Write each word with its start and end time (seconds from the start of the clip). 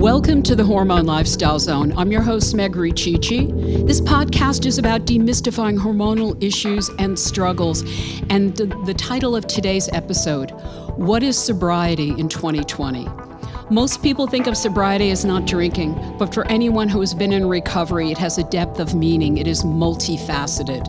Welcome 0.00 0.42
to 0.44 0.56
the 0.56 0.64
Hormone 0.64 1.04
Lifestyle 1.04 1.58
Zone. 1.58 1.92
I'm 1.94 2.10
your 2.10 2.22
host, 2.22 2.54
Meg 2.54 2.72
Riccici. 2.72 3.86
This 3.86 4.00
podcast 4.00 4.64
is 4.64 4.78
about 4.78 5.04
demystifying 5.04 5.78
hormonal 5.78 6.42
issues 6.42 6.88
and 6.98 7.18
struggles. 7.18 7.82
And 8.30 8.56
the 8.56 8.94
title 8.96 9.36
of 9.36 9.46
today's 9.46 9.90
episode 9.92 10.52
What 10.96 11.22
is 11.22 11.36
Sobriety 11.36 12.18
in 12.18 12.30
2020? 12.30 13.29
Most 13.70 14.02
people 14.02 14.26
think 14.26 14.48
of 14.48 14.56
sobriety 14.56 15.12
as 15.12 15.24
not 15.24 15.46
drinking, 15.46 16.16
but 16.18 16.34
for 16.34 16.44
anyone 16.48 16.88
who 16.88 16.98
has 16.98 17.14
been 17.14 17.32
in 17.32 17.46
recovery, 17.46 18.10
it 18.10 18.18
has 18.18 18.36
a 18.36 18.42
depth 18.42 18.80
of 18.80 18.96
meaning. 18.96 19.38
It 19.38 19.46
is 19.46 19.62
multifaceted. 19.62 20.88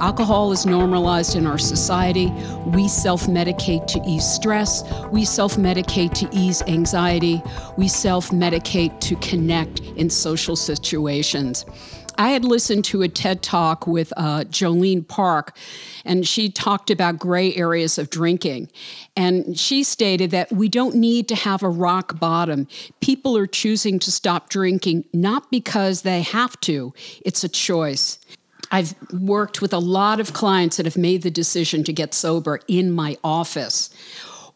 Alcohol 0.00 0.50
is 0.50 0.64
normalized 0.64 1.36
in 1.36 1.46
our 1.46 1.58
society. 1.58 2.30
We 2.64 2.88
self 2.88 3.26
medicate 3.26 3.86
to 3.88 4.02
ease 4.06 4.24
stress. 4.24 4.84
We 5.12 5.26
self 5.26 5.56
medicate 5.56 6.14
to 6.14 6.28
ease 6.32 6.62
anxiety. 6.62 7.42
We 7.76 7.88
self 7.88 8.30
medicate 8.30 9.00
to 9.00 9.16
connect 9.16 9.80
in 9.80 10.08
social 10.08 10.56
situations. 10.56 11.66
I 12.18 12.30
had 12.30 12.44
listened 12.44 12.84
to 12.86 13.02
a 13.02 13.08
TED 13.08 13.42
talk 13.42 13.86
with 13.86 14.12
uh, 14.16 14.44
Jolene 14.44 15.06
Park, 15.06 15.56
and 16.04 16.26
she 16.26 16.48
talked 16.48 16.90
about 16.90 17.18
gray 17.18 17.54
areas 17.54 17.98
of 17.98 18.10
drinking. 18.10 18.70
And 19.16 19.58
she 19.58 19.82
stated 19.82 20.30
that 20.30 20.52
we 20.52 20.68
don't 20.68 20.94
need 20.94 21.28
to 21.28 21.34
have 21.34 21.62
a 21.62 21.68
rock 21.68 22.18
bottom. 22.18 22.68
People 23.00 23.36
are 23.36 23.46
choosing 23.46 23.98
to 24.00 24.12
stop 24.12 24.48
drinking 24.48 25.04
not 25.12 25.50
because 25.50 26.02
they 26.02 26.22
have 26.22 26.58
to, 26.60 26.92
it's 27.24 27.44
a 27.44 27.48
choice. 27.48 28.18
I've 28.70 28.94
worked 29.12 29.60
with 29.60 29.72
a 29.72 29.78
lot 29.78 30.20
of 30.20 30.32
clients 30.32 30.78
that 30.78 30.86
have 30.86 30.96
made 30.96 31.22
the 31.22 31.30
decision 31.30 31.84
to 31.84 31.92
get 31.92 32.14
sober 32.14 32.60
in 32.66 32.90
my 32.90 33.16
office 33.22 33.90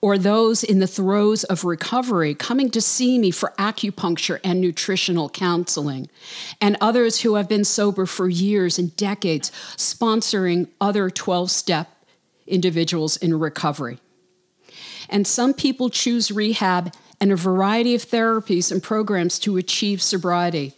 or 0.01 0.17
those 0.17 0.63
in 0.63 0.79
the 0.79 0.87
throes 0.87 1.45
of 1.45 1.65
recovery 1.65 2.35
coming 2.35 2.71
to 2.71 2.81
see 2.81 3.19
me 3.19 3.31
for 3.31 3.53
acupuncture 3.59 4.39
and 4.45 4.61
nutritional 4.61 5.29
counseling, 5.29 6.09
and 6.61 6.77
others 6.81 7.21
who 7.21 7.35
have 7.35 7.49
been 7.49 7.65
sober 7.65 8.07
for 8.07 8.29
years 8.29 8.79
and 8.79 8.97
decades, 8.97 9.51
sponsoring 9.77 10.69
other 10.81 11.11
12 11.11 11.51
step 11.51 12.05
individuals 12.47 13.17
in 13.17 13.39
recovery. 13.39 13.99
And 15.09 15.27
some 15.27 15.55
people 15.55 15.91
choose 15.91 16.31
rehab 16.31 16.95
and 17.21 17.33
a 17.33 17.37
variety 17.37 17.95
of 17.95 18.05
therapies 18.05 18.71
and 18.71 18.83
programs 18.83 19.39
to 19.41 19.57
achieve 19.57 20.01
sobriety. 20.01 20.75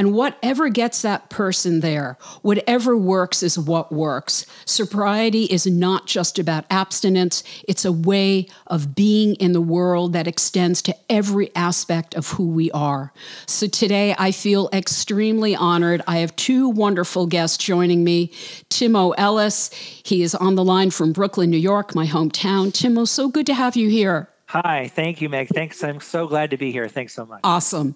And 0.00 0.14
whatever 0.14 0.70
gets 0.70 1.02
that 1.02 1.28
person 1.28 1.80
there, 1.80 2.16
whatever 2.40 2.96
works 2.96 3.42
is 3.42 3.58
what 3.58 3.92
works. 3.92 4.46
Sobriety 4.64 5.44
is 5.44 5.66
not 5.66 6.06
just 6.06 6.38
about 6.38 6.64
abstinence, 6.70 7.44
it's 7.68 7.84
a 7.84 7.92
way 7.92 8.46
of 8.66 8.94
being 8.94 9.34
in 9.34 9.52
the 9.52 9.60
world 9.60 10.14
that 10.14 10.26
extends 10.26 10.80
to 10.80 10.96
every 11.10 11.54
aspect 11.54 12.14
of 12.14 12.28
who 12.28 12.48
we 12.48 12.70
are. 12.70 13.12
So 13.44 13.66
today 13.66 14.14
I 14.18 14.30
feel 14.30 14.70
extremely 14.72 15.54
honored. 15.54 16.00
I 16.06 16.20
have 16.20 16.34
two 16.34 16.70
wonderful 16.70 17.26
guests 17.26 17.62
joining 17.62 18.02
me 18.02 18.28
Timo 18.70 19.12
Ellis. 19.18 19.70
He 20.02 20.22
is 20.22 20.34
on 20.34 20.54
the 20.54 20.64
line 20.64 20.92
from 20.92 21.12
Brooklyn, 21.12 21.50
New 21.50 21.58
York, 21.58 21.94
my 21.94 22.06
hometown. 22.06 22.72
Timo, 22.72 23.06
so 23.06 23.28
good 23.28 23.44
to 23.44 23.52
have 23.52 23.76
you 23.76 23.90
here. 23.90 24.29
Hi, 24.50 24.88
thank 24.88 25.20
you, 25.20 25.28
Meg. 25.28 25.46
Thanks. 25.46 25.84
I'm 25.84 26.00
so 26.00 26.26
glad 26.26 26.50
to 26.50 26.56
be 26.56 26.72
here. 26.72 26.88
Thanks 26.88 27.14
so 27.14 27.24
much. 27.24 27.38
Awesome. 27.44 27.94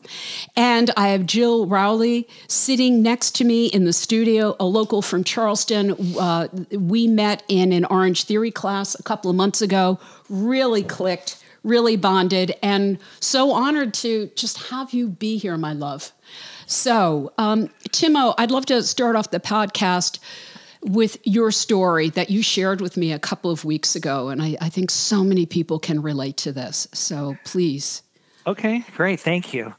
And 0.54 0.88
I 0.96 1.08
have 1.08 1.26
Jill 1.26 1.66
Rowley 1.66 2.28
sitting 2.46 3.02
next 3.02 3.34
to 3.36 3.44
me 3.44 3.66
in 3.66 3.86
the 3.86 3.92
studio, 3.92 4.54
a 4.60 4.64
local 4.64 5.02
from 5.02 5.24
Charleston. 5.24 5.96
Uh, 6.16 6.46
we 6.70 7.08
met 7.08 7.42
in 7.48 7.72
an 7.72 7.84
Orange 7.86 8.22
Theory 8.22 8.52
class 8.52 8.94
a 8.94 9.02
couple 9.02 9.28
of 9.28 9.34
months 9.34 9.62
ago, 9.62 9.98
really 10.28 10.84
clicked, 10.84 11.42
really 11.64 11.96
bonded, 11.96 12.54
and 12.62 12.98
so 13.18 13.50
honored 13.50 13.92
to 13.94 14.30
just 14.36 14.68
have 14.68 14.92
you 14.92 15.08
be 15.08 15.36
here, 15.36 15.56
my 15.56 15.72
love. 15.72 16.12
So, 16.66 17.32
um, 17.36 17.68
Timo, 17.88 18.32
I'd 18.38 18.52
love 18.52 18.66
to 18.66 18.80
start 18.84 19.16
off 19.16 19.32
the 19.32 19.40
podcast 19.40 20.20
with 20.84 21.16
your 21.24 21.50
story 21.50 22.10
that 22.10 22.30
you 22.30 22.42
shared 22.42 22.80
with 22.80 22.96
me 22.96 23.12
a 23.12 23.18
couple 23.18 23.50
of 23.50 23.64
weeks 23.64 23.96
ago. 23.96 24.28
And 24.28 24.42
I, 24.42 24.56
I 24.60 24.68
think 24.68 24.90
so 24.90 25.24
many 25.24 25.46
people 25.46 25.78
can 25.78 26.02
relate 26.02 26.36
to 26.38 26.52
this. 26.52 26.86
So 26.92 27.36
please. 27.44 28.02
Okay, 28.46 28.84
great. 28.94 29.20
Thank 29.20 29.54
you. 29.54 29.74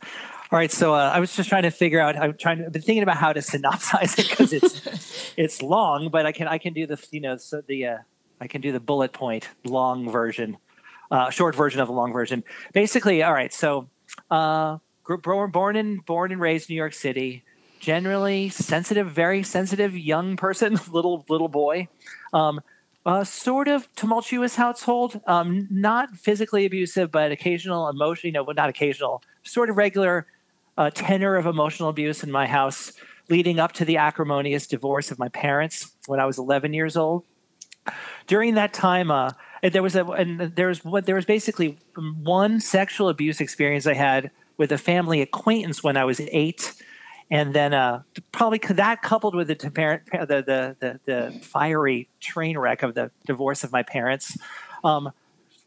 All 0.51 0.59
right, 0.59 0.71
so 0.71 0.93
uh, 0.93 1.11
I 1.13 1.19
was 1.19 1.35
just 1.35 1.49
trying 1.49 1.63
to 1.63 1.71
figure 1.71 1.99
out. 1.99 2.15
I'm 2.15 2.35
trying 2.37 2.59
to. 2.59 2.65
I've 2.65 2.71
been 2.71 2.81
thinking 2.81 3.03
about 3.03 3.17
how 3.17 3.33
to 3.33 3.39
synopsize 3.39 4.17
it 4.17 4.29
because 4.29 4.53
it's 4.53 5.33
it's 5.37 5.61
long, 5.61 6.09
but 6.09 6.25
I 6.25 6.31
can 6.31 6.47
I 6.47 6.59
can 6.59 6.73
do 6.73 6.85
the 6.85 7.03
you 7.11 7.19
know 7.19 7.35
so 7.37 7.61
the 7.61 7.87
uh, 7.87 7.97
I 8.39 8.47
can 8.47 8.61
do 8.61 8.71
the 8.71 8.79
bullet 8.79 9.11
point 9.11 9.49
long 9.63 10.09
version, 10.09 10.57
uh, 11.09 11.29
short 11.29 11.55
version 11.55 11.81
of 11.81 11.87
the 11.87 11.93
long 11.93 12.13
version. 12.13 12.43
Basically, 12.73 13.23
all 13.23 13.33
right. 13.33 13.51
So, 13.51 13.89
uh, 14.29 14.77
born 15.23 15.51
born 15.51 15.75
and 15.75 16.05
born 16.05 16.31
and 16.31 16.39
raised 16.39 16.69
in 16.69 16.75
New 16.75 16.77
York 16.79 16.93
City 16.93 17.43
generally 17.79 18.49
sensitive, 18.49 19.09
very 19.11 19.43
sensitive 19.43 19.97
young 19.97 20.37
person, 20.37 20.79
little 20.91 21.25
little 21.29 21.47
boy. 21.47 21.87
Um, 22.33 22.61
a 23.05 23.23
sort 23.23 23.67
of 23.67 23.93
tumultuous 23.95 24.55
household, 24.55 25.21
um, 25.27 25.67
not 25.69 26.17
physically 26.17 26.65
abusive, 26.65 27.11
but 27.11 27.31
occasional 27.31 27.87
emotion, 27.87 28.27
you 28.27 28.33
know, 28.33 28.43
but 28.43 28.55
not 28.55 28.67
occasional, 28.67 29.21
sort 29.43 29.69
of 29.69 29.77
regular 29.77 30.25
uh, 30.77 30.89
tenor 30.89 31.35
of 31.35 31.45
emotional 31.45 31.89
abuse 31.89 32.23
in 32.23 32.31
my 32.31 32.47
house, 32.47 32.93
leading 33.29 33.59
up 33.59 33.73
to 33.73 33.85
the 33.85 33.97
acrimonious 33.97 34.65
divorce 34.65 35.11
of 35.11 35.19
my 35.19 35.29
parents 35.29 35.91
when 36.07 36.19
I 36.19 36.25
was 36.25 36.39
11 36.39 36.73
years 36.73 36.97
old. 36.97 37.23
During 38.25 38.55
that 38.55 38.73
time, 38.73 39.11
uh, 39.11 39.31
there 39.61 39.83
was 39.83 39.95
a, 39.95 40.03
and 40.05 40.39
there 40.55 40.67
was 40.67 40.83
what 40.83 41.05
there 41.05 41.15
was 41.15 41.25
basically 41.25 41.77
one 41.95 42.59
sexual 42.59 43.09
abuse 43.09 43.39
experience 43.39 43.85
I 43.85 43.93
had 43.93 44.31
with 44.57 44.71
a 44.71 44.77
family 44.77 45.21
acquaintance 45.21 45.83
when 45.83 45.97
I 45.97 46.05
was 46.05 46.19
eight 46.31 46.73
and 47.31 47.53
then 47.53 47.73
uh, 47.73 48.03
probably 48.31 48.59
that 48.59 49.01
coupled 49.01 49.35
with 49.35 49.47
the, 49.47 49.55
the, 49.55 50.75
the, 50.79 50.99
the, 51.05 51.39
fiery 51.41 52.07
train 52.19 52.57
wreck 52.57 52.83
of 52.83 52.93
the 52.93 53.11
divorce 53.25 53.63
of 53.63 53.71
my 53.71 53.83
parents, 53.83 54.37
um, 54.83 55.11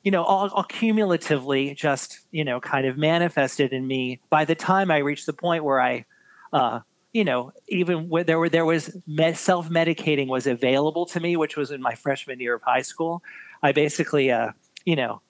you 0.04 0.12
know, 0.12 0.22
all, 0.22 0.48
all, 0.50 0.62
cumulatively 0.62 1.74
just, 1.74 2.20
you 2.30 2.44
know, 2.44 2.60
kind 2.60 2.86
of 2.86 2.96
manifested 2.96 3.72
in 3.72 3.86
me 3.86 4.20
by 4.30 4.44
the 4.44 4.54
time 4.54 4.90
I 4.90 4.98
reached 4.98 5.26
the 5.26 5.32
point 5.32 5.64
where 5.64 5.80
I, 5.80 6.04
uh, 6.52 6.80
you 7.12 7.24
know, 7.24 7.52
even 7.68 8.08
where 8.08 8.22
there 8.22 8.38
were 8.38 8.48
there 8.48 8.64
was 8.64 8.96
med- 9.06 9.36
self 9.36 9.68
medicating 9.68 10.28
was 10.28 10.46
available 10.46 11.06
to 11.06 11.20
me, 11.20 11.36
which 11.36 11.56
was 11.56 11.70
in 11.70 11.82
my 11.82 11.94
freshman 11.94 12.38
year 12.38 12.54
of 12.54 12.62
high 12.62 12.82
school. 12.82 13.22
I 13.62 13.72
basically, 13.72 14.30
uh, 14.30 14.52
you 14.84 14.94
know, 14.94 15.20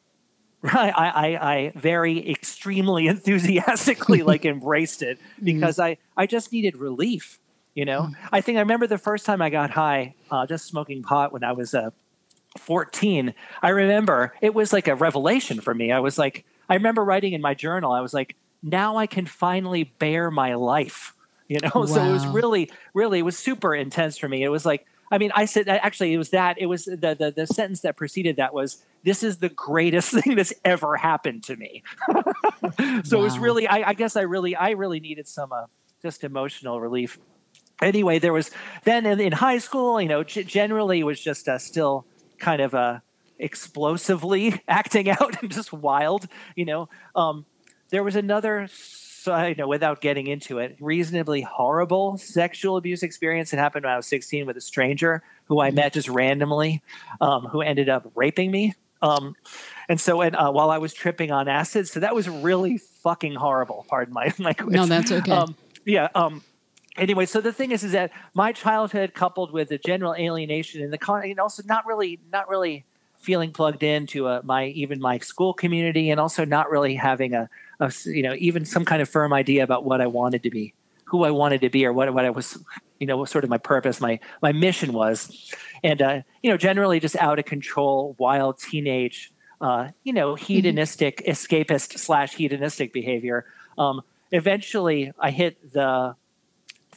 Right. 0.62 0.74
I, 0.96 1.08
I, 1.08 1.52
I 1.52 1.72
very 1.76 2.30
extremely 2.30 3.06
enthusiastically 3.08 4.22
like 4.22 4.44
embraced 4.44 5.02
it 5.02 5.18
mm-hmm. 5.18 5.44
because 5.44 5.76
mm. 5.76 5.84
I, 5.84 5.98
I 6.16 6.26
just 6.26 6.52
needed 6.52 6.76
relief. 6.76 7.38
You 7.74 7.84
know, 7.84 8.02
mm. 8.02 8.14
I 8.32 8.40
think 8.40 8.56
I 8.56 8.60
remember 8.60 8.86
the 8.86 8.98
first 8.98 9.24
time 9.24 9.40
I 9.40 9.50
got 9.50 9.70
high, 9.70 10.14
uh, 10.30 10.46
just 10.46 10.66
smoking 10.66 11.02
pot 11.02 11.32
when 11.32 11.44
I 11.44 11.52
was 11.52 11.74
uh, 11.74 11.90
14. 12.58 13.34
I 13.62 13.68
remember 13.68 14.34
it 14.40 14.52
was 14.52 14.72
like 14.72 14.88
a 14.88 14.96
revelation 14.96 15.60
for 15.60 15.74
me. 15.74 15.92
I 15.92 16.00
was 16.00 16.18
like, 16.18 16.44
I 16.68 16.74
remember 16.74 17.04
writing 17.04 17.34
in 17.34 17.40
my 17.40 17.54
journal, 17.54 17.92
I 17.92 18.00
was 18.00 18.12
like, 18.12 18.34
now 18.62 18.96
I 18.96 19.06
can 19.06 19.26
finally 19.26 19.84
bear 19.84 20.30
my 20.30 20.54
life. 20.54 21.14
You 21.46 21.60
know, 21.62 21.70
wow. 21.74 21.86
so 21.86 22.02
it 22.02 22.12
was 22.12 22.26
really, 22.26 22.70
really, 22.92 23.20
it 23.20 23.22
was 23.22 23.38
super 23.38 23.74
intense 23.74 24.18
for 24.18 24.28
me. 24.28 24.42
It 24.42 24.50
was 24.50 24.66
like, 24.66 24.84
I 25.10 25.18
mean, 25.18 25.30
I 25.34 25.46
said 25.46 25.68
actually 25.68 26.12
it 26.12 26.18
was 26.18 26.30
that 26.30 26.58
it 26.58 26.66
was 26.66 26.84
the, 26.84 27.16
the 27.18 27.32
the 27.34 27.46
sentence 27.46 27.80
that 27.80 27.96
preceded 27.96 28.36
that 28.36 28.52
was 28.52 28.84
this 29.08 29.22
is 29.22 29.38
the 29.38 29.48
greatest 29.48 30.10
thing 30.20 30.36
that's 30.36 30.52
ever 30.64 30.96
happened 30.96 31.42
to 31.44 31.56
me. 31.56 31.82
so 32.08 32.14
wow. 32.14 33.02
it 33.02 33.12
was 33.12 33.38
really 33.38 33.66
I, 33.66 33.90
I, 33.90 33.94
guess 33.94 34.16
I 34.16 34.22
really 34.22 34.54
I 34.54 34.70
really 34.70 35.00
needed 35.00 35.26
some 35.26 35.50
uh, 35.50 35.64
just 36.02 36.24
emotional 36.24 36.78
relief. 36.80 37.18
Anyway, 37.80 38.18
there 38.18 38.32
was 38.32 38.50
then 38.84 39.06
in, 39.06 39.20
in 39.20 39.32
high 39.32 39.58
school, 39.58 40.00
you 40.00 40.08
know, 40.08 40.24
g- 40.24 40.44
generally 40.44 41.02
was 41.02 41.20
just 41.20 41.48
uh, 41.48 41.58
still 41.58 42.06
kind 42.38 42.60
of 42.60 42.74
uh, 42.74 43.00
explosively 43.38 44.60
acting 44.68 45.08
out 45.08 45.40
and 45.42 45.50
just 45.50 45.72
wild, 45.72 46.28
you 46.54 46.66
know. 46.66 46.88
Um, 47.14 47.46
there 47.90 48.02
was 48.02 48.16
another 48.16 48.68
so 48.70 49.46
you 49.46 49.54
know, 49.54 49.68
without 49.68 50.00
getting 50.00 50.26
into 50.26 50.58
it, 50.58 50.76
reasonably 50.80 51.40
horrible 51.40 52.18
sexual 52.18 52.76
abuse 52.76 53.02
experience 53.02 53.50
that 53.50 53.58
happened 53.58 53.84
when 53.84 53.92
I 53.92 53.96
was 53.96 54.06
16 54.06 54.46
with 54.46 54.56
a 54.56 54.60
stranger 54.60 55.22
who 55.46 55.60
I 55.60 55.70
met 55.70 55.94
just 55.94 56.08
randomly, 56.08 56.82
um, 57.20 57.46
who 57.46 57.62
ended 57.62 57.88
up 57.88 58.10
raping 58.14 58.50
me. 58.50 58.74
Um, 59.00 59.36
and 59.88 60.00
so, 60.00 60.20
and 60.20 60.34
uh, 60.36 60.50
while 60.50 60.70
I 60.70 60.78
was 60.78 60.92
tripping 60.92 61.30
on 61.30 61.48
acid, 61.48 61.88
so 61.88 62.00
that 62.00 62.14
was 62.14 62.28
really 62.28 62.78
fucking 62.78 63.34
horrible. 63.34 63.86
Pardon 63.88 64.14
my 64.14 64.32
language. 64.38 64.74
No, 64.74 64.86
that's 64.86 65.12
okay. 65.12 65.30
Um, 65.30 65.54
yeah. 65.84 66.08
Um, 66.14 66.42
anyway, 66.96 67.26
so 67.26 67.40
the 67.40 67.52
thing 67.52 67.70
is, 67.70 67.84
is 67.84 67.92
that 67.92 68.10
my 68.34 68.52
childhood 68.52 69.14
coupled 69.14 69.52
with 69.52 69.68
the 69.68 69.78
general 69.78 70.14
alienation 70.14 70.82
and 70.82 70.92
the 70.92 70.98
con, 70.98 71.22
and 71.24 71.38
also 71.38 71.62
not 71.64 71.86
really, 71.86 72.18
not 72.32 72.48
really 72.48 72.84
feeling 73.18 73.52
plugged 73.52 73.82
into 73.82 74.26
uh, 74.26 74.40
my 74.44 74.66
even 74.66 75.00
my 75.00 75.18
school 75.18 75.54
community, 75.54 76.10
and 76.10 76.20
also 76.20 76.44
not 76.44 76.70
really 76.70 76.94
having 76.94 77.34
a 77.34 77.48
a, 77.80 77.92
you 78.04 78.22
know 78.22 78.34
even 78.38 78.64
some 78.64 78.84
kind 78.84 79.00
of 79.02 79.08
firm 79.08 79.32
idea 79.32 79.62
about 79.62 79.84
what 79.84 80.00
I 80.00 80.06
wanted 80.06 80.42
to 80.42 80.50
be, 80.50 80.74
who 81.08 81.24
I 81.24 81.30
wanted 81.30 81.60
to 81.62 81.70
be, 81.70 81.84
or 81.86 81.92
what 81.92 82.12
what 82.14 82.24
I 82.24 82.30
was 82.30 82.62
you 82.98 83.06
know 83.06 83.16
what 83.16 83.28
sort 83.28 83.44
of 83.44 83.50
my 83.50 83.58
purpose, 83.58 84.00
my 84.00 84.20
my 84.42 84.52
mission 84.52 84.92
was, 84.92 85.52
and 85.82 86.00
uh, 86.02 86.20
you 86.42 86.50
know 86.50 86.56
generally 86.56 87.00
just 87.00 87.16
out 87.16 87.38
of 87.38 87.44
control, 87.44 88.16
wild 88.18 88.58
teenage 88.58 89.32
uh, 89.60 89.88
you 90.04 90.12
know, 90.12 90.34
hedonistic, 90.34 91.18
mm-hmm. 91.18 91.30
escapist 91.30 91.98
slash 91.98 92.34
hedonistic 92.34 92.92
behavior. 92.92 93.46
Um, 93.76 94.02
eventually, 94.30 95.12
I 95.18 95.30
hit 95.30 95.72
the 95.72 96.14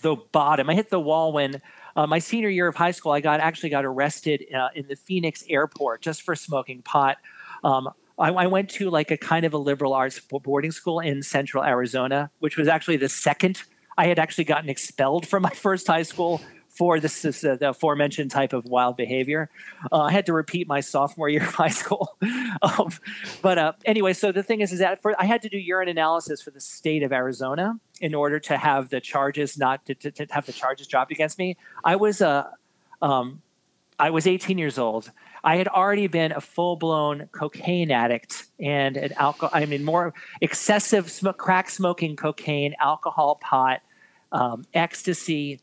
the 0.02 0.16
bottom. 0.32 0.70
I 0.70 0.76
hit 0.76 0.90
the 0.90 1.00
wall 1.00 1.32
when 1.32 1.62
uh, 1.96 2.08
my 2.08 2.20
senior 2.20 2.50
year 2.50 2.68
of 2.68 2.76
high 2.76 2.92
school. 2.92 3.12
I 3.12 3.22
got 3.22 3.40
actually 3.40 3.70
got 3.70 3.86
arrested 3.86 4.46
uh, 4.54 4.70
in 4.76 4.88
the 4.88 4.96
Phoenix 4.96 5.44
airport 5.50 6.02
just 6.02 6.22
for 6.22 6.36
smoking 6.36 6.82
pot. 6.82 7.18
Um, 7.64 7.90
I, 8.18 8.30
I, 8.30 8.48
went 8.48 8.70
to 8.72 8.90
like 8.90 9.12
a 9.12 9.18
kind 9.18 9.46
of 9.46 9.54
a 9.54 9.58
liberal 9.58 9.94
arts 9.94 10.20
boarding 10.20 10.72
school 10.72 11.00
in 11.00 11.22
Central 11.22 11.64
Arizona, 11.64 12.32
which 12.40 12.58
was 12.58 12.68
actually 12.68 12.98
the 12.98 13.10
second. 13.10 13.62
I 13.98 14.08
had 14.08 14.20
actually 14.20 14.46
gotten 14.46 14.70
expelled 14.70 15.28
from 15.28 15.44
my 15.44 15.50
first 15.56 15.88
high 15.88 16.04
school 16.04 16.42
for 16.70 17.00
this, 17.00 17.22
this 17.22 17.44
uh, 17.44 17.56
the 17.56 17.70
aforementioned 17.70 18.32
type 18.32 18.54
of 18.54 18.66
wild 18.66 18.96
behavior. 18.96 19.50
Uh, 19.92 20.04
I 20.04 20.12
had 20.12 20.26
to 20.28 20.34
repeat 20.34 20.68
my 20.68 20.80
sophomore 20.80 21.28
year 21.28 21.44
of 21.48 21.54
high 21.54 21.70
school. 21.70 22.18
um, 22.62 22.90
but 23.42 23.58
uh, 23.58 23.74
anyway, 23.86 24.14
so 24.14 24.32
the 24.32 24.44
thing 24.44 24.62
is, 24.62 24.72
is 24.72 24.80
that 24.80 25.02
for, 25.02 25.14
I 25.20 25.26
had 25.26 25.42
to 25.42 25.50
do 25.50 25.58
urine 25.58 25.90
analysis 25.90 26.42
for 26.42 26.52
the 26.52 26.62
state 26.62 27.04
of 27.04 27.12
Arizona 27.12 27.80
in 28.00 28.16
order 28.16 28.40
to 28.40 28.58
have 28.58 28.90
the 28.90 29.02
charges 29.02 29.58
not 29.58 29.86
to, 29.86 29.96
to, 29.96 30.12
to 30.12 30.28
have 30.32 30.46
the 30.46 30.54
charges 30.54 30.88
dropped 30.88 31.12
against 31.12 31.38
me. 31.38 31.58
I 31.84 31.98
was 31.98 32.22
uh, 32.22 32.50
um, 33.02 33.42
I 34.00 34.10
was 34.10 34.26
18 34.26 34.58
years 34.58 34.80
old. 34.80 35.12
I 35.44 35.58
had 35.58 35.68
already 35.68 36.08
been 36.08 36.32
a 36.32 36.42
full 36.42 36.76
blown 36.76 37.28
cocaine 37.32 37.92
addict 37.92 38.46
and 38.60 38.98
an 38.98 39.14
alcohol. 39.14 39.50
I 39.54 39.66
mean, 39.66 39.84
more 39.84 40.14
excessive 40.40 41.10
sm- 41.10 41.30
crack 41.30 41.70
smoking, 41.70 42.16
cocaine, 42.16 42.76
alcohol, 42.80 43.40
pot, 43.42 43.82
um, 44.32 44.66
ecstasy, 44.74 45.60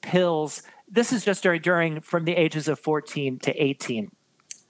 pills. 0.00 0.62
This 0.88 1.12
is 1.12 1.24
just 1.24 1.42
during, 1.42 1.60
during 1.60 2.00
from 2.00 2.24
the 2.24 2.32
ages 2.32 2.68
of 2.68 2.78
14 2.78 3.38
to 3.40 3.62
18. 3.62 4.10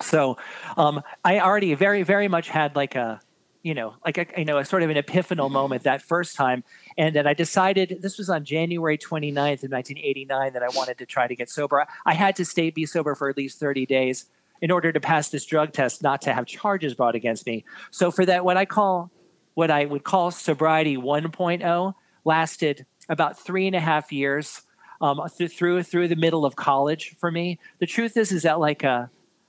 So 0.02 0.36
um, 0.76 1.02
I 1.24 1.40
already 1.40 1.74
very, 1.74 2.02
very 2.02 2.28
much 2.28 2.48
had 2.48 2.76
like 2.76 2.94
a, 2.94 3.20
you 3.62 3.74
know, 3.74 3.94
like 4.04 4.18
a, 4.18 4.26
you 4.36 4.44
know, 4.44 4.58
a 4.58 4.64
sort 4.64 4.82
of 4.82 4.90
an 4.90 4.96
epiphanal 4.96 5.50
moment 5.50 5.82
that 5.82 6.00
first 6.00 6.36
time. 6.36 6.62
And 6.96 7.16
then 7.16 7.26
I 7.26 7.34
decided 7.34 7.98
this 8.00 8.16
was 8.16 8.30
on 8.30 8.44
January 8.44 8.96
29th 8.96 9.64
of 9.64 9.72
1989 9.72 10.52
that 10.52 10.62
I 10.62 10.68
wanted 10.68 10.98
to 10.98 11.06
try 11.06 11.26
to 11.26 11.34
get 11.34 11.50
sober. 11.50 11.86
I 12.04 12.14
had 12.14 12.36
to 12.36 12.44
stay 12.44 12.70
be 12.70 12.86
sober 12.86 13.14
for 13.14 13.28
at 13.28 13.36
least 13.36 13.58
30 13.58 13.86
days 13.86 14.26
in 14.60 14.70
order 14.70 14.92
to 14.92 15.00
pass 15.00 15.28
this 15.28 15.44
drug 15.44 15.72
test, 15.72 16.02
not 16.02 16.22
to 16.22 16.32
have 16.32 16.46
charges 16.46 16.94
brought 16.94 17.14
against 17.14 17.46
me. 17.46 17.64
So 17.90 18.10
for 18.10 18.24
that, 18.26 18.44
what 18.44 18.56
I 18.56 18.64
call 18.64 19.10
what 19.54 19.70
I 19.70 19.86
would 19.86 20.04
call 20.04 20.30
sobriety 20.30 20.98
1.0 20.98 21.94
lasted 22.24 22.84
about 23.08 23.38
three 23.38 23.66
and 23.66 23.74
a 23.74 23.80
half 23.80 24.12
years 24.12 24.62
um, 25.00 25.20
th- 25.36 25.52
through 25.56 25.82
through 25.82 26.08
the 26.08 26.16
middle 26.16 26.44
of 26.44 26.56
college 26.56 27.16
for 27.18 27.30
me. 27.30 27.58
The 27.78 27.86
truth 27.86 28.16
is, 28.16 28.32
is 28.32 28.42
that 28.42 28.60
like 28.60 28.84
uh, 28.84 29.06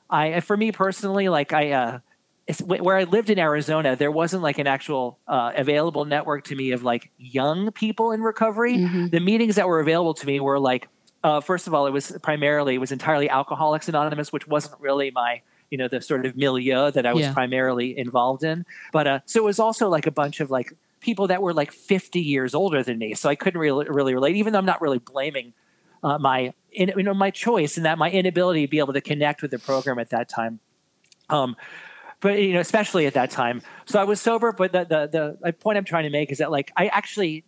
I 0.09 0.39
for 0.39 0.57
me 0.57 0.71
personally, 0.71 1.29
like 1.29 1.53
I. 1.53 1.71
Uh, 1.71 1.99
where 2.63 2.95
I 2.95 3.03
lived 3.03 3.29
in 3.29 3.39
Arizona, 3.39 3.97
there 3.97 4.09
wasn't 4.09 4.41
like 4.41 4.57
an 4.57 4.67
actual 4.67 5.19
uh, 5.27 5.51
available 5.53 6.05
network 6.05 6.45
to 6.45 6.55
me 6.55 6.71
of 6.71 6.81
like 6.81 7.11
young 7.17 7.73
people 7.73 8.13
in 8.13 8.21
recovery. 8.21 8.77
Mm-hmm. 8.77 9.07
The 9.07 9.19
meetings 9.19 9.55
that 9.57 9.67
were 9.67 9.81
available 9.81 10.13
to 10.13 10.25
me 10.25 10.39
were 10.39 10.57
like, 10.57 10.87
uh, 11.23 11.41
first 11.41 11.67
of 11.67 11.73
all, 11.73 11.87
it 11.87 11.91
was 11.91 12.17
primarily 12.21 12.75
it 12.75 12.79
was 12.79 12.91
entirely 12.91 13.29
Alcoholics 13.29 13.87
Anonymous, 13.89 14.31
which 14.31 14.47
wasn't 14.47 14.79
really 14.79 15.11
my 15.11 15.41
you 15.69 15.77
know 15.77 15.87
the 15.87 16.01
sort 16.01 16.25
of 16.25 16.37
milieu 16.37 16.91
that 16.91 17.05
I 17.05 17.13
was 17.13 17.23
yeah. 17.23 17.33
primarily 17.33 17.97
involved 17.97 18.43
in. 18.43 18.65
But 18.91 19.07
uh, 19.07 19.19
so 19.25 19.39
it 19.39 19.43
was 19.43 19.59
also 19.59 19.89
like 19.89 20.07
a 20.07 20.11
bunch 20.11 20.39
of 20.39 20.49
like 20.49 20.73
people 20.99 21.27
that 21.27 21.41
were 21.41 21.53
like 21.53 21.71
50 21.71 22.19
years 22.19 22.55
older 22.55 22.83
than 22.83 22.97
me. 22.97 23.13
So 23.13 23.29
I 23.29 23.35
couldn't 23.35 23.59
really, 23.59 23.87
really 23.89 24.13
relate, 24.13 24.35
even 24.35 24.53
though 24.53 24.59
I'm 24.59 24.65
not 24.65 24.81
really 24.81 24.99
blaming 24.99 25.53
uh, 26.03 26.17
my, 26.17 26.53
in, 26.71 26.91
you 26.95 27.03
know, 27.03 27.13
my 27.13 27.31
choice 27.31 27.77
and 27.77 27.85
that 27.85 27.97
my 27.97 28.09
inability 28.09 28.65
to 28.65 28.69
be 28.69 28.79
able 28.79 28.93
to 28.93 29.01
connect 29.01 29.41
with 29.41 29.51
the 29.51 29.59
program 29.59 29.99
at 29.99 30.09
that 30.09 30.29
time. 30.29 30.59
Um, 31.29 31.55
but 32.19 32.41
you 32.41 32.53
know, 32.53 32.59
especially 32.59 33.05
at 33.05 33.13
that 33.13 33.29
time. 33.29 33.61
So 33.85 33.99
I 33.99 34.03
was 34.03 34.19
sober, 34.19 34.51
but 34.51 34.71
the, 34.71 34.85
the 34.85 35.37
the 35.41 35.53
point 35.53 35.77
I'm 35.77 35.85
trying 35.85 36.05
to 36.05 36.09
make 36.09 36.31
is 36.31 36.39
that 36.39 36.49
like 36.49 36.71
I 36.75 36.87
actually 36.87 37.43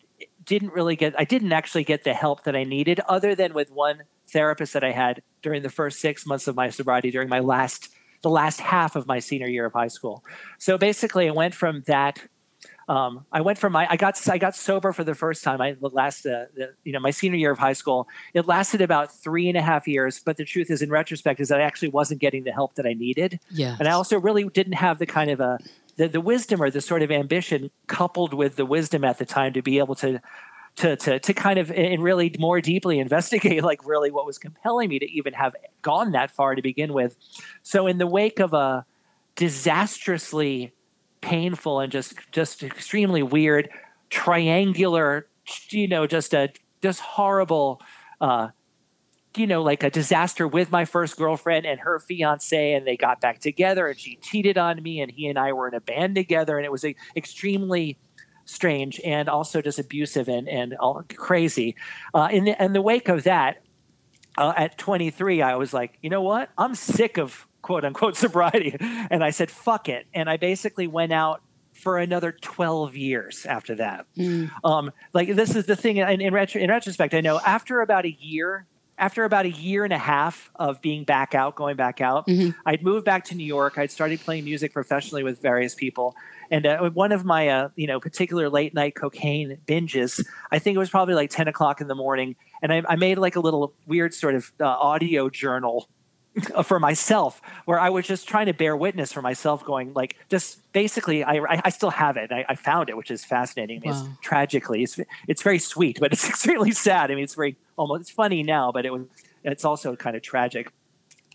didn't 0.49 0.73
really 0.73 0.95
get 0.95 1.13
I 1.17 1.23
didn't 1.23 1.53
actually 1.53 1.83
get 1.83 2.03
the 2.03 2.13
help 2.13 2.43
that 2.43 2.55
I 2.55 2.63
needed, 2.63 2.99
other 3.07 3.35
than 3.35 3.53
with 3.53 3.71
one 3.71 4.01
therapist 4.27 4.73
that 4.73 4.83
I 4.83 4.91
had 4.91 5.21
during 5.43 5.61
the 5.61 5.69
first 5.69 6.01
six 6.01 6.25
months 6.25 6.47
of 6.47 6.55
my 6.55 6.69
sobriety 6.69 7.11
during 7.11 7.29
my 7.29 7.39
last 7.39 7.89
the 8.21 8.29
last 8.29 8.59
half 8.59 8.95
of 8.95 9.07
my 9.07 9.19
senior 9.19 9.47
year 9.47 9.65
of 9.65 9.73
high 9.73 9.87
school. 9.87 10.23
So 10.57 10.77
basically, 10.77 11.29
I 11.29 11.31
went 11.31 11.53
from 11.53 11.83
that 11.85 12.19
um, 12.89 13.27
I 13.31 13.41
went 13.41 13.59
from 13.59 13.73
my 13.73 13.87
I 13.87 13.95
got 13.95 14.19
I 14.27 14.39
got 14.39 14.55
sober 14.55 14.91
for 14.91 15.03
the 15.03 15.13
first 15.13 15.43
time. 15.43 15.61
I 15.61 15.77
last 15.79 16.25
uh, 16.25 16.45
the, 16.55 16.73
you 16.83 16.91
know 16.91 16.99
my 16.99 17.11
senior 17.11 17.37
year 17.37 17.51
of 17.51 17.59
high 17.59 17.73
school. 17.73 18.07
It 18.33 18.47
lasted 18.47 18.81
about 18.81 19.13
three 19.13 19.47
and 19.47 19.55
a 19.55 19.61
half 19.61 19.87
years. 19.87 20.19
But 20.19 20.37
the 20.37 20.45
truth 20.45 20.71
is, 20.71 20.81
in 20.81 20.89
retrospect, 20.89 21.39
is 21.39 21.49
that 21.49 21.61
I 21.61 21.63
actually 21.63 21.89
wasn't 21.89 22.19
getting 22.19 22.43
the 22.43 22.51
help 22.51 22.73
that 22.75 22.87
I 22.87 22.93
needed. 22.93 23.39
Yeah. 23.51 23.75
And 23.77 23.87
I 23.87 23.91
also 23.91 24.19
really 24.19 24.45
didn't 24.45 24.73
have 24.73 24.97
the 24.97 25.05
kind 25.05 25.29
of 25.29 25.39
a 25.39 25.59
the, 25.99 26.07
the 26.07 26.21
wisdom 26.21 26.63
or 26.63 26.71
the 26.71 26.79
sort 26.79 27.01
of 27.01 27.11
ambition 27.11 27.69
coupled 27.87 28.33
with 28.33 28.55
the 28.55 28.65
wisdom 28.65 29.03
at 29.03 29.17
the 29.17 29.25
time 29.25 29.51
to 29.51 29.61
be 29.61 29.79
able 29.79 29.95
to 29.95 30.21
to 30.77 30.95
to 30.95 31.19
to 31.19 31.33
kind 31.33 31.59
of 31.59 31.69
and 31.71 32.01
really 32.01 32.33
more 32.39 32.61
deeply 32.61 32.99
investigate 32.99 33.63
like 33.71 33.85
really 33.85 34.09
what 34.09 34.25
was 34.25 34.37
compelling 34.37 34.87
me 34.87 34.97
to 34.97 35.11
even 35.11 35.33
have 35.33 35.53
gone 35.81 36.13
that 36.13 36.31
far 36.31 36.55
to 36.55 36.61
begin 36.61 36.93
with. 36.93 37.17
So 37.63 37.85
in 37.85 37.97
the 37.97 38.07
wake 38.07 38.39
of 38.39 38.53
a 38.53 38.85
disastrously 39.35 40.71
painful 41.19 41.81
and 41.81 41.91
just 41.91 42.13
just 42.31 42.63
extremely 42.63 43.21
weird 43.21 43.69
triangular 44.09 45.27
you 45.69 45.87
know 45.87 46.07
just 46.07 46.33
a 46.33 46.47
just 46.81 47.01
horrible 47.01 47.81
uh 48.21 48.47
you 49.39 49.47
know 49.47 49.63
like 49.63 49.83
a 49.83 49.89
disaster 49.89 50.47
with 50.47 50.71
my 50.71 50.85
first 50.85 51.17
girlfriend 51.17 51.65
and 51.65 51.79
her 51.79 51.99
fiance 51.99 52.73
and 52.73 52.85
they 52.85 52.97
got 52.97 53.21
back 53.21 53.39
together 53.39 53.87
and 53.87 53.99
she 53.99 54.17
cheated 54.17 54.57
on 54.57 54.81
me 54.83 54.99
and 54.99 55.11
he 55.11 55.27
and 55.27 55.39
I 55.39 55.53
were 55.53 55.67
in 55.67 55.73
a 55.73 55.81
band 55.81 56.15
together 56.15 56.57
and 56.57 56.65
it 56.65 56.71
was 56.71 56.85
a, 56.85 56.95
extremely 57.15 57.97
strange 58.45 58.99
and 59.05 59.29
also 59.29 59.61
just 59.61 59.79
abusive 59.79 60.27
and 60.27 60.49
and 60.49 60.75
all 60.75 61.03
crazy 61.15 61.75
uh 62.13 62.29
in 62.31 62.45
the 62.45 62.63
in 62.63 62.73
the 62.73 62.81
wake 62.81 63.07
of 63.07 63.23
that 63.23 63.61
uh, 64.37 64.53
at 64.57 64.77
23 64.77 65.41
I 65.41 65.55
was 65.55 65.73
like 65.73 65.97
you 66.01 66.09
know 66.09 66.21
what 66.21 66.49
I'm 66.57 66.75
sick 66.75 67.17
of 67.17 67.47
quote 67.61 67.85
unquote 67.85 68.15
sobriety. 68.25 68.75
And 68.79 69.23
I 69.23 69.29
said, 69.29 69.51
fuck 69.51 69.89
it. 69.89 70.07
And 70.13 70.29
I 70.29 70.37
basically 70.37 70.87
went 70.87 71.13
out 71.13 71.41
for 71.73 71.97
another 71.97 72.33
12 72.33 72.95
years 72.95 73.45
after 73.45 73.75
that. 73.75 74.05
Mm. 74.17 74.51
Um, 74.63 74.91
like 75.13 75.33
this 75.35 75.55
is 75.55 75.65
the 75.65 75.75
thing 75.75 75.97
in, 75.97 76.21
in, 76.21 76.33
retro, 76.33 76.59
in 76.59 76.69
retrospect, 76.69 77.13
I 77.13 77.21
know 77.21 77.39
after 77.39 77.81
about 77.81 78.05
a 78.05 78.11
year, 78.11 78.65
after 78.99 79.23
about 79.23 79.45
a 79.45 79.49
year 79.49 79.83
and 79.85 79.93
a 79.93 79.97
half 79.97 80.51
of 80.55 80.81
being 80.81 81.05
back 81.05 81.33
out, 81.33 81.55
going 81.55 81.77
back 81.77 82.01
out, 82.01 82.27
mm-hmm. 82.27 82.51
I'd 82.65 82.83
moved 82.83 83.05
back 83.05 83.23
to 83.25 83.35
New 83.35 83.45
York. 83.45 83.77
I'd 83.77 83.91
started 83.91 84.19
playing 84.19 84.43
music 84.43 84.73
professionally 84.73 85.23
with 85.23 85.41
various 85.41 85.73
people. 85.73 86.15
And 86.51 86.65
uh, 86.65 86.89
one 86.89 87.11
of 87.11 87.23
my, 87.23 87.47
uh, 87.47 87.69
you 87.75 87.87
know, 87.87 87.99
particular 87.99 88.49
late 88.49 88.73
night 88.73 88.95
cocaine 88.95 89.57
binges, 89.65 90.23
I 90.51 90.59
think 90.59 90.75
it 90.75 90.79
was 90.79 90.89
probably 90.89 91.15
like 91.15 91.29
10 91.29 91.47
o'clock 91.47 91.79
in 91.79 91.87
the 91.87 91.95
morning. 91.95 92.35
And 92.61 92.73
I, 92.73 92.83
I 92.87 92.95
made 92.97 93.17
like 93.17 93.37
a 93.37 93.39
little 93.39 93.73
weird 93.87 94.13
sort 94.13 94.35
of 94.35 94.51
uh, 94.59 94.65
audio 94.65 95.29
journal 95.29 95.87
for 96.63 96.79
myself 96.79 97.41
where 97.65 97.79
I 97.79 97.89
was 97.89 98.05
just 98.05 98.27
trying 98.27 98.47
to 98.47 98.53
bear 98.53 98.75
witness 98.75 99.11
for 99.11 99.21
myself, 99.21 99.63
going 99.63 99.93
like 99.93 100.15
just 100.29 100.71
basically 100.73 101.23
I 101.23 101.61
I, 101.63 101.69
still 101.69 101.91
have 101.91 102.17
it. 102.17 102.31
I, 102.31 102.45
I, 102.49 102.55
found 102.55 102.89
it, 102.89 102.97
which 102.97 103.11
is 103.11 103.23
fascinating. 103.25 103.81
Wow. 103.83 103.91
It's 103.91 104.01
tragically 104.21 104.83
it's 104.83 104.99
it's 105.27 105.41
very 105.41 105.59
sweet, 105.59 105.99
but 105.99 106.11
it's 106.13 106.27
extremely 106.29 106.71
sad. 106.71 107.11
I 107.11 107.15
mean, 107.15 107.23
it's 107.23 107.35
very 107.35 107.55
almost 107.77 108.01
it's 108.01 108.11
funny 108.11 108.43
now, 108.43 108.71
but 108.71 108.85
it 108.85 108.93
was 108.93 109.05
it's 109.43 109.65
also 109.65 109.95
kind 109.95 110.15
of 110.15 110.21
tragic. 110.21 110.71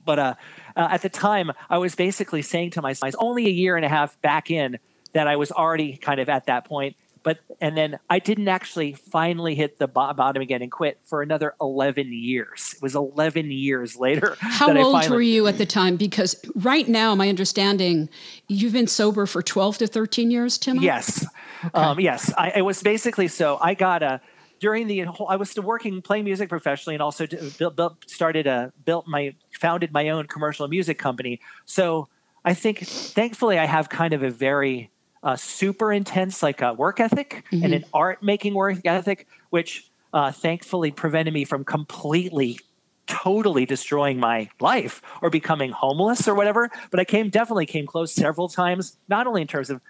But 0.04 0.18
uh, 0.18 0.34
uh, 0.76 0.88
at 0.90 1.02
the 1.02 1.08
time, 1.08 1.52
I 1.70 1.78
was 1.78 1.94
basically 1.94 2.42
saying 2.42 2.72
to 2.72 2.82
myself, 2.82 3.14
only 3.18 3.46
a 3.46 3.50
year 3.50 3.76
and 3.76 3.86
a 3.86 3.88
half 3.88 4.20
back 4.20 4.50
in, 4.50 4.78
that 5.14 5.26
I 5.26 5.36
was 5.36 5.50
already 5.50 5.96
kind 5.96 6.20
of 6.20 6.28
at 6.28 6.46
that 6.46 6.66
point 6.66 6.96
but 7.24 7.38
and 7.60 7.76
then 7.76 7.98
I 8.10 8.20
didn't 8.20 8.46
actually 8.46 8.92
finally 8.92 9.56
hit 9.56 9.78
the 9.78 9.88
bottom 9.88 10.40
again 10.40 10.62
and 10.62 10.70
quit 10.70 11.00
for 11.04 11.22
another 11.22 11.54
11 11.60 12.12
years. 12.12 12.74
It 12.76 12.82
was 12.82 12.94
11 12.94 13.50
years 13.50 13.96
later. 13.96 14.36
How 14.38 14.68
old 14.76 14.92
finally, 14.92 15.16
were 15.16 15.22
you 15.22 15.46
at 15.48 15.58
the 15.58 15.66
time? 15.66 15.96
Because 15.96 16.36
right 16.54 16.86
now, 16.86 17.14
my 17.14 17.28
understanding, 17.28 18.08
you've 18.46 18.74
been 18.74 18.86
sober 18.86 19.26
for 19.26 19.42
12 19.42 19.78
to 19.78 19.86
13 19.86 20.30
years, 20.30 20.58
Tim. 20.58 20.80
Yes, 20.80 21.26
okay. 21.64 21.70
um, 21.74 21.98
yes. 21.98 22.32
I, 22.36 22.52
it 22.56 22.62
was 22.62 22.82
basically 22.82 23.26
so. 23.26 23.58
I 23.60 23.74
got 23.74 24.02
a 24.02 24.20
during 24.60 24.86
the 24.86 25.00
whole, 25.00 25.28
I 25.28 25.36
was 25.36 25.50
still 25.50 25.64
working, 25.64 26.00
playing 26.02 26.24
music 26.24 26.48
professionally, 26.48 26.94
and 26.94 27.02
also 27.02 27.26
built, 27.58 27.74
built, 27.74 28.08
started 28.08 28.46
a 28.46 28.72
built 28.84 29.06
my 29.08 29.34
founded 29.58 29.92
my 29.92 30.10
own 30.10 30.26
commercial 30.26 30.68
music 30.68 30.98
company. 30.98 31.40
So 31.64 32.08
I 32.44 32.52
think, 32.52 32.80
thankfully, 32.80 33.58
I 33.58 33.64
have 33.64 33.88
kind 33.88 34.12
of 34.12 34.22
a 34.22 34.30
very 34.30 34.90
uh, 35.24 35.36
super 35.36 35.92
intense 35.92 36.42
like 36.42 36.60
a 36.60 36.74
work 36.74 37.00
ethic 37.00 37.44
mm-hmm. 37.50 37.64
and 37.64 37.74
an 37.74 37.84
art 37.92 38.22
making 38.22 38.54
work 38.54 38.78
ethic, 38.84 39.26
which 39.50 39.90
uh, 40.12 40.30
thankfully 40.30 40.90
prevented 40.90 41.32
me 41.32 41.44
from 41.44 41.64
completely 41.64 42.58
totally 43.06 43.66
destroying 43.66 44.20
my 44.20 44.48
life 44.60 45.02
or 45.22 45.30
becoming 45.30 45.70
homeless 45.70 46.28
or 46.28 46.34
whatever. 46.34 46.70
But 46.90 47.00
i 47.00 47.04
came 47.04 47.30
definitely 47.30 47.66
came 47.66 47.86
close 47.86 48.14
several 48.14 48.48
times 48.48 48.96
not 49.08 49.26
only 49.26 49.42
in 49.42 49.48
terms 49.48 49.70
of 49.70 49.80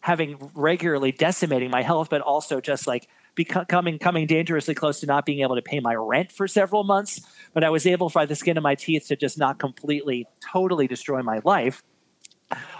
having 0.00 0.50
regularly 0.54 1.12
decimating 1.12 1.70
my 1.70 1.82
health 1.82 2.08
but 2.10 2.20
also 2.20 2.60
just 2.60 2.86
like 2.86 3.08
becoming 3.34 3.98
coming 3.98 4.26
dangerously 4.26 4.74
close 4.74 5.00
to 5.00 5.06
not 5.06 5.24
being 5.24 5.40
able 5.40 5.54
to 5.54 5.62
pay 5.62 5.80
my 5.80 5.94
rent 5.94 6.32
for 6.32 6.48
several 6.48 6.82
months. 6.84 7.20
But 7.52 7.62
i 7.62 7.70
was 7.70 7.86
able 7.86 8.08
by 8.08 8.26
the 8.26 8.34
skin 8.34 8.56
of 8.56 8.62
my 8.62 8.74
teeth 8.74 9.08
to 9.08 9.16
just 9.16 9.38
not 9.38 9.58
completely 9.58 10.26
totally 10.40 10.86
destroy 10.86 11.22
my 11.22 11.40
life 11.44 11.82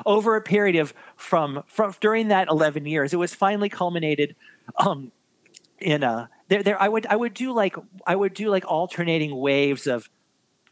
over 0.07 0.37
a 0.37 0.41
period 0.41 0.77
of 0.77 0.95
from 1.17 1.63
from 1.67 1.95
during 2.01 2.29
that 2.29 2.49
11 2.49 2.87
years, 2.87 3.13
it 3.13 3.19
was 3.19 3.35
finally 3.35 3.69
culminated 3.69 4.35
um, 4.77 5.13
in 5.79 6.03
a 6.03 6.29
there 6.49 6.63
there 6.63 6.81
I 6.81 6.89
would 6.89 7.07
I 7.07 7.17
would 7.17 7.35
do 7.35 7.53
like 7.53 7.77
I 8.07 8.17
would 8.17 8.35
do 8.35 8.49
like 8.49 8.65
alternating 8.67 9.37
waves 9.37 9.87
of 9.87 10.09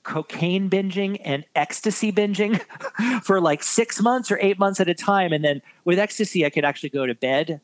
cocaine 0.07 0.71
binging 0.71 1.21
and 1.25 1.45
ecstasy 1.55 2.13
binging 2.13 2.61
for 3.23 3.41
like 3.41 3.63
six 3.63 4.01
months 4.01 4.31
or 4.31 4.39
eight 4.41 4.59
months 4.59 4.81
at 4.81 4.89
a 4.89 4.95
time. 4.95 5.33
And 5.33 5.45
then 5.45 5.61
with 5.85 5.99
ecstasy, 5.99 6.47
I 6.47 6.51
could 6.51 6.65
actually 6.65 6.91
go 6.91 7.07
to 7.07 7.15
bed, 7.15 7.61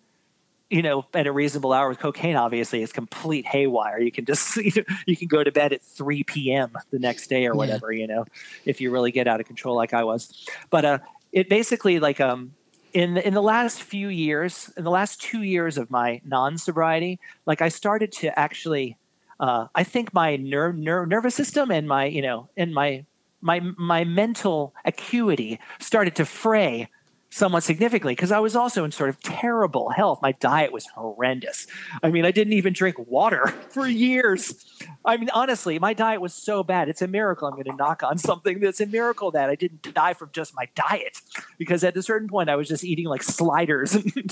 you 0.69 0.83
know, 0.83 1.07
at 1.15 1.29
a 1.29 1.33
reasonable 1.33 1.73
hour. 1.73 1.89
With 1.89 2.01
cocaine, 2.01 2.35
obviously, 2.35 2.83
it's 2.83 2.93
complete 2.93 3.47
haywire. 3.47 4.01
You 4.01 4.11
can 4.11 4.25
just 4.25 4.57
you 5.07 5.17
can 5.17 5.29
go 5.29 5.43
to 5.45 5.53
bed 5.53 5.73
at 5.73 5.83
3 5.83 6.25
p.m. 6.25 6.73
the 6.91 6.99
next 6.99 7.29
day 7.29 7.47
or 7.47 7.55
whatever, 7.55 7.93
yeah. 7.93 8.01
you 8.01 8.07
know, 8.09 8.27
if 8.67 8.81
you 8.81 8.91
really 8.91 9.13
get 9.13 9.29
out 9.29 9.41
of 9.41 9.47
control 9.47 9.77
like 9.77 9.95
I 9.95 10.05
was. 10.05 10.47
But 10.69 10.85
uh, 10.85 10.99
it 11.33 11.49
basically 11.49 11.99
like 11.99 12.21
um 12.21 12.55
in 12.93 13.15
the, 13.15 13.27
in 13.27 13.33
the 13.33 13.43
last 13.43 13.83
few 13.83 14.09
years, 14.09 14.71
in 14.77 14.85
the 14.85 14.91
last 14.91 15.21
two 15.21 15.43
years 15.43 15.79
of 15.79 15.91
my 15.91 16.21
non 16.25 16.59
sobriety, 16.59 17.19
like 17.47 17.63
I 17.63 17.69
started 17.69 18.13
to 18.13 18.39
actually 18.39 18.97
uh, 19.41 19.67
I 19.75 19.83
think 19.83 20.15
my 20.15 20.37
ner- 20.37 20.73
ner- 20.73 21.07
nervous 21.07 21.35
system 21.35 21.71
and 21.71 21.89
my 21.89 22.05
you 22.05 22.23
know 22.23 22.49
and 22.57 22.73
my 22.73 23.05
my 23.41 23.61
my 23.77 24.05
mental 24.05 24.75
acuity 24.85 25.59
started 25.81 26.15
to 26.17 26.25
fray 26.25 26.89
somewhat 27.33 27.63
significantly 27.63 28.15
because 28.15 28.31
I 28.31 28.41
was 28.41 28.55
also 28.55 28.85
in 28.85 28.93
sort 28.93 29.09
of 29.09 29.19
terrible 29.21 29.89
health. 29.89 30.21
My 30.21 30.33
diet 30.33 30.71
was 30.71 30.87
horrendous. 30.87 31.67
I 32.03 32.11
mean, 32.11 32.27
I 32.27 32.31
didn't 32.31 32.53
even 32.53 32.75
drink 32.75 32.97
water 32.99 33.47
for 33.71 33.89
years. 33.89 34.55
I 35.03 35.17
mean, 35.17 35.31
honestly, 35.33 35.79
my 35.79 35.95
diet 35.95 36.21
was 36.21 36.35
so 36.35 36.63
bad. 36.63 36.91
It's 36.91 37.01
a 37.01 37.09
miracle. 37.09 37.49
I'm 37.49 37.55
going 37.55 37.65
to 37.65 37.75
knock 37.75 38.03
on 38.03 38.19
something 38.19 38.61
that's 38.61 38.83
a 38.83 38.87
miracle 38.87 39.31
that 39.31 39.49
I 39.49 39.55
didn't 39.55 39.95
die 39.95 40.13
from 40.13 40.29
just 40.33 40.55
my 40.55 40.69
diet 40.75 41.23
because 41.57 41.83
at 41.85 41.97
a 41.97 42.03
certain 42.03 42.29
point 42.29 42.51
I 42.51 42.57
was 42.57 42.69
just 42.69 42.85
eating 42.85 43.07
like 43.07 43.23
sliders 43.23 43.95
and 44.17 44.31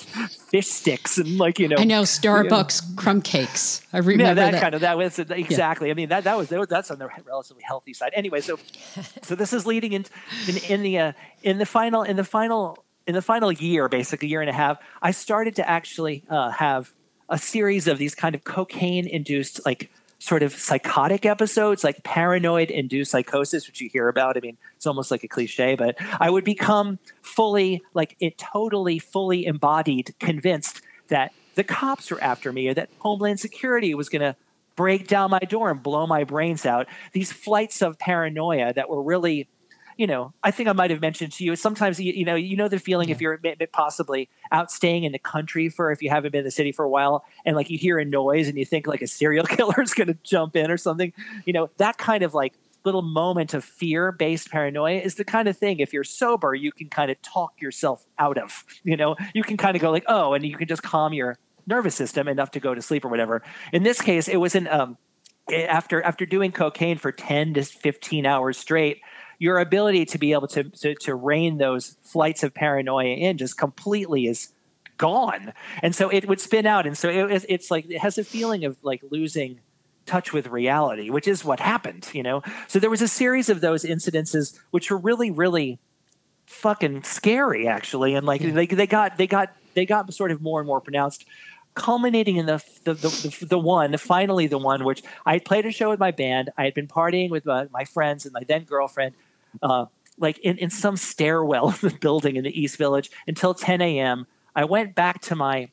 fish 0.51 0.67
sticks 0.67 1.17
and 1.17 1.39
like, 1.39 1.59
you 1.59 1.69
know. 1.69 1.77
I 1.79 1.85
know 1.85 2.03
Starbucks 2.03 2.83
you 2.83 2.89
know, 2.91 3.03
crumb 3.03 3.23
cakes. 3.23 3.81
I 3.95 3.99
remember 3.99 4.25
yeah, 4.25 4.35
that, 4.35 4.53
that, 4.53 4.61
kind 4.61 4.75
of 4.75 4.83
that 4.83 4.99
was 4.99 5.19
exactly. 5.19 5.89
Yeah. 5.89 5.93
I 5.93 5.95
mean, 5.95 6.11
that 6.11 6.25
that 6.25 6.37
was 6.37 6.51
that's 6.69 6.91
on 6.91 6.99
the 6.99 7.09
relatively 7.25 7.63
healthy 7.63 7.95
side. 7.95 8.13
Anyway, 8.15 8.43
so 8.43 8.59
so 9.23 9.35
this 9.35 9.55
is 9.55 9.65
leading 9.65 9.95
in 9.95 10.05
in, 10.47 10.57
in 10.69 10.83
the 10.83 10.99
uh, 10.99 11.13
in 11.43 11.57
the 11.57 11.67
final 11.67 12.03
in 12.03 12.17
the 12.17 12.25
final 12.25 12.77
in 13.07 13.15
the 13.15 13.23
final 13.23 13.51
year, 13.51 13.89
basically 13.89 14.29
a 14.29 14.31
year 14.31 14.41
and 14.41 14.51
a 14.51 14.55
half, 14.55 14.79
I 15.03 15.11
started 15.11 15.57
to 15.57 15.69
actually 15.69 16.25
uh, 16.29 16.51
have 16.51 16.93
a 17.29 17.39
series 17.39 17.87
of 17.87 17.99
these 17.99 18.15
kind 18.15 18.35
of 18.35 18.45
cocaine 18.45 19.07
induced, 19.07 19.65
like 19.65 19.91
sort 20.19 20.43
of 20.43 20.53
psychotic 20.53 21.25
episodes, 21.25 21.83
like 21.83 22.03
paranoid 22.05 22.71
induced 22.71 23.11
psychosis, 23.11 23.67
which 23.67 23.81
you 23.81 23.89
hear 23.89 24.09
about. 24.09 24.37
I 24.37 24.41
mean, 24.41 24.59
it's 24.77 24.87
almost 24.87 25.11
like 25.11 25.25
a 25.25 25.29
cliche, 25.29 25.77
but 25.77 25.97
I 26.21 26.29
would 26.29 26.45
become 26.45 26.99
fully, 27.23 27.83
like, 27.95 28.17
it 28.21 28.37
totally, 28.37 28.99
fully 28.99 29.47
embodied, 29.47 30.15
convinced 30.19 30.83
that 31.09 31.33
the 31.55 31.65
cops 31.65 32.11
were 32.11 32.23
after 32.23 32.53
me 32.53 32.69
or 32.69 32.75
that 32.75 32.91
Homeland 32.99 33.41
Security 33.41 33.95
was 33.95 34.09
going 34.09 34.23
to 34.23 34.37
break 34.77 35.07
down 35.07 35.31
my 35.31 35.41
door 35.41 35.71
and 35.71 35.83
blow 35.83 36.07
my 36.07 36.25
brains 36.25 36.65
out. 36.65 36.87
These 37.13 37.33
flights 37.33 37.83
of 37.83 37.99
paranoia 37.99 38.73
that 38.75 38.89
were 38.89 39.03
really 39.03 39.49
you 40.01 40.07
know, 40.07 40.33
I 40.43 40.51
think 40.51 40.67
I 40.67 40.73
might 40.73 40.91
have 40.91 41.03
mentioned 41.03 41.33
to 41.33 41.45
you. 41.45 41.55
Sometimes 41.57 42.01
you, 42.01 42.15
you 42.15 42.25
know, 42.25 42.35
you 42.35 42.57
know 42.57 42.69
the 42.69 42.79
feeling 42.79 43.11
yeah. 43.11 43.17
if 43.17 43.21
you're 43.21 43.39
possibly 43.71 44.31
out 44.51 44.71
staying 44.71 45.05
in 45.05 45.13
the 45.13 45.19
country 45.19 45.69
for 45.69 45.93
if 45.93 46.01
you 46.01 46.09
haven't 46.09 46.33
been 46.33 46.39
in 46.39 46.45
the 46.47 46.51
city 46.51 46.73
for 46.73 46.87
a 46.87 46.89
while, 46.89 47.23
and 47.45 47.55
like 47.55 47.69
you 47.69 47.77
hear 47.77 47.99
a 47.99 48.05
noise 48.07 48.49
and 48.49 48.57
you 48.57 48.65
think 48.65 48.87
like 48.87 49.03
a 49.03 49.07
serial 49.07 49.45
killer 49.57 49.83
is 49.83 49.93
going 49.93 50.07
to 50.07 50.17
jump 50.23 50.57
in 50.57 50.71
or 50.71 50.79
something. 50.79 51.13
You 51.45 51.53
know, 51.53 51.69
that 51.77 51.99
kind 51.99 52.23
of 52.23 52.33
like 52.33 52.55
little 52.87 53.03
moment 53.03 53.53
of 53.53 53.63
fear-based 53.63 54.51
paranoia 54.51 55.01
is 55.01 55.17
the 55.17 55.25
kind 55.25 55.49
of 55.49 55.59
thing 55.59 55.81
if 55.81 55.93
you're 55.93 56.03
sober 56.03 56.55
you 56.55 56.73
can 56.73 56.89
kind 56.89 57.11
of 57.11 57.21
talk 57.21 57.61
yourself 57.61 58.07
out 58.19 58.39
of. 58.39 58.65
You 58.85 58.97
know, 58.97 59.17
you 59.35 59.43
can 59.43 59.59
kind 59.59 59.77
of 59.77 59.83
go 59.83 59.91
like, 59.91 60.05
oh, 60.09 60.33
and 60.33 60.47
you 60.47 60.57
can 60.57 60.67
just 60.67 60.83
calm 60.83 61.13
your 61.13 61.37
nervous 61.67 61.95
system 61.95 62.27
enough 62.27 62.53
to 62.53 62.61
go 62.61 62.75
to 62.75 62.81
sleep 62.81 63.05
or 63.05 63.09
whatever. 63.09 63.43
In 63.71 63.83
this 63.83 64.01
case, 64.01 64.29
it 64.29 64.39
was 64.39 64.55
in 64.55 64.67
um, 64.67 64.97
after 65.53 66.03
after 66.03 66.25
doing 66.25 66.53
cocaine 66.53 66.97
for 66.97 67.13
10 67.13 67.53
to 67.53 67.65
15 67.65 68.25
hours 68.25 68.57
straight 68.57 69.03
your 69.41 69.59
ability 69.59 70.05
to 70.05 70.19
be 70.19 70.33
able 70.35 70.47
to, 70.47 70.65
to, 70.65 70.95
to 70.95 71.15
rein 71.15 71.57
those 71.57 71.97
flights 72.03 72.45
of 72.45 72.55
paranoia 72.55 73.15
in 73.15 73.39
just 73.39 73.57
completely 73.57 74.27
is 74.27 74.53
gone. 74.99 75.55
And 75.83 75.95
so 75.95 76.11
it 76.11 76.29
would 76.29 76.41
spin 76.41 76.67
out. 76.67 76.87
And 76.87 76.97
so 76.97 77.09
it, 77.09 77.47
it's 77.49 77.71
like, 77.71 77.91
it 77.91 77.99
has 77.99 78.19
a 78.19 78.23
feeling 78.23 78.67
of 78.67 78.77
like 78.83 79.03
losing 79.11 79.59
touch 80.05 80.35
with 80.35 80.47
reality, 80.49 81.09
which 81.09 81.27
is 81.27 81.43
what 81.43 81.59
happened, 81.59 82.11
you 82.13 82.23
know? 82.23 82.43
So 82.69 82.79
there 82.79 82.91
was 82.91 83.01
a 83.01 83.09
series 83.09 83.49
of 83.49 83.63
those 83.63 83.83
incidences, 83.83 84.59
which 84.73 84.91
were 84.91 84.99
really, 84.99 85.31
really 85.31 85.79
fucking 86.45 87.05
scary 87.05 87.67
actually. 87.67 88.15
And 88.15 88.27
like, 88.27 88.43
they, 88.43 88.67
they 88.67 88.87
got, 88.87 89.17
they 89.17 89.27
got, 89.27 89.57
they 89.73 89.87
got 89.87 90.13
sort 90.13 90.33
of 90.33 90.43
more 90.43 90.61
and 90.61 90.67
more 90.67 90.83
pronounced 90.83 91.25
culminating 91.75 92.37
in 92.37 92.47
the 92.47 92.63
the, 92.85 92.93
the 92.95 93.09
the, 93.09 93.47
the 93.47 93.59
one 93.59 93.97
finally 93.97 94.49
the 94.49 94.59
one 94.59 94.83
which 94.83 95.05
i 95.25 95.35
had 95.35 95.45
played 95.45 95.65
a 95.65 95.71
show 95.71 95.89
with 95.89 96.01
my 96.01 96.11
band 96.11 96.51
i 96.59 96.65
had 96.65 96.75
been 96.75 96.89
partying 96.89 97.31
with 97.31 97.47
my, 97.47 97.69
my 97.71 97.85
friends 97.85 98.25
and 98.25 98.33
my 98.33 98.43
then 98.49 98.65
girlfriend 98.65 99.15
uh, 99.63 99.87
like 100.19 100.39
in, 100.39 100.59
in 100.59 100.71
some 100.71 100.97
stairwell 100.97 101.69
of 101.71 101.81
the 101.81 101.91
building 101.91 102.37
in 102.37 102.45
the 102.45 102.61
East 102.61 102.77
Village 102.77 103.11
until 103.27 103.55
10 103.55 103.81
a.m. 103.81 104.27
I 104.55 104.65
went 104.65 104.95
back 104.95 105.21
to 105.23 105.37
my 105.37 105.69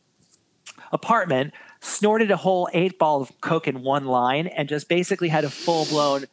apartment, 0.91 1.53
snorted 1.81 2.31
a 2.31 2.37
whole 2.37 2.69
eight 2.73 2.97
ball 2.97 3.21
of 3.21 3.41
coke 3.41 3.67
in 3.67 3.81
one 3.81 4.05
line, 4.05 4.47
and 4.47 4.69
just 4.69 4.87
basically 4.87 5.29
had 5.29 5.43
a 5.43 5.49
full 5.49 5.85
blown 5.85 6.25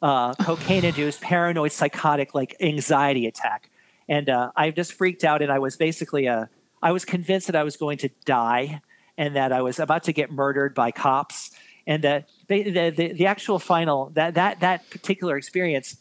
uh, 0.00 0.34
cocaine 0.34 0.84
induced 0.84 1.20
paranoid 1.20 1.72
psychotic 1.72 2.34
like 2.34 2.56
anxiety 2.60 3.26
attack. 3.26 3.70
And 4.08 4.30
uh, 4.30 4.52
I 4.56 4.70
just 4.70 4.94
freaked 4.94 5.24
out, 5.24 5.42
and 5.42 5.52
I 5.52 5.58
was 5.58 5.76
basically 5.76 6.26
a 6.26 6.48
I 6.82 6.92
was 6.92 7.04
convinced 7.04 7.48
that 7.48 7.56
I 7.56 7.64
was 7.64 7.76
going 7.76 7.98
to 7.98 8.10
die 8.24 8.80
and 9.16 9.34
that 9.34 9.52
I 9.52 9.62
was 9.62 9.80
about 9.80 10.04
to 10.04 10.12
get 10.12 10.30
murdered 10.30 10.74
by 10.74 10.92
cops. 10.92 11.50
And 11.88 12.04
uh, 12.06 12.20
the, 12.46 12.90
the, 12.90 13.12
the 13.12 13.26
actual 13.26 13.58
final 13.58 14.10
that 14.10 14.34
that 14.34 14.60
that 14.60 14.88
particular 14.90 15.36
experience 15.36 15.96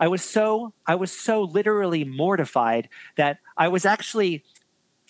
I 0.00 0.08
was 0.08 0.22
so 0.22 0.72
I 0.86 0.94
was 0.94 1.12
so 1.12 1.42
literally 1.42 2.04
mortified 2.04 2.88
that 3.16 3.38
I 3.56 3.68
was 3.68 3.84
actually 3.84 4.44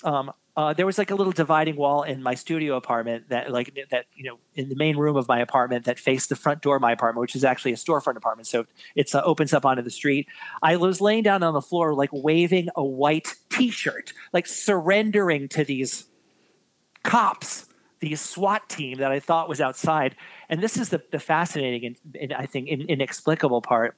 um, 0.03 0.33
uh, 0.57 0.73
there 0.73 0.87
was 0.87 0.99
like 0.99 1.11
a 1.11 1.15
little 1.15 1.33
dividing 1.33 1.75
wall 1.75 2.05
in 2.05 2.23
my 2.23 2.35
studio 2.35 2.77
apartment 2.77 3.29
that 3.29 3.51
like 3.51 3.77
that 3.91 4.07
you 4.15 4.25
know 4.25 4.39
in 4.55 4.69
the 4.69 4.77
main 4.77 4.97
room 4.97 5.17
of 5.17 5.27
my 5.27 5.41
apartment 5.41 5.85
that 5.87 5.99
faced 5.99 6.29
the 6.29 6.37
front 6.37 6.63
door 6.63 6.77
of 6.77 6.83
my 6.83 6.93
apartment 6.93 7.21
which 7.21 7.35
is 7.35 7.45
actually 7.45 7.73
a 7.73 7.77
storefront 7.77 8.17
apartment. 8.17 8.47
So 8.47 8.67
it 8.95 9.13
uh, 9.15 9.23
opens 9.25 9.53
up 9.53 9.65
onto 9.65 9.83
the 9.83 9.91
street. 9.91 10.29
I 10.63 10.77
was 10.77 11.01
laying 11.01 11.25
down 11.25 11.43
on 11.43 11.55
the 11.55 11.63
floor 11.63 11.95
like 11.95 12.11
waving 12.13 12.69
a 12.77 12.85
white 12.85 13.35
t-shirt 13.51 14.13
like 14.33 14.47
surrendering 14.47 15.49
to 15.49 15.65
these 15.65 16.05
cops 17.03 17.67
the 18.01 18.15
swat 18.17 18.69
team 18.69 18.99
that 18.99 19.11
i 19.11 19.19
thought 19.19 19.49
was 19.49 19.61
outside. 19.61 20.15
And 20.49 20.63
this 20.63 20.77
is 20.77 20.91
the, 20.91 21.03
the 21.11 21.19
fascinating 21.19 21.85
and, 21.87 22.17
and 22.21 22.33
i 22.33 22.47
think 22.47 22.69
in, 22.69 22.83
inexplicable 22.83 23.63
part 23.63 23.97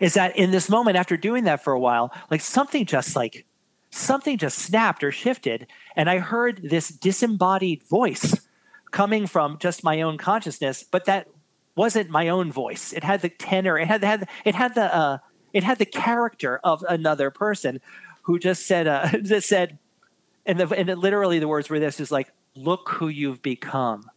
is 0.00 0.14
that 0.14 0.36
in 0.36 0.50
this 0.50 0.68
moment 0.68 0.96
after 0.96 1.16
doing 1.16 1.44
that 1.44 1.62
for 1.62 1.72
a 1.72 1.80
while 1.80 2.12
like 2.30 2.40
something 2.40 2.84
just 2.84 3.16
like 3.16 3.44
something 3.90 4.36
just 4.36 4.58
snapped 4.58 5.02
or 5.02 5.12
shifted. 5.12 5.66
And 5.94 6.10
i 6.10 6.18
heard 6.18 6.60
this 6.62 6.88
disembodied 6.88 7.82
voice 7.84 8.46
coming 8.90 9.26
from 9.26 9.58
just 9.58 9.84
my 9.84 10.02
own 10.02 10.18
consciousness 10.18 10.82
but 10.82 11.04
that 11.06 11.28
wasn't 11.76 12.08
my 12.08 12.28
own 12.28 12.50
voice. 12.50 12.92
It 12.92 13.04
had 13.04 13.22
the 13.22 13.28
tenor 13.28 13.78
it 13.78 13.86
had, 13.86 14.02
had, 14.02 14.28
it 14.44 14.54
had 14.54 14.74
the 14.74 14.94
uh, 14.94 15.18
it 15.52 15.62
had 15.62 15.78
the 15.78 15.86
character 15.86 16.58
of 16.64 16.84
another 16.88 17.30
person 17.30 17.80
who 18.22 18.38
just 18.38 18.66
said 18.66 18.86
uh, 18.86 19.08
just 19.22 19.48
said 19.48 19.78
and 20.44 20.58
the 20.58 20.68
and 20.74 20.88
literally 20.98 21.38
the 21.38 21.48
words 21.48 21.68
were 21.68 21.78
this 21.78 22.00
is 22.00 22.10
like 22.10 22.32
look 22.56 22.88
who 22.88 23.08
you've 23.08 23.42
become. 23.42 24.10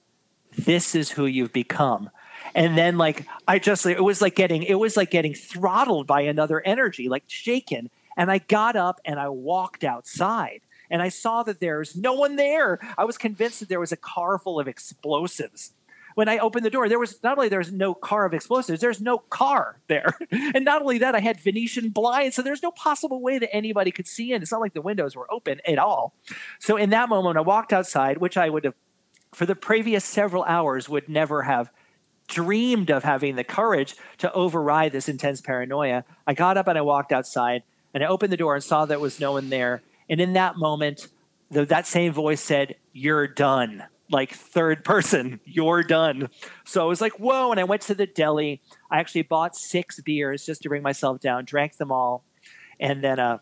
This 0.58 0.96
is 0.96 1.12
who 1.12 1.26
you've 1.26 1.54
become 1.54 2.10
and 2.56 2.78
then 2.78 2.98
like 2.98 3.26
i 3.48 3.60
just 3.60 3.86
it 3.86 4.04
was 4.04 4.22
like 4.22 4.36
getting 4.36 4.64
it 4.64 4.76
was 4.76 4.98
like 4.98 5.12
getting 5.12 5.34
throttled 5.34 6.08
by 6.08 6.22
another 6.22 6.62
energy 6.62 7.10
like 7.10 7.24
shaken 7.28 7.90
and 8.18 8.32
i 8.32 8.38
got 8.38 8.76
up 8.76 9.00
and 9.06 9.20
i 9.20 9.30
walked 9.30 9.84
outside 9.84 10.62
and 10.90 11.02
i 11.02 11.10
saw 11.10 11.44
that 11.44 11.60
there's 11.60 11.96
no 11.96 12.14
one 12.14 12.36
there 12.36 12.80
i 12.98 13.06
was 13.06 13.18
convinced 13.18 13.60
that 13.60 13.70
there 13.70 13.80
was 13.80 13.92
a 13.92 13.98
car 13.98 14.38
full 14.38 14.60
of 14.60 14.68
explosives 14.68 15.74
when 16.16 16.28
I 16.28 16.40
opened 16.40 16.66
the 16.66 16.70
door, 16.70 16.90
there 16.90 17.00
was 17.00 17.24
not 17.24 17.38
only 17.38 17.48
there's 17.48 17.72
no 17.72 17.94
car 17.94 18.26
of 18.26 18.34
explosives, 18.34 18.82
there's 18.82 19.00
no 19.00 19.20
car 19.20 19.80
there. 19.88 20.18
and 20.32 20.66
not 20.66 20.82
only 20.82 20.98
that, 20.98 21.16
I 21.16 21.22
had 21.22 21.40
Venetian 21.40 21.92
blinds, 21.92 22.36
so 22.36 22.42
there's 22.42 22.62
no 22.62 22.72
possible 22.72 23.22
way 23.22 23.40
that 23.40 23.56
anybody 23.56 23.90
could 23.90 24.06
see 24.06 24.34
in. 24.34 24.42
It's 24.42 24.52
not 24.52 24.60
like 24.60 24.74
the 24.74 24.82
windows 24.82 25.16
were 25.16 25.32
open 25.32 25.62
at 25.66 25.78
all. 25.78 26.14
So 26.60 26.76
in 26.76 26.90
that 26.90 27.08
moment, 27.08 27.38
I 27.38 27.42
walked 27.42 27.72
outside, 27.72 28.18
which 28.18 28.36
I 28.36 28.50
would 28.50 28.66
have 28.66 28.74
for 29.34 29.46
the 29.46 29.56
previous 29.56 30.04
several 30.04 30.44
hours 30.44 30.90
would 30.90 31.08
never 31.08 31.44
have 31.44 31.72
dreamed 32.30 32.90
of 32.90 33.04
having 33.04 33.36
the 33.36 33.44
courage 33.44 33.96
to 34.20 34.32
override 34.32 34.94
this 34.94 35.10
intense 35.10 35.42
paranoia. 35.42 36.06
I 36.26 36.34
got 36.34 36.58
up 36.58 36.68
and 36.68 36.78
I 36.78 36.82
walked 36.82 37.12
outside 37.12 37.64
and 37.94 38.04
I 38.04 38.08
opened 38.08 38.32
the 38.32 38.38
door 38.38 38.56
and 38.56 38.64
saw 38.64 38.86
there 38.86 39.00
was 39.00 39.20
no 39.20 39.34
one 39.34 39.50
there. 39.50 39.82
And 40.10 40.22
in 40.22 40.34
that 40.34 40.56
moment, 40.56 41.08
the, 41.52 41.66
that 41.66 41.88
same 41.88 42.14
voice 42.14 42.42
said, 42.42 42.76
You're 42.94 43.28
done. 43.28 43.84
Like 44.12 44.34
third 44.34 44.84
person, 44.84 45.40
you're 45.46 45.84
done. 45.84 46.30
So 46.66 46.82
I 46.82 46.86
was 46.86 47.02
like, 47.02 47.14
Whoa. 47.20 47.52
And 47.52 47.60
I 47.60 47.66
went 47.66 47.82
to 47.84 47.96
the 47.96 48.08
deli. 48.08 48.62
I 48.90 49.00
actually 49.00 49.24
bought 49.24 49.56
six 49.56 50.00
beers 50.00 50.46
just 50.46 50.62
to 50.62 50.70
bring 50.70 50.84
myself 50.84 51.20
down, 51.20 51.46
drank 51.46 51.78
them 51.78 51.92
all. 51.92 52.24
And 52.80 53.04
then 53.04 53.20
uh, 53.20 53.40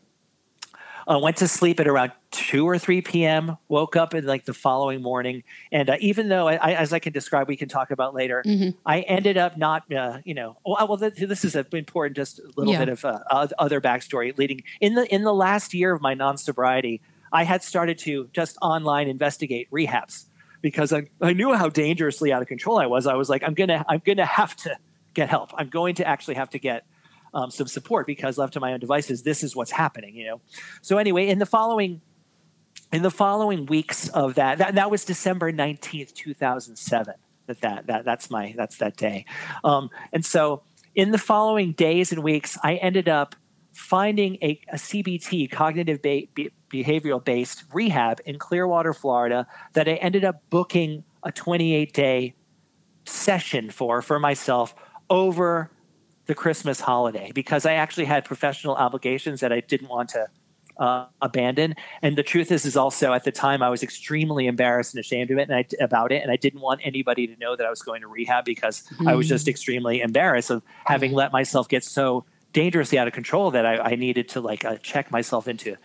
uh, 1.10 1.18
went 1.18 1.38
to 1.38 1.48
sleep 1.48 1.80
at 1.80 1.88
around 1.88 2.12
2 2.32 2.68
or 2.68 2.78
3 2.78 3.02
p.m 3.02 3.58
woke 3.68 3.96
up 3.96 4.14
in 4.14 4.26
like 4.26 4.46
the 4.46 4.54
following 4.54 5.02
morning 5.02 5.44
and 5.72 5.90
uh, 5.90 5.96
even 6.00 6.28
though 6.28 6.48
I, 6.48 6.56
I, 6.56 6.74
as 6.74 6.92
i 6.92 7.00
can 7.00 7.14
describe 7.14 7.48
we 7.48 7.56
can 7.56 7.70
talk 7.70 7.92
about 7.92 8.14
later 8.14 8.44
mm-hmm. 8.46 8.78
i 8.86 9.02
ended 9.02 9.38
up 9.38 9.58
not 9.58 9.92
uh, 9.94 10.20
you 10.26 10.34
know 10.34 10.58
well, 10.66 10.88
well 10.88 10.98
this 10.98 11.46
is 11.46 11.56
a, 11.56 11.66
important 11.74 12.16
just 12.16 12.40
a 12.40 12.52
little 12.56 12.74
yeah. 12.74 12.80
bit 12.80 12.90
of 12.90 13.06
uh, 13.06 13.20
other 13.30 13.80
backstory 13.80 14.38
leading 14.38 14.62
in 14.82 14.96
the 14.96 15.14
in 15.14 15.24
the 15.24 15.34
last 15.34 15.74
year 15.74 15.94
of 15.94 16.02
my 16.02 16.14
non-sobriety 16.14 17.02
i 17.32 17.44
had 17.44 17.64
started 17.64 17.98
to 18.00 18.30
just 18.34 18.58
online 18.62 19.08
investigate 19.08 19.70
rehabs 19.72 20.26
because 20.62 20.92
I, 20.92 21.08
I 21.22 21.34
knew 21.34 21.54
how 21.54 21.70
dangerously 21.70 22.34
out 22.34 22.42
of 22.42 22.48
control 22.48 22.78
i 22.78 22.86
was 22.86 23.08
i 23.08 23.14
was 23.14 23.30
like 23.30 23.44
i'm 23.44 23.54
gonna 23.54 23.86
i'm 23.88 24.02
gonna 24.06 24.26
have 24.26 24.56
to 24.58 24.78
get 25.14 25.30
help 25.30 25.52
i'm 25.58 25.70
going 25.70 25.96
to 25.96 26.08
actually 26.08 26.36
have 26.36 26.50
to 26.50 26.60
get 26.60 26.86
um, 27.38 27.52
some 27.52 27.68
support 27.68 28.08
because 28.08 28.40
left 28.40 28.54
to 28.54 28.60
my 28.60 28.74
own 28.74 28.80
devices, 28.80 29.22
this 29.22 29.44
is 29.44 29.56
what's 29.56 29.70
happening, 29.70 30.16
you 30.16 30.26
know. 30.26 30.42
So 30.82 30.98
anyway, 30.98 31.28
in 31.28 31.38
the 31.38 31.46
following 31.46 32.02
in 32.92 33.04
the 33.04 33.12
following 33.12 33.66
weeks 33.66 34.08
of 34.10 34.36
that, 34.36 34.58
that, 34.60 34.76
that 34.76 34.90
was 34.90 35.04
December 35.06 35.52
19th, 35.52 36.14
2007. 36.14 37.14
That, 37.46 37.62
that, 37.62 37.88
that 37.88 38.06
that's 38.06 38.32
my 38.32 38.54
that's 38.58 38.78
that 38.78 38.98
day. 38.98 39.26
Um, 39.64 39.90
and 40.12 40.26
so 40.26 40.64
in 40.96 41.12
the 41.12 41.18
following 41.20 41.74
days 41.74 42.12
and 42.12 42.24
weeks, 42.24 42.58
I 42.64 42.76
ended 42.76 43.08
up 43.08 43.36
finding 43.72 44.38
a, 44.42 44.60
a 44.70 44.78
CBT, 44.78 45.52
cognitive 45.52 46.02
ba- 46.02 46.24
be- 46.34 46.50
behavioral 46.72 47.24
based 47.24 47.66
rehab 47.72 48.20
in 48.26 48.40
Clearwater, 48.40 48.94
Florida, 48.94 49.46
that 49.74 49.88
I 49.88 49.94
ended 49.94 50.26
up 50.26 50.42
booking 50.50 51.04
a 51.22 51.32
28 51.32 51.94
day 51.94 52.34
session 53.06 53.70
for 53.70 54.02
for 54.02 54.20
myself 54.20 54.74
over 55.10 55.70
the 56.28 56.36
Christmas 56.36 56.80
holiday 56.80 57.32
because 57.34 57.66
I 57.66 57.74
actually 57.74 58.06
had 58.06 58.26
professional 58.26 58.76
obligations 58.76 59.40
that 59.40 59.52
I 59.52 59.62
didn't 59.62 59.90
want 59.90 60.10
to 60.10 60.28
uh, 60.80 61.06
abandon. 61.22 61.76
And 62.02 62.16
the 62.16 62.24
truth 62.24 62.52
is, 62.52 62.66
is 62.66 62.78
also 62.78 63.14
at 63.14 63.24
the 63.24 63.32
time 63.32 63.64
I 63.64 63.70
was 63.70 63.82
extremely 63.84 64.48
embarrassed 64.48 64.94
and 64.94 65.00
ashamed 65.00 65.32
of 65.32 65.38
it, 65.40 65.50
and 65.50 65.56
I, 65.56 65.66
about 65.84 66.12
it, 66.12 66.22
and 66.22 66.32
I 66.32 66.36
didn't 66.36 66.62
want 66.62 66.82
anybody 66.84 67.28
to 67.28 67.36
know 67.38 67.56
that 67.56 67.66
I 67.66 67.70
was 67.70 67.82
going 67.82 68.02
to 68.02 68.08
rehab 68.08 68.46
because 68.46 68.84
mm. 69.00 69.10
I 69.10 69.16
was 69.16 69.28
just 69.28 69.48
mm. 69.48 69.50
extremely 69.50 70.02
embarrassed 70.02 70.52
of 70.52 70.62
having 70.86 71.14
let 71.14 71.32
myself 71.32 71.68
get 71.68 71.84
so 71.84 72.26
dangerously 72.54 72.98
out 72.98 73.08
of 73.08 73.14
control 73.14 73.52
that 73.52 73.66
I, 73.66 73.78
I 73.78 73.96
needed 73.96 74.30
to 74.30 74.42
like 74.42 74.66
uh, 74.66 74.78
check 74.78 75.12
myself 75.12 75.48
into, 75.48 75.76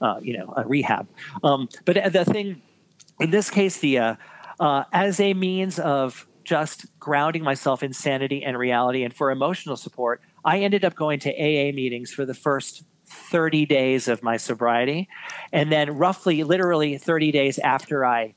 uh, 0.00 0.20
you 0.22 0.36
know, 0.36 0.52
a 0.56 0.64
rehab. 0.66 1.08
Um, 1.42 1.68
but 1.84 2.12
the 2.12 2.24
thing, 2.24 2.62
in 3.20 3.30
this 3.30 3.50
case, 3.50 3.78
the 3.78 3.98
uh, 3.98 4.14
uh, 4.60 4.84
as 4.92 5.18
a 5.18 5.34
means 5.34 5.78
of 5.78 6.26
just 6.44 6.86
grounding 6.98 7.42
myself 7.42 7.82
in 7.82 7.92
sanity 7.92 8.44
and 8.44 8.58
reality. 8.58 9.04
And 9.04 9.14
for 9.14 9.30
emotional 9.30 9.76
support, 9.76 10.20
I 10.44 10.60
ended 10.60 10.84
up 10.84 10.94
going 10.94 11.20
to 11.20 11.30
AA 11.30 11.72
meetings 11.72 12.12
for 12.12 12.24
the 12.24 12.34
first 12.34 12.84
30 13.06 13.66
days 13.66 14.08
of 14.08 14.22
my 14.22 14.36
sobriety. 14.36 15.08
And 15.52 15.70
then, 15.70 15.96
roughly, 15.96 16.44
literally 16.44 16.98
30 16.98 17.32
days 17.32 17.58
after 17.58 18.04
I 18.04 18.34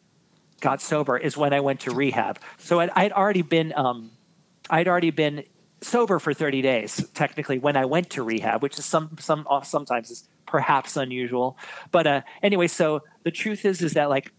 got 0.61 0.81
sober, 0.81 1.17
is 1.17 1.37
when 1.37 1.53
I 1.53 1.59
went 1.59 1.81
to 1.81 1.91
rehab. 1.91 2.39
So 2.57 2.79
I'd, 2.79 2.89
I'd 2.95 3.11
already 3.11 3.41
been, 3.41 3.73
um, 3.75 4.11
I'd 4.69 4.87
already 4.87 5.11
been 5.11 5.43
sober 5.81 6.19
for 6.19 6.33
30 6.33 6.61
days, 6.61 7.07
technically, 7.13 7.59
when 7.59 7.77
I 7.77 7.85
went 7.85 8.09
to 8.11 8.23
rehab, 8.23 8.63
which 8.63 8.79
is 8.79 8.85
some, 8.85 9.17
some, 9.19 9.45
uh, 9.49 9.61
sometimes 9.61 10.11
is 10.11 10.27
perhaps 10.45 10.97
unusual. 10.97 11.57
But 11.91 12.07
uh, 12.07 12.21
anyway, 12.41 12.67
so 12.67 13.03
the 13.23 13.31
truth 13.31 13.65
is, 13.65 13.81
is 13.81 13.93
that 13.93 14.09
like, 14.09 14.31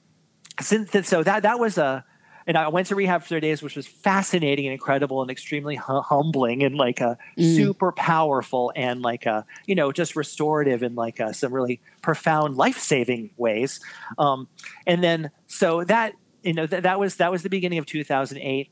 since 0.60 0.90
so 1.06 1.22
that 1.22 1.42
that 1.42 1.58
was 1.58 1.76
a 1.76 2.04
and 2.46 2.56
I 2.56 2.68
went 2.68 2.86
to 2.88 2.94
rehab 2.94 3.22
for 3.22 3.28
three 3.28 3.40
days, 3.40 3.62
which 3.62 3.74
was 3.74 3.86
fascinating 3.86 4.66
and 4.66 4.72
incredible 4.72 5.20
and 5.20 5.30
extremely 5.30 5.74
humbling 5.74 6.62
and 6.62 6.76
like 6.76 7.00
a 7.00 7.18
mm. 7.36 7.56
super 7.56 7.90
powerful 7.90 8.72
and 8.76 9.02
like 9.02 9.26
a, 9.26 9.44
you 9.66 9.74
know, 9.74 9.90
just 9.90 10.14
restorative 10.14 10.82
and 10.82 10.94
like 10.94 11.18
a, 11.18 11.34
some 11.34 11.52
really 11.52 11.80
profound 12.02 12.56
life 12.56 12.78
saving 12.78 13.30
ways. 13.36 13.80
Um, 14.16 14.48
and 14.86 15.02
then, 15.02 15.30
so 15.48 15.82
that, 15.84 16.12
you 16.42 16.52
know, 16.52 16.66
th- 16.66 16.84
that 16.84 17.00
was, 17.00 17.16
that 17.16 17.32
was 17.32 17.42
the 17.42 17.50
beginning 17.50 17.78
of 17.78 17.86
2008. 17.86 18.70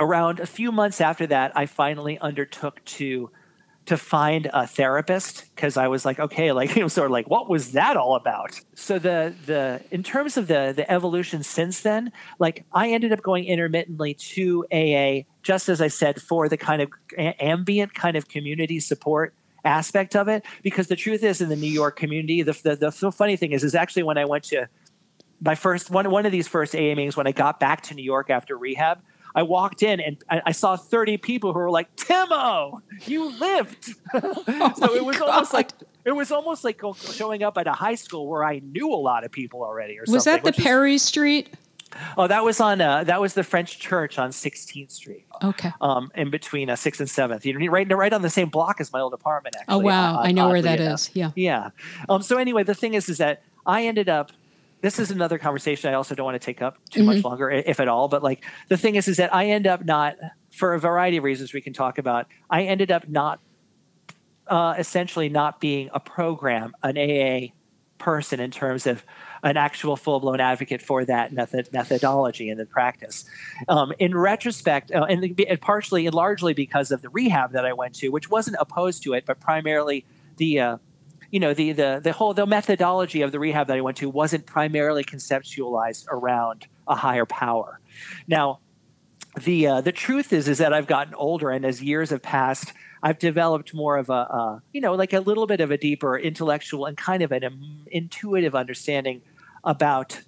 Around 0.00 0.40
a 0.40 0.46
few 0.46 0.70
months 0.70 1.00
after 1.00 1.26
that, 1.26 1.52
I 1.56 1.66
finally 1.66 2.18
undertook 2.20 2.82
to 2.84 3.30
to 3.88 3.96
find 3.96 4.50
a 4.52 4.66
therapist 4.66 5.46
because 5.54 5.78
I 5.78 5.88
was 5.88 6.04
like, 6.04 6.20
okay, 6.20 6.52
like 6.52 6.74
you 6.76 6.82
know, 6.82 6.88
sort 6.88 7.06
of 7.06 7.10
like, 7.10 7.28
what 7.30 7.48
was 7.48 7.72
that 7.72 7.96
all 7.96 8.16
about? 8.16 8.60
So 8.74 8.98
the 8.98 9.34
the 9.46 9.82
in 9.90 10.02
terms 10.02 10.36
of 10.36 10.46
the 10.46 10.74
the 10.76 10.90
evolution 10.90 11.42
since 11.42 11.80
then, 11.80 12.12
like 12.38 12.66
I 12.72 12.90
ended 12.90 13.12
up 13.12 13.22
going 13.22 13.44
intermittently 13.44 14.12
to 14.14 14.66
AA, 14.70 15.26
just 15.42 15.70
as 15.70 15.80
I 15.80 15.88
said, 15.88 16.20
for 16.20 16.50
the 16.50 16.58
kind 16.58 16.82
of 16.82 16.90
ambient 17.16 17.94
kind 17.94 18.16
of 18.16 18.28
community 18.28 18.78
support 18.78 19.34
aspect 19.64 20.14
of 20.14 20.28
it. 20.28 20.44
Because 20.62 20.88
the 20.88 20.96
truth 20.96 21.24
is, 21.24 21.40
in 21.40 21.48
the 21.48 21.56
New 21.56 21.70
York 21.70 21.96
community, 21.96 22.42
the 22.42 22.52
the, 22.62 22.76
the 22.76 23.12
funny 23.12 23.36
thing 23.36 23.52
is, 23.52 23.64
is 23.64 23.74
actually 23.74 24.02
when 24.02 24.18
I 24.18 24.26
went 24.26 24.44
to 24.44 24.68
my 25.40 25.54
first 25.54 25.90
one 25.90 26.10
one 26.10 26.26
of 26.26 26.32
these 26.32 26.46
first 26.46 26.74
AA 26.74 26.94
meetings 26.94 27.16
when 27.16 27.26
I 27.26 27.32
got 27.32 27.58
back 27.58 27.80
to 27.84 27.94
New 27.94 28.04
York 28.04 28.28
after 28.28 28.58
rehab 28.58 29.00
I 29.38 29.42
walked 29.42 29.84
in 29.84 30.00
and 30.00 30.16
I, 30.28 30.42
I 30.46 30.52
saw 30.52 30.74
30 30.74 31.16
people 31.18 31.52
who 31.52 31.60
were 31.60 31.70
like, 31.70 31.94
Timo, 31.94 32.82
you 33.06 33.30
lived. 33.38 33.94
oh 34.14 34.72
so 34.76 34.96
it 34.96 35.04
was 35.04 35.16
God. 35.16 35.28
almost 35.28 35.54
like 35.54 35.70
it 36.04 36.10
was 36.10 36.32
almost 36.32 36.64
like 36.64 36.82
showing 36.96 37.44
up 37.44 37.56
at 37.56 37.68
a 37.68 37.72
high 37.72 37.94
school 37.94 38.26
where 38.26 38.42
I 38.42 38.58
knew 38.58 38.92
a 38.92 38.96
lot 38.96 39.22
of 39.22 39.30
people 39.30 39.62
already. 39.62 39.96
Or 39.96 40.02
was 40.08 40.24
that 40.24 40.42
the 40.42 40.52
Perry 40.52 40.94
is, 40.94 41.02
Street? 41.02 41.54
Oh, 42.16 42.26
that 42.26 42.42
was 42.42 42.58
on 42.58 42.80
uh, 42.80 43.04
that 43.04 43.20
was 43.20 43.34
the 43.34 43.44
French 43.44 43.78
Church 43.78 44.18
on 44.18 44.30
16th 44.30 44.90
Street. 44.90 45.24
Okay. 45.40 45.70
Um, 45.80 46.10
in 46.16 46.30
between 46.30 46.68
uh, 46.68 46.74
Sixth 46.74 46.98
and 47.00 47.08
Seventh, 47.08 47.46
you 47.46 47.56
know, 47.56 47.64
right 47.70 47.88
right 47.94 48.12
on 48.12 48.22
the 48.22 48.30
same 48.30 48.48
block 48.48 48.80
as 48.80 48.92
my 48.92 48.98
old 48.98 49.14
apartment. 49.14 49.54
Oh, 49.54 49.60
actually. 49.60 49.74
Oh 49.76 49.86
wow, 49.86 50.16
uh, 50.16 50.22
I 50.22 50.32
know 50.32 50.48
where 50.48 50.62
that 50.62 50.80
enough. 50.80 50.94
is. 50.94 51.10
Yeah. 51.14 51.30
Yeah. 51.36 51.70
Um. 52.08 52.22
So 52.22 52.38
anyway, 52.38 52.64
the 52.64 52.74
thing 52.74 52.94
is, 52.94 53.08
is 53.08 53.18
that 53.18 53.44
I 53.66 53.84
ended 53.84 54.08
up 54.08 54.32
this 54.80 54.98
is 54.98 55.10
another 55.10 55.38
conversation 55.38 55.90
I 55.90 55.94
also 55.94 56.14
don't 56.14 56.24
want 56.24 56.40
to 56.40 56.44
take 56.44 56.62
up 56.62 56.78
too 56.90 57.00
mm-hmm. 57.00 57.16
much 57.16 57.24
longer, 57.24 57.50
if 57.50 57.80
at 57.80 57.88
all. 57.88 58.08
But 58.08 58.22
like 58.22 58.44
the 58.68 58.76
thing 58.76 58.94
is, 58.94 59.08
is 59.08 59.16
that 59.16 59.34
I 59.34 59.46
end 59.46 59.66
up 59.66 59.84
not, 59.84 60.16
for 60.50 60.74
a 60.74 60.80
variety 60.80 61.16
of 61.16 61.24
reasons 61.24 61.52
we 61.52 61.60
can 61.60 61.72
talk 61.72 61.98
about, 61.98 62.26
I 62.50 62.62
ended 62.64 62.90
up 62.90 63.08
not, 63.08 63.40
uh, 64.46 64.74
essentially 64.78 65.28
not 65.28 65.60
being 65.60 65.90
a 65.92 66.00
program, 66.00 66.72
an 66.82 66.96
AA 66.96 67.52
person 67.98 68.40
in 68.40 68.50
terms 68.50 68.86
of 68.86 69.04
an 69.42 69.56
actual 69.56 69.96
full 69.96 70.20
blown 70.20 70.40
advocate 70.40 70.80
for 70.80 71.04
that 71.04 71.32
method 71.32 71.68
methodology 71.72 72.48
and 72.48 72.58
the 72.58 72.66
practice. 72.66 73.24
Um, 73.68 73.92
in 73.98 74.16
retrospect, 74.16 74.92
uh, 74.92 75.04
and, 75.08 75.22
and 75.24 75.60
partially 75.60 76.06
and 76.06 76.14
largely 76.14 76.54
because 76.54 76.90
of 76.90 77.02
the 77.02 77.08
rehab 77.10 77.52
that 77.52 77.64
I 77.64 77.72
went 77.72 77.94
to, 77.96 78.08
which 78.08 78.30
wasn't 78.30 78.56
opposed 78.58 79.02
to 79.04 79.12
it, 79.14 79.26
but 79.26 79.40
primarily 79.40 80.04
the 80.36 80.60
uh, 80.60 80.76
you 81.30 81.40
know 81.40 81.54
the 81.54 81.72
the 81.72 82.00
the 82.02 82.12
whole 82.12 82.34
the 82.34 82.46
methodology 82.46 83.22
of 83.22 83.32
the 83.32 83.38
rehab 83.38 83.66
that 83.66 83.76
I 83.76 83.80
went 83.80 83.96
to 83.98 84.08
wasn't 84.08 84.46
primarily 84.46 85.04
conceptualized 85.04 86.06
around 86.08 86.66
a 86.86 86.94
higher 86.94 87.26
power. 87.26 87.80
Now, 88.26 88.60
the 89.38 89.66
uh, 89.66 89.80
the 89.80 89.92
truth 89.92 90.32
is 90.32 90.48
is 90.48 90.58
that 90.58 90.72
I've 90.72 90.86
gotten 90.86 91.14
older, 91.14 91.50
and 91.50 91.64
as 91.64 91.82
years 91.82 92.10
have 92.10 92.22
passed, 92.22 92.72
I've 93.02 93.18
developed 93.18 93.74
more 93.74 93.96
of 93.96 94.08
a 94.08 94.12
uh, 94.12 94.58
you 94.72 94.80
know 94.80 94.94
like 94.94 95.12
a 95.12 95.20
little 95.20 95.46
bit 95.46 95.60
of 95.60 95.70
a 95.70 95.76
deeper 95.76 96.18
intellectual 96.18 96.86
and 96.86 96.96
kind 96.96 97.22
of 97.22 97.32
an 97.32 97.44
um, 97.44 97.86
intuitive 97.90 98.54
understanding 98.54 99.22
about 99.64 100.22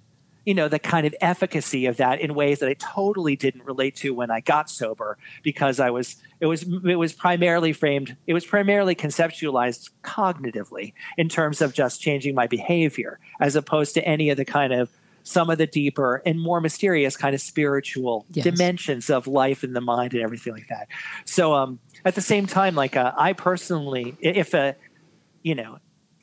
you 0.45 0.53
know 0.53 0.67
the 0.67 0.79
kind 0.79 1.05
of 1.05 1.13
efficacy 1.21 1.85
of 1.85 1.97
that 1.97 2.19
in 2.19 2.33
ways 2.33 2.59
that 2.59 2.69
I 2.69 2.73
totally 2.73 3.35
didn't 3.35 3.65
relate 3.65 3.95
to 3.97 4.13
when 4.13 4.31
I 4.31 4.39
got 4.39 4.69
sober 4.69 5.17
because 5.43 5.79
I 5.79 5.89
was 5.91 6.15
it 6.39 6.47
was 6.47 6.63
it 6.63 6.95
was 6.95 7.13
primarily 7.13 7.73
framed 7.73 8.15
it 8.27 8.33
was 8.33 8.45
primarily 8.45 8.95
conceptualized 8.95 9.91
cognitively 10.03 10.93
in 11.17 11.29
terms 11.29 11.61
of 11.61 11.73
just 11.73 12.01
changing 12.01 12.35
my 12.35 12.47
behavior 12.47 13.19
as 13.39 13.55
opposed 13.55 13.93
to 13.95 14.05
any 14.05 14.29
of 14.29 14.37
the 14.37 14.45
kind 14.45 14.73
of 14.73 14.89
some 15.23 15.51
of 15.51 15.59
the 15.59 15.67
deeper 15.67 16.23
and 16.25 16.41
more 16.41 16.59
mysterious 16.59 17.15
kind 17.15 17.35
of 17.35 17.41
spiritual 17.41 18.25
yes. 18.31 18.43
dimensions 18.43 19.11
of 19.11 19.27
life 19.27 19.61
and 19.61 19.75
the 19.75 19.81
mind 19.81 20.13
and 20.13 20.23
everything 20.23 20.53
like 20.53 20.67
that. 20.69 20.87
So 21.25 21.53
um 21.53 21.79
at 22.03 22.15
the 22.15 22.21
same 22.21 22.47
time 22.47 22.73
like 22.73 22.95
uh, 22.95 23.11
I 23.15 23.33
personally 23.33 24.17
if 24.19 24.55
a 24.55 24.75
you 25.43 25.53
know 25.53 25.77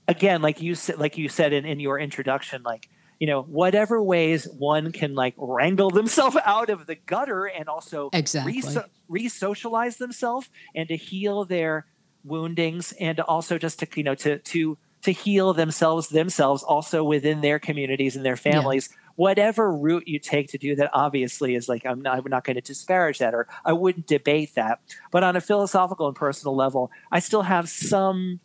again 0.09 0.43
like 0.43 0.61
you 0.61 0.75
said 0.75 0.99
like 0.99 1.17
you 1.17 1.29
said 1.29 1.53
in, 1.53 1.65
in 1.65 1.79
your 1.79 2.01
introduction 2.01 2.65
like 2.65 2.89
you 3.19 3.27
know 3.27 3.43
whatever 3.43 4.03
ways 4.03 4.47
one 4.59 4.93
can 4.93 5.15
like 5.15 5.35
wrangle 5.37 5.91
themselves 5.91 6.37
out 6.45 6.71
of 6.71 6.87
the 6.87 6.95
gutter 6.95 7.47
and 7.47 7.69
also 7.69 8.11
exactly. 8.13 8.61
re 9.09 9.29
socialize 9.29 9.97
themselves 9.97 10.49
and 10.75 10.89
to 10.89 10.97
heal 10.97 11.45
their 11.45 11.87
woundings 12.25 12.93
and 13.01 13.21
also 13.21 13.59
just 13.59 13.79
to 13.81 13.89
you 13.97 14.05
know 14.05 14.15
to 14.15 14.39
to 14.39 14.77
to 15.03 15.13
heal 15.13 15.55
themselves 15.55 16.09
themselves 16.09 16.63
also 16.63 17.05
within 17.05 17.41
their 17.41 17.59
communities 17.59 18.17
and 18.17 18.25
their 18.25 18.37
families. 18.37 18.89
Yeah. 18.91 18.97
whatever 19.15 19.73
route 19.73 20.07
you 20.07 20.19
take 20.19 20.49
to 20.49 20.59
do 20.59 20.75
that 20.77 20.91
obviously 20.93 21.55
is 21.55 21.69
like 21.69 21.87
i'm 21.87 22.03
not, 22.03 22.19
I'm 22.19 22.25
not 22.29 22.45
going 22.45 22.57
to 22.57 22.63
disparage 22.63 23.19
that 23.19 23.35
or 23.35 23.47
i 23.65 23.73
wouldn't 23.73 24.07
debate 24.07 24.55
that. 24.55 24.81
But 25.11 25.25
on 25.25 25.37
a 25.37 25.41
philosophical 25.41 26.07
and 26.07 26.17
personal 26.17 26.55
level 26.55 26.91
i 27.11 27.19
still 27.19 27.43
have 27.43 27.69
some 27.69 28.41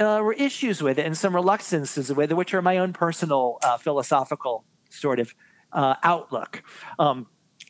uh, 0.00 0.30
issues 0.36 0.82
with 0.82 0.98
it 0.98 1.06
and 1.06 1.16
some 1.16 1.34
reluctances 1.34 2.12
with 2.12 2.30
it, 2.30 2.34
which 2.34 2.54
are 2.54 2.62
my 2.62 2.78
own 2.78 2.92
personal 2.92 3.58
uh, 3.62 3.76
philosophical 3.78 4.64
sort 4.90 5.20
of 5.20 5.34
uh, 5.72 5.94
outlook. 6.02 6.62
Um, 6.98 7.26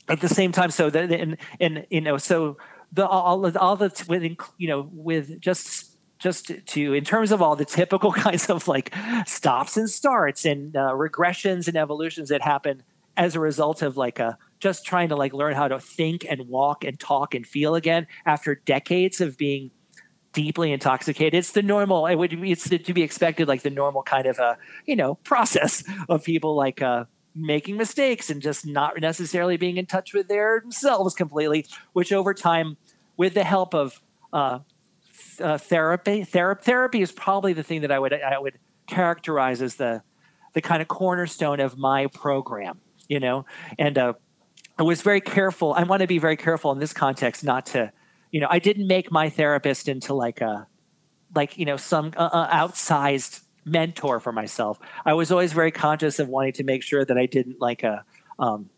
at 0.09 0.21
the 0.21 0.29
same 0.29 0.53
time, 0.53 0.71
so 0.71 0.91
that 0.91 1.11
and 1.11 1.39
and 1.61 1.87
you 1.91 2.01
know, 2.01 2.19
so 2.19 2.59
the 2.93 3.07
all 3.07 3.57
all 3.57 3.77
the 3.77 4.05
with 4.09 4.23
you 4.59 4.69
know 4.69 4.89
with 4.93 5.41
just 5.41 5.97
just 6.19 6.53
to 6.67 6.95
in 6.95 7.05
terms 7.05 7.33
of 7.33 7.43
all 7.43 7.57
the 7.57 7.65
typical 7.65 8.13
kinds 8.27 8.51
of 8.51 8.69
like 8.69 8.95
stops 9.27 9.77
and 9.77 9.89
starts 9.89 10.45
and 10.45 10.77
uh, 10.77 10.91
regressions 10.91 11.69
and 11.69 11.77
evolutions 11.77 12.29
that 12.29 12.43
happen 12.43 12.83
as 13.17 13.35
a 13.35 13.41
result 13.41 13.83
of 13.83 13.97
like 13.97 14.19
a 14.19 14.37
just 14.61 14.85
trying 14.85 15.09
to 15.09 15.17
like 15.17 15.33
learn 15.33 15.55
how 15.55 15.69
to 15.69 15.79
think 15.79 16.27
and 16.29 16.49
walk 16.49 16.85
and 16.85 16.99
talk 16.99 17.35
and 17.35 17.47
feel 17.47 17.75
again 17.75 18.07
after 18.27 18.55
decades 18.55 19.21
of 19.21 19.37
being 19.37 19.71
deeply 20.35 20.73
intoxicated. 20.73 21.35
It's 21.35 21.53
the 21.53 21.63
normal. 21.63 22.07
It 22.07 22.17
would 22.17 22.39
be 22.39 22.53
it's 22.53 22.69
to 22.69 22.93
be 22.93 23.03
expected, 23.03 23.49
like 23.49 23.63
the 23.63 23.71
normal 23.71 24.03
kind 24.03 24.27
of 24.27 24.39
a 24.39 24.59
you 24.85 24.97
know 24.97 25.15
process 25.17 25.83
of 26.09 26.25
people 26.25 26.55
like 26.55 26.83
uh, 26.83 27.07
making 27.35 27.77
mistakes 27.77 28.29
and 28.29 28.43
just 28.43 28.67
not 28.67 29.01
necessarily 29.01 29.57
being 29.57 29.79
in 29.79 29.87
touch 29.87 30.13
with 30.13 30.29
their 30.29 30.61
themselves 30.61 31.15
completely. 31.15 31.65
Which 31.95 32.13
over 32.13 32.35
time, 32.35 32.77
with 33.17 33.35
the 33.35 33.45
help 33.45 33.75
of 33.75 34.03
uh, 34.33 34.59
uh, 35.41 35.59
therapy, 35.59 36.25
therapy, 36.25 36.65
therapy 36.65 37.01
is 37.01 37.13
probably 37.13 37.55
the 37.55 37.63
thing 37.63 37.81
that 37.81 37.91
I 37.91 37.99
would 37.99 38.13
I 38.13 38.39
would 38.39 38.59
characterize 38.87 39.63
as 39.63 39.77
the 39.77 40.03
the 40.53 40.61
kind 40.61 40.83
of 40.83 40.89
cornerstone 40.89 41.61
of 41.61 41.79
my 41.79 42.09
program. 42.09 42.81
You 43.09 43.21
know, 43.21 43.45
and 43.79 43.97
uh, 43.99 44.15
I 44.79 44.83
was 44.83 45.03
very 45.03 45.21
careful. 45.21 45.73
I 45.75 45.85
want 45.85 46.01
to 46.01 46.07
be 46.07 46.19
very 46.19 46.37
careful 46.37 46.73
in 46.73 46.79
this 46.79 46.93
context 46.93 47.45
not 47.45 47.67
to 47.67 47.93
you 48.35 48.41
know, 48.41 48.49
I 48.51 48.59
didn't 48.59 48.89
make 48.89 49.13
my 49.13 49.31
therapist 49.31 49.87
into 49.89 50.13
like 50.13 50.41
a, 50.41 50.67
like, 51.37 51.57
you 51.57 51.65
know, 51.65 51.77
some 51.77 52.13
uh, 52.17 52.31
uh, 52.33 52.51
outsized 52.51 53.43
mentor 53.65 54.19
for 54.19 54.33
myself. 54.33 54.77
I 55.07 55.15
was 55.15 55.31
always 55.31 55.53
very 55.53 55.71
conscious 55.71 56.19
of 56.19 56.29
wanting 56.29 56.55
to 56.55 56.65
make 56.65 56.83
sure 56.83 57.05
that 57.05 57.17
I 57.17 57.27
didn't 57.27 57.61
like 57.61 57.85
a, 57.85 58.05
um, 58.41 58.71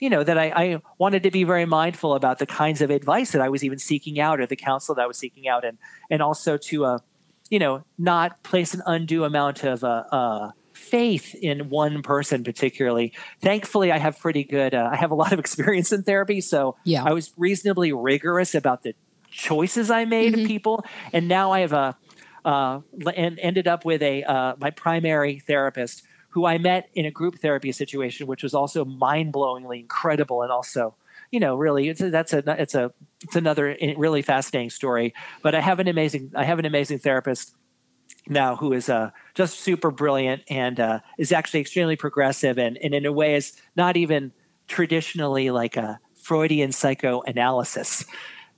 you 0.00 0.08
know, 0.08 0.24
that 0.24 0.38
I, 0.38 0.46
I, 0.46 0.82
wanted 0.96 1.24
to 1.24 1.30
be 1.30 1.44
very 1.44 1.66
mindful 1.66 2.14
about 2.14 2.38
the 2.38 2.46
kinds 2.46 2.80
of 2.80 2.88
advice 2.88 3.32
that 3.32 3.42
I 3.42 3.50
was 3.50 3.62
even 3.62 3.78
seeking 3.78 4.18
out 4.18 4.40
or 4.40 4.46
the 4.46 4.56
counsel 4.56 4.94
that 4.94 5.02
I 5.02 5.06
was 5.06 5.18
seeking 5.18 5.46
out. 5.46 5.62
And, 5.62 5.76
and 6.10 6.22
also 6.22 6.56
to, 6.56 6.86
uh, 6.86 6.98
you 7.50 7.58
know, 7.58 7.84
not 7.98 8.42
place 8.44 8.72
an 8.72 8.80
undue 8.86 9.24
amount 9.24 9.62
of, 9.62 9.84
uh, 9.84 10.04
uh, 10.10 10.50
faith 10.72 11.34
in 11.34 11.68
one 11.68 12.02
person 12.02 12.44
particularly. 12.44 13.12
Thankfully, 13.40 13.92
I 13.92 13.98
have 13.98 14.18
pretty 14.18 14.44
good. 14.44 14.74
Uh, 14.74 14.88
I 14.92 14.96
have 14.96 15.10
a 15.10 15.14
lot 15.14 15.32
of 15.32 15.38
experience 15.40 15.92
in 15.92 16.02
therapy, 16.02 16.40
so 16.40 16.76
yeah. 16.84 17.04
I 17.04 17.12
was 17.12 17.32
reasonably 17.36 17.92
rigorous 17.92 18.54
about 18.54 18.82
the 18.82 18.94
choices 19.30 19.90
I 19.90 20.04
made 20.04 20.32
mm-hmm. 20.32 20.42
of 20.42 20.46
people, 20.46 20.84
and 21.12 21.28
now 21.28 21.52
I 21.52 21.60
have 21.60 21.72
a 21.72 21.96
uh, 22.44 22.80
and 23.14 23.38
ended 23.38 23.68
up 23.68 23.84
with 23.84 24.02
a 24.02 24.24
uh, 24.24 24.54
my 24.58 24.70
primary 24.70 25.38
therapist 25.38 26.02
who 26.30 26.46
I 26.46 26.58
met 26.58 26.88
in 26.94 27.04
a 27.04 27.10
group 27.10 27.38
therapy 27.38 27.72
situation, 27.72 28.26
which 28.26 28.42
was 28.42 28.54
also 28.54 28.84
mind 28.84 29.32
blowingly 29.32 29.80
incredible 29.80 30.42
and 30.42 30.50
also 30.50 30.94
you 31.30 31.40
know 31.40 31.56
really 31.56 31.88
it's 31.88 32.00
a, 32.00 32.10
that's 32.10 32.32
a 32.32 32.42
it's 32.60 32.74
a 32.74 32.92
it's 33.22 33.36
another 33.36 33.76
really 33.96 34.22
fascinating 34.22 34.70
story. 34.70 35.14
But 35.42 35.54
I 35.54 35.60
have 35.60 35.78
an 35.78 35.88
amazing 35.88 36.32
I 36.34 36.44
have 36.44 36.58
an 36.58 36.66
amazing 36.66 36.98
therapist 36.98 37.54
now 38.28 38.56
who 38.56 38.72
is 38.72 38.88
uh, 38.88 39.10
just 39.34 39.60
super 39.60 39.90
brilliant 39.90 40.42
and 40.48 40.78
uh, 40.78 41.00
is 41.18 41.32
actually 41.32 41.60
extremely 41.60 41.96
progressive 41.96 42.58
and, 42.58 42.78
and 42.78 42.94
in 42.94 43.06
a 43.06 43.12
way 43.12 43.34
is 43.34 43.60
not 43.76 43.96
even 43.96 44.32
traditionally 44.68 45.50
like 45.50 45.76
a 45.76 45.98
Freudian 46.14 46.72
psychoanalysis 46.72 48.04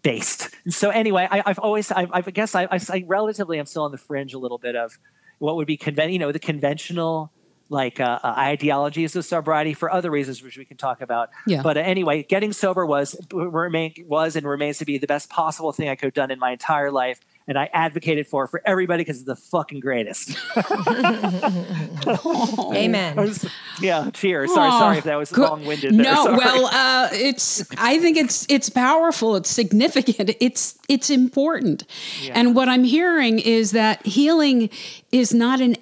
based. 0.02 0.50
And 0.64 0.74
so 0.74 0.90
anyway, 0.90 1.26
I, 1.30 1.42
have 1.46 1.58
always, 1.58 1.90
I, 1.90 2.06
I 2.12 2.20
guess 2.20 2.54
I, 2.54 2.64
I, 2.64 2.66
relatively 2.66 3.02
I, 3.02 3.04
relatively 3.06 3.58
am 3.58 3.66
still 3.66 3.84
on 3.84 3.90
the 3.90 3.98
fringe 3.98 4.34
a 4.34 4.38
little 4.38 4.58
bit 4.58 4.76
of 4.76 4.98
what 5.38 5.56
would 5.56 5.66
be, 5.66 5.78
conven- 5.78 6.12
you 6.12 6.18
know, 6.18 6.30
the 6.30 6.38
conventional 6.38 7.32
like 7.70 7.98
uh, 7.98 8.18
uh, 8.22 8.34
ideologies 8.36 9.16
of 9.16 9.24
sobriety 9.24 9.72
for 9.72 9.90
other 9.90 10.10
reasons, 10.10 10.42
which 10.42 10.58
we 10.58 10.64
can 10.64 10.76
talk 10.76 11.00
about. 11.00 11.30
Yeah. 11.46 11.62
But 11.62 11.76
uh, 11.78 11.80
anyway, 11.80 12.22
getting 12.22 12.52
sober 12.52 12.84
was 12.84 13.16
remain 13.32 13.94
was 14.06 14.36
and 14.36 14.46
remains 14.46 14.78
to 14.78 14.84
be 14.84 14.98
the 14.98 15.06
best 15.06 15.30
possible 15.30 15.72
thing 15.72 15.88
I 15.88 15.96
could 15.96 16.06
have 16.06 16.14
done 16.14 16.30
in 16.30 16.38
my 16.38 16.52
entire 16.52 16.90
life 16.90 17.20
and 17.46 17.58
I 17.58 17.68
advocated 17.72 18.26
for 18.26 18.46
for 18.46 18.62
everybody 18.64 19.02
because 19.02 19.18
it's 19.18 19.26
the 19.26 19.36
fucking 19.36 19.80
greatest. 19.80 20.36
Amen. 22.74 23.16
Was, 23.16 23.46
yeah. 23.80 24.10
Cheers. 24.12 24.52
Sorry, 24.52 24.70
oh, 24.72 24.78
sorry 24.78 24.98
if 24.98 25.04
that 25.04 25.16
was 25.16 25.36
long 25.36 25.66
winded. 25.66 25.94
No, 25.94 26.24
well, 26.26 26.66
uh, 26.66 27.08
it's. 27.12 27.64
I 27.76 27.98
think 27.98 28.16
it's 28.16 28.46
it's 28.48 28.70
powerful. 28.70 29.36
It's 29.36 29.50
significant. 29.50 30.30
It's 30.44 30.78
it's 30.88 31.10
important. 31.10 31.84
Yeah. 32.20 32.32
And 32.34 32.54
what 32.54 32.68
I'm 32.68 32.84
hearing 32.84 33.38
is 33.38 33.70
that 33.70 34.04
healing 34.04 34.68
is 35.10 35.32
not 35.32 35.60
an 35.60 35.76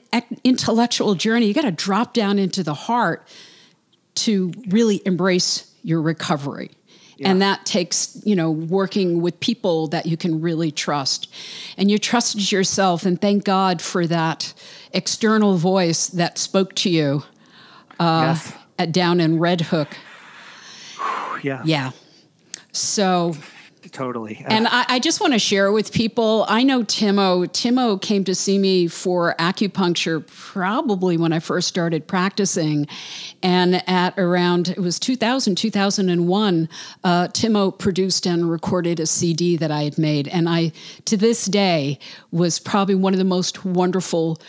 intellectual 0.45 1.15
journey. 1.15 1.47
You 1.47 1.55
got 1.55 1.63
to 1.63 1.73
drop 1.73 2.15
down 2.15 2.39
into 2.39 2.63
the 2.63 2.75
heart 2.75 3.27
to 4.15 4.53
really 4.69 5.01
embrace 5.05 5.73
your 5.83 6.01
recovery. 6.01 6.71
Yeah. 7.17 7.31
And 7.31 7.43
that 7.43 7.67
takes, 7.67 8.21
you 8.25 8.35
know, 8.35 8.51
working 8.51 9.21
with 9.21 9.39
people 9.41 9.87
that 9.89 10.07
you 10.07 10.17
can 10.17 10.41
really 10.41 10.71
trust. 10.71 11.33
And 11.77 11.91
you 11.91 11.99
trusted 11.99 12.51
yourself, 12.51 13.05
and 13.05 13.21
thank 13.21 13.45
God 13.45 13.81
for 13.83 14.07
that 14.07 14.55
external 14.93 15.57
voice 15.57 16.09
that 16.09 16.39
spoke 16.39 16.75
to 16.77 16.91
you 16.91 17.23
uh, 18.01 18.35
yes. 18.35 18.53
at 18.79 18.93
down 18.93 19.21
in 19.21 19.39
Red 19.39 19.61
Hook. 19.61 19.97
Yeah. 21.43 21.63
Yeah. 21.65 21.91
So 22.73 23.37
totally. 23.93 24.45
And 24.49 24.67
I, 24.67 24.85
I 24.89 24.99
just 24.99 25.21
want 25.21 25.33
to 25.33 25.39
share 25.39 25.71
with 25.71 25.93
people. 25.93 26.45
I 26.49 26.63
know 26.63 26.83
Timo. 26.83 27.47
Timo 27.47 28.01
came 28.01 28.25
to 28.25 28.35
see 28.35 28.59
me 28.59 28.89
for 28.89 29.35
acupuncture 29.39 30.27
probably 30.27 31.17
when 31.17 31.33
I 31.33 31.39
first 31.39 31.69
started 31.69 32.07
practicing, 32.07 32.87
and 33.43 33.89
at 33.89 34.19
around 34.19 34.71
it 34.71 34.79
was 34.79 34.99
2000 34.99 35.55
2001. 35.55 36.69
Uh, 37.05 37.29
Timo 37.29 37.77
produced 37.77 38.27
and 38.27 38.51
recorded 38.51 38.99
a 39.01 39.07
CD 39.07 39.57
that 39.57 39.71
I 39.71 39.83
had 39.85 39.99
made, 39.99 40.29
and 40.29 40.49
I 40.49 40.73
to 41.05 41.17
this 41.17 41.47
day 41.47 41.99
was 42.31 42.59
probably 42.59 42.95
one 42.95 43.13
of 43.13 43.19
the 43.19 43.25
most 43.25 43.65
wonderful 43.65 44.41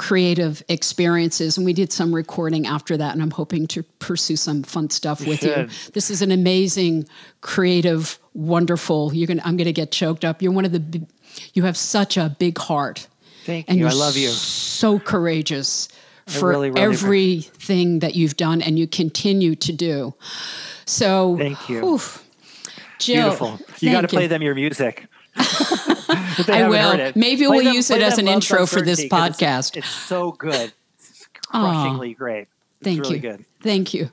creative 0.00 0.62
experiences 0.70 1.58
and 1.58 1.66
we 1.66 1.74
did 1.74 1.92
some 1.92 2.14
recording 2.14 2.66
after 2.66 2.96
that 2.96 3.12
and 3.12 3.22
i'm 3.22 3.30
hoping 3.30 3.66
to 3.66 3.82
pursue 3.98 4.34
some 4.34 4.62
fun 4.62 4.88
stuff 4.88 5.26
with 5.26 5.42
you. 5.42 5.68
this 5.92 6.10
is 6.10 6.22
an 6.22 6.30
amazing 6.30 7.06
creative 7.42 8.18
wonderful 8.32 9.12
you're 9.12 9.26
gonna 9.26 9.42
i'm 9.44 9.58
gonna 9.58 9.72
get 9.72 9.92
choked 9.92 10.24
up. 10.24 10.40
You're 10.40 10.52
one 10.52 10.64
of 10.64 10.72
the 10.72 11.06
you 11.54 11.64
have 11.64 11.76
such 11.76 12.16
a 12.16 12.34
big 12.38 12.58
heart. 12.58 13.06
Thank 13.44 13.68
and 13.68 13.78
you. 13.78 13.86
I 13.86 13.92
love 13.92 14.16
you. 14.16 14.28
so 14.28 14.98
courageous 14.98 15.88
for 16.26 16.48
really, 16.48 16.70
really 16.70 16.82
everything 16.82 18.00
that 18.00 18.14
you've 18.14 18.36
done 18.36 18.62
and 18.62 18.78
you 18.78 18.86
continue 18.86 19.54
to 19.56 19.72
do. 19.72 20.14
So 20.86 21.36
thank 21.38 21.68
you. 21.68 21.84
oof, 21.84 22.26
Jill, 22.98 23.24
beautiful. 23.24 23.60
You 23.80 23.92
got 23.92 24.02
to 24.02 24.08
play 24.08 24.26
them 24.26 24.42
your 24.42 24.54
music 24.54 25.06
I 25.36 26.66
will. 26.68 27.12
Maybe 27.14 27.44
play 27.44 27.48
we'll 27.48 27.64
them, 27.64 27.74
use 27.74 27.90
it 27.90 28.02
as 28.02 28.18
an 28.18 28.28
intro 28.28 28.66
for 28.66 28.82
this 28.82 29.04
podcast. 29.04 29.76
It's, 29.76 29.86
it's, 29.86 29.88
so 29.88 30.32
good. 30.32 30.72
It's 30.98 31.28
crushingly 31.50 32.14
great. 32.14 32.48
It's 32.80 32.84
thank 32.84 33.00
really 33.00 33.16
you. 33.16 33.20
Good. 33.20 33.44
Thank 33.62 33.94
you. 33.94 34.10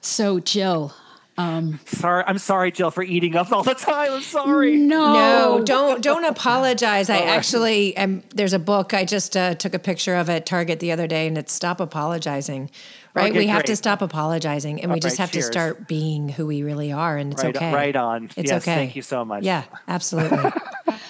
So, 0.00 0.40
Jill. 0.40 0.94
Um, 1.38 1.78
sorry, 1.84 2.24
I'm 2.26 2.38
sorry, 2.38 2.72
Jill, 2.72 2.90
for 2.90 3.02
eating 3.02 3.36
up 3.36 3.52
all 3.52 3.62
the 3.62 3.74
time. 3.74 4.12
I'm 4.12 4.22
sorry. 4.22 4.76
No, 4.76 5.12
no, 5.58 5.64
don't 5.64 6.02
don't 6.02 6.24
apologize. 6.24 7.10
I 7.10 7.18
actually 7.18 7.94
am. 7.96 8.22
There's 8.34 8.54
a 8.54 8.58
book. 8.58 8.94
I 8.94 9.04
just 9.04 9.36
uh, 9.36 9.54
took 9.54 9.74
a 9.74 9.78
picture 9.78 10.14
of 10.14 10.30
at 10.30 10.46
Target 10.46 10.80
the 10.80 10.92
other 10.92 11.06
day, 11.06 11.26
and 11.26 11.36
it's 11.36 11.52
"Stop 11.52 11.80
Apologizing." 11.80 12.70
Right, 13.12 13.30
okay, 13.30 13.38
we 13.38 13.46
have 13.46 13.60
great. 13.60 13.66
to 13.66 13.76
stop 13.76 14.02
apologizing, 14.02 14.82
and 14.82 14.90
All 14.90 14.94
we 14.94 15.00
just 15.00 15.18
right, 15.18 15.24
have 15.24 15.32
cheers. 15.32 15.46
to 15.46 15.52
start 15.52 15.88
being 15.88 16.28
who 16.28 16.46
we 16.46 16.62
really 16.62 16.92
are, 16.92 17.16
and 17.16 17.32
it's 17.32 17.42
right, 17.42 17.56
okay. 17.56 17.72
Right 17.72 17.96
on. 17.96 18.30
It's 18.36 18.50
yes, 18.50 18.62
okay. 18.62 18.74
Thank 18.74 18.94
you 18.96 19.00
so 19.00 19.24
much. 19.24 19.42
Yeah, 19.42 19.64
absolutely. 19.88 20.52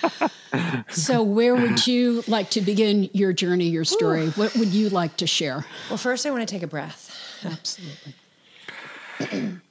so, 0.89 1.23
where 1.23 1.57
would 1.57 1.85
you 1.87 2.23
like 2.29 2.51
to 2.51 2.61
begin 2.61 3.11
your 3.13 3.33
journey, 3.33 3.67
your 3.69 3.85
story? 3.85 4.27
Ooh. 4.27 4.31
What 4.33 4.57
would 4.57 4.69
you 4.69 4.89
like 4.89 5.17
to 5.17 5.27
share? 5.27 5.67
Well, 5.89 5.99
first, 5.99 6.27
I 6.27 6.31
want 6.31 6.47
to 6.47 6.53
take 6.53 6.63
a 6.63 6.69
breath. 6.69 7.13
Absolutely. 7.45 8.15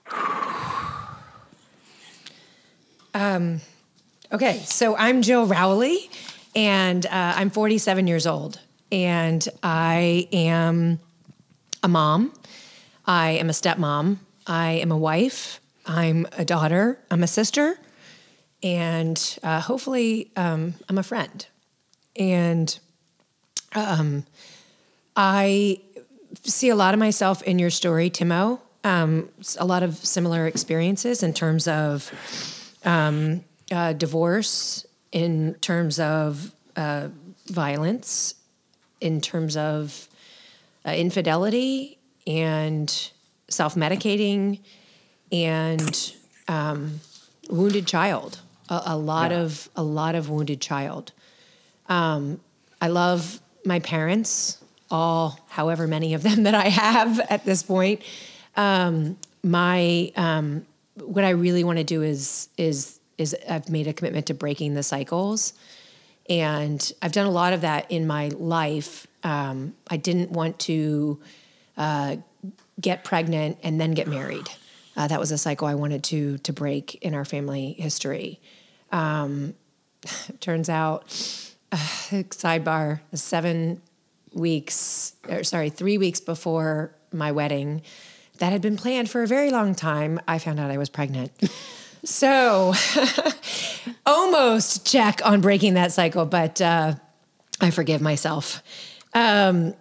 um, 3.13 3.61
okay, 4.31 4.59
so 4.65 4.95
I'm 4.95 5.21
Jill 5.21 5.45
Rowley, 5.45 6.09
and 6.55 7.05
uh, 7.05 7.09
I'm 7.35 7.49
47 7.49 8.07
years 8.07 8.27
old, 8.27 8.59
and 8.91 9.47
I 9.63 10.27
am 10.31 10.99
a 11.83 11.87
mom. 11.87 12.33
I 13.05 13.31
am 13.31 13.49
a 13.49 13.53
stepmom. 13.53 14.17
I 14.47 14.71
am 14.73 14.91
a 14.91 14.97
wife. 14.97 15.59
I'm 15.85 16.27
a 16.33 16.43
daughter. 16.43 16.99
I'm 17.11 17.23
a 17.23 17.27
sister. 17.27 17.77
And 18.63 19.37
uh, 19.43 19.61
hopefully, 19.61 20.31
um, 20.35 20.73
I'm 20.89 20.97
a 20.97 21.03
friend. 21.03 21.45
And 22.15 22.77
um, 23.75 24.25
I 25.15 25.79
see 26.43 26.69
a 26.69 26.75
lot 26.75 26.93
of 26.93 26.99
myself 26.99 27.43
in 27.43 27.59
your 27.59 27.69
story, 27.69 28.09
Timo. 28.09 28.59
Um, 28.85 29.29
a 29.57 29.65
lot 29.65 29.81
of 29.81 29.95
similar 29.95 30.45
experiences 30.45 31.23
in 31.23 31.33
terms 31.33 31.67
of 31.67 32.11
um, 32.85 33.43
uh, 33.71 33.93
divorce, 33.93 34.85
in 35.11 35.55
terms 35.55 35.99
of 35.99 36.53
uh, 36.75 37.07
violence, 37.47 38.35
in 39.01 39.21
terms 39.21 39.57
of 39.57 40.07
uh, 40.85 40.91
infidelity 40.91 41.97
and 42.27 43.11
self 43.47 43.73
medicating 43.73 44.59
and 45.31 46.13
um, 46.47 46.99
wounded 47.49 47.87
child. 47.87 48.39
A, 48.69 48.81
a 48.85 48.97
lot 48.97 49.31
yeah. 49.31 49.39
of 49.39 49.67
a 49.75 49.81
lot 49.81 50.13
of 50.13 50.29
wounded 50.29 50.61
child. 50.61 51.11
Um, 51.89 52.39
I 52.79 52.89
love 52.89 53.39
my 53.65 53.79
parents, 53.79 54.63
all 54.91 55.39
however 55.49 55.87
many 55.87 56.13
of 56.13 56.21
them 56.21 56.43
that 56.43 56.53
I 56.53 56.69
have 56.69 57.19
at 57.31 57.45
this 57.45 57.63
point. 57.63 58.03
Um, 58.55 59.17
my 59.43 60.11
um, 60.15 60.65
what 60.95 61.23
I 61.23 61.31
really 61.31 61.63
want 61.63 61.77
to 61.77 61.83
do 61.83 62.01
is 62.01 62.49
is 62.57 62.99
is 63.17 63.35
I've 63.49 63.69
made 63.69 63.87
a 63.87 63.93
commitment 63.93 64.27
to 64.27 64.33
breaking 64.33 64.73
the 64.73 64.83
cycles, 64.83 65.53
and 66.29 66.91
I've 67.01 67.11
done 67.11 67.27
a 67.27 67.31
lot 67.31 67.53
of 67.53 67.61
that 67.61 67.91
in 67.91 68.07
my 68.07 68.29
life. 68.29 69.07
Um, 69.23 69.75
I 69.89 69.97
didn't 69.97 70.31
want 70.31 70.59
to 70.59 71.19
uh, 71.77 72.17
get 72.79 73.03
pregnant 73.03 73.57
and 73.63 73.79
then 73.79 73.91
get 73.91 74.07
married. 74.07 74.49
Uh, 74.97 75.07
that 75.07 75.19
was 75.19 75.31
a 75.31 75.37
cycle 75.37 75.67
I 75.67 75.75
wanted 75.75 76.03
to 76.05 76.37
to 76.39 76.53
break 76.53 76.95
in 76.95 77.13
our 77.13 77.25
family 77.25 77.73
history. 77.73 78.39
Um, 78.91 79.55
turns 80.39 80.69
out, 80.69 81.03
uh, 81.71 81.77
sidebar, 81.77 83.01
seven 83.13 83.81
weeks, 84.33 85.13
or 85.29 85.43
sorry, 85.43 85.69
three 85.69 85.97
weeks 85.97 86.19
before 86.19 86.93
my 87.11 87.31
wedding, 87.31 87.81
that 88.39 88.51
had 88.51 88.61
been 88.61 88.77
planned 88.77 89.09
for 89.09 89.23
a 89.23 89.27
very 89.27 89.51
long 89.51 89.75
time. 89.75 90.19
I 90.27 90.39
found 90.39 90.59
out 90.59 90.71
I 90.71 90.77
was 90.77 90.89
pregnant. 90.89 91.31
so, 92.03 92.73
almost 94.05 94.85
check 94.85 95.21
on 95.23 95.41
breaking 95.41 95.75
that 95.75 95.91
cycle, 95.91 96.25
but 96.25 96.61
uh, 96.61 96.95
I 97.61 97.71
forgive 97.71 98.01
myself. 98.01 98.61
Um, 99.13 99.73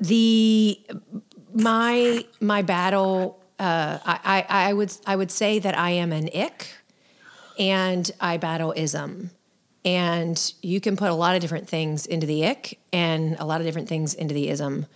the 0.00 0.80
my 1.52 2.24
my 2.40 2.62
battle 2.62 3.38
uh, 3.58 3.98
I, 4.04 4.44
I, 4.48 4.68
I 4.70 4.72
would 4.72 4.92
I 5.06 5.16
would 5.16 5.30
say 5.30 5.58
that 5.58 5.76
I 5.76 5.90
am 5.90 6.12
an 6.12 6.30
ick, 6.34 6.68
and 7.58 8.10
I 8.20 8.36
battle 8.36 8.72
ism, 8.76 9.30
and 9.84 10.52
you 10.62 10.80
can 10.80 10.96
put 10.96 11.10
a 11.10 11.14
lot 11.14 11.34
of 11.34 11.40
different 11.40 11.68
things 11.68 12.06
into 12.06 12.26
the 12.26 12.46
ick 12.46 12.78
and 12.92 13.36
a 13.38 13.44
lot 13.44 13.60
of 13.60 13.66
different 13.66 13.88
things 13.88 14.14
into 14.14 14.32
the 14.32 14.48
ism. 14.48 14.86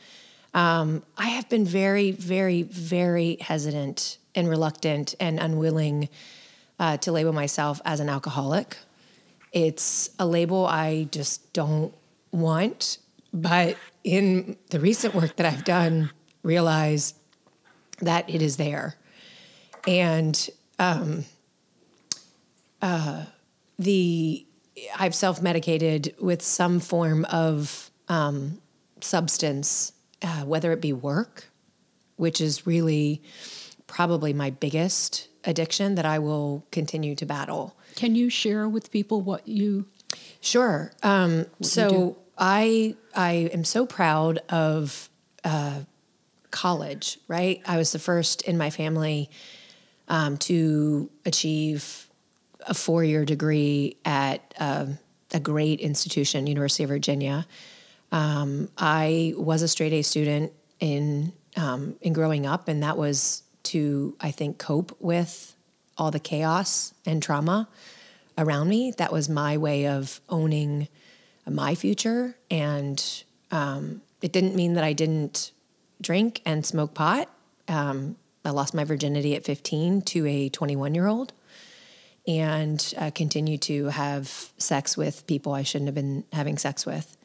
Um, 0.55 1.03
I 1.17 1.29
have 1.29 1.49
been 1.49 1.65
very, 1.65 2.11
very, 2.11 2.63
very 2.63 3.39
hesitant 3.41 4.19
and 4.35 4.49
reluctant 4.49 5.15
and 5.19 5.39
unwilling 5.39 6.09
uh, 6.79 6.97
to 6.99 7.13
label 7.13 7.33
myself 7.33 7.81
as 7.85 8.01
an 8.01 8.09
alcoholic. 8.09 8.77
It's 9.53 10.11
a 10.19 10.27
label 10.27 10.67
I 10.67 11.09
just 11.11 11.53
don't 11.53 11.95
want, 12.33 12.99
but 13.33 13.77
in 14.05 14.57
the 14.71 14.81
recent 14.81 15.15
work 15.15 15.37
that 15.37 15.47
I've 15.47 15.65
done, 15.65 16.11
realize 16.43 17.15
that 18.01 18.29
it 18.29 18.43
is 18.43 18.57
there. 18.57 18.97
And 19.87 20.51
um, 20.79 21.25
uh, 22.81 23.27
the 23.79 24.47
I've 24.99 25.15
self 25.15 25.43
medicated 25.43 26.15
with 26.19 26.43
some 26.43 26.81
form 26.81 27.25
of 27.27 27.91
um, 28.09 28.59
substance, 29.01 29.93
uh, 30.23 30.45
whether 30.45 30.73
it 30.73 30.81
be 30.81 30.93
work, 30.93 31.51
which 32.17 32.41
is 32.41 32.67
really 32.67 33.23
probably 33.87 34.33
my 34.33 34.51
biggest 34.51 35.29
addiction 35.45 35.97
that 35.97 36.07
I 36.07 36.19
will 36.19 36.65
continue 36.71 37.15
to 37.17 37.27
battle. 37.27 37.77
Can 37.97 38.15
you 38.15 38.31
share 38.31 38.69
with 38.69 38.91
people 38.91 39.21
what 39.21 39.47
you? 39.47 39.87
Sure. 40.41 40.93
Um, 41.03 41.47
so 41.61 42.17
I 42.39 42.97
I 43.15 43.51
am 43.53 43.65
so 43.65 43.87
proud 43.87 44.39
of 44.49 45.09
uh, 45.45 45.81
college. 46.51 47.19
Right, 47.29 47.61
I 47.67 47.77
was 47.77 47.93
the 47.93 47.99
first 47.99 48.43
in 48.43 48.57
my 48.57 48.71
family 48.71 49.31
um, 50.09 50.37
to 50.39 51.11
achieve 51.27 52.09
a 52.67 52.75
four 52.75 53.05
year 53.05 53.25
degree 53.25 53.97
at 54.05 54.55
um, 54.59 54.99
a 55.33 55.41
great 55.41 55.81
institution, 55.81 56.47
University 56.47 56.85
of 56.85 56.89
Virginia. 56.89 57.47
Um, 58.13 58.69
I 58.77 59.35
was 59.37 59.63
a 59.63 59.69
straight 59.69 59.93
A 59.93 60.03
student 60.03 60.53
in 60.79 61.33
um, 61.57 61.97
in 62.01 62.13
growing 62.13 62.47
up, 62.47 62.69
and 62.69 62.83
that 62.83 62.97
was 62.97 63.43
to 63.65 64.15
I 64.21 64.31
think 64.31 64.59
cope 64.59 64.97
with 65.01 65.57
all 65.99 66.11
the 66.11 66.21
chaos 66.21 66.95
and 67.05 67.23
trauma 67.23 67.69
around 68.39 68.69
me. 68.69 68.93
That 68.99 69.13
was 69.13 69.29
my 69.29 69.57
way 69.57 69.87
of 69.89 70.21
owning 70.29 70.89
my 71.49 71.75
future, 71.75 72.37
and 72.51 73.25
um, 73.51 74.03
it 74.21 74.33
didn't 74.33 74.55
mean 74.55 74.75
that 74.75 74.85
I 74.85 74.93
didn't 74.93 75.53
drink 76.01 76.43
and 76.45 76.65
smoke 76.65 76.95
pot. 76.95 77.31
Um, 77.67 78.17
I 78.45 78.51
lost 78.51 78.75
my 78.75 78.85
virginity 78.85 79.35
at 79.37 79.45
15 79.45 80.03
to 80.03 80.27
a 80.27 80.49
21 80.49 80.95
year 80.95 81.07
old 81.07 81.33
and 82.27 82.95
uh, 82.99 83.11
continue 83.15 83.59
to 83.59 83.87
have 83.87 84.53
sex 84.59 84.97
with 84.97 85.27
people 85.27 85.53
I 85.53 85.63
shouldn't 85.63 85.89
have 85.89 85.95
been 85.95 86.25
having 86.33 86.59
sex 86.59 86.85
with 86.87 87.17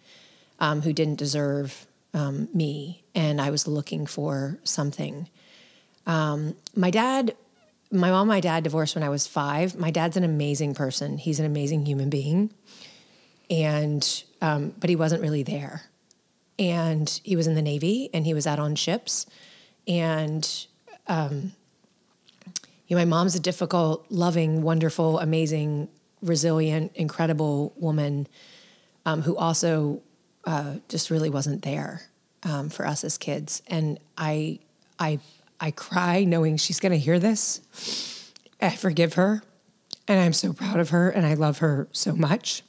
um, 0.60 0.82
who 0.82 0.94
didn't 0.94 1.16
deserve 1.16 1.88
um, 2.14 2.50
me. 2.54 3.04
And 3.16 3.42
I 3.42 3.50
was 3.50 3.68
looking 3.68 4.06
for 4.06 4.58
something. 4.64 5.30
Um, 6.06 6.56
my 6.76 6.90
dad, 6.90 7.36
my 7.92 8.10
mom 8.10 8.22
and 8.22 8.30
my 8.30 8.40
dad 8.40 8.64
divorced 8.64 8.96
when 8.96 9.04
I 9.04 9.10
was 9.10 9.28
five. 9.28 9.78
My 9.78 9.92
dad's 9.92 10.18
an 10.18 10.24
amazing 10.24 10.74
person, 10.74 11.18
he's 11.18 11.40
an 11.40 11.46
amazing 11.46 11.86
human 11.86 12.10
being. 12.10 12.52
And, 13.50 14.24
um, 14.42 14.74
but 14.78 14.90
he 14.90 14.96
wasn't 14.96 15.22
really 15.22 15.44
there. 15.44 15.84
And 16.60 17.10
he 17.24 17.36
was 17.36 17.48
in 17.48 17.56
the 17.56 17.62
Navy 17.62 18.10
and 18.14 18.26
he 18.26 18.34
was 18.34 18.46
out 18.48 18.60
on 18.60 18.76
ships. 18.76 19.26
And, 19.88 20.68
um, 21.08 21.54
you 22.88 22.96
know, 22.96 23.02
my 23.02 23.06
mom's 23.06 23.36
a 23.36 23.40
difficult, 23.40 24.06
loving, 24.10 24.64
wonderful, 24.64 25.20
amazing, 25.20 25.88
resilient, 26.22 26.92
incredible 26.96 27.74
woman 27.78 28.28
um, 29.06 29.22
who 29.22 29.38
also 29.38 30.02
uh, 30.48 30.76
just 30.88 31.12
really 31.12 31.30
wasn't 31.30 31.62
there 31.62 32.04
um, 32.44 32.70
for 32.70 32.88
us 32.88 33.04
as 33.04 33.18
kids. 33.18 33.62
And 33.68 34.00
I, 34.18 34.60
I, 34.98 35.20
I 35.60 35.72
cry 35.72 36.24
knowing 36.24 36.56
she's 36.56 36.80
going 36.80 36.94
to 36.94 36.98
hear 36.98 37.20
this. 37.20 38.32
I 38.62 38.70
forgive 38.70 39.16
her, 39.16 39.44
and 40.08 40.20
I'm 40.20 40.34
so 40.34 40.54
proud 40.54 40.80
of 40.80 40.90
her, 40.92 41.10
and 41.10 41.26
I 41.26 41.34
love 41.34 41.58
her 41.58 41.90
so 41.92 42.16
much. 42.16 42.64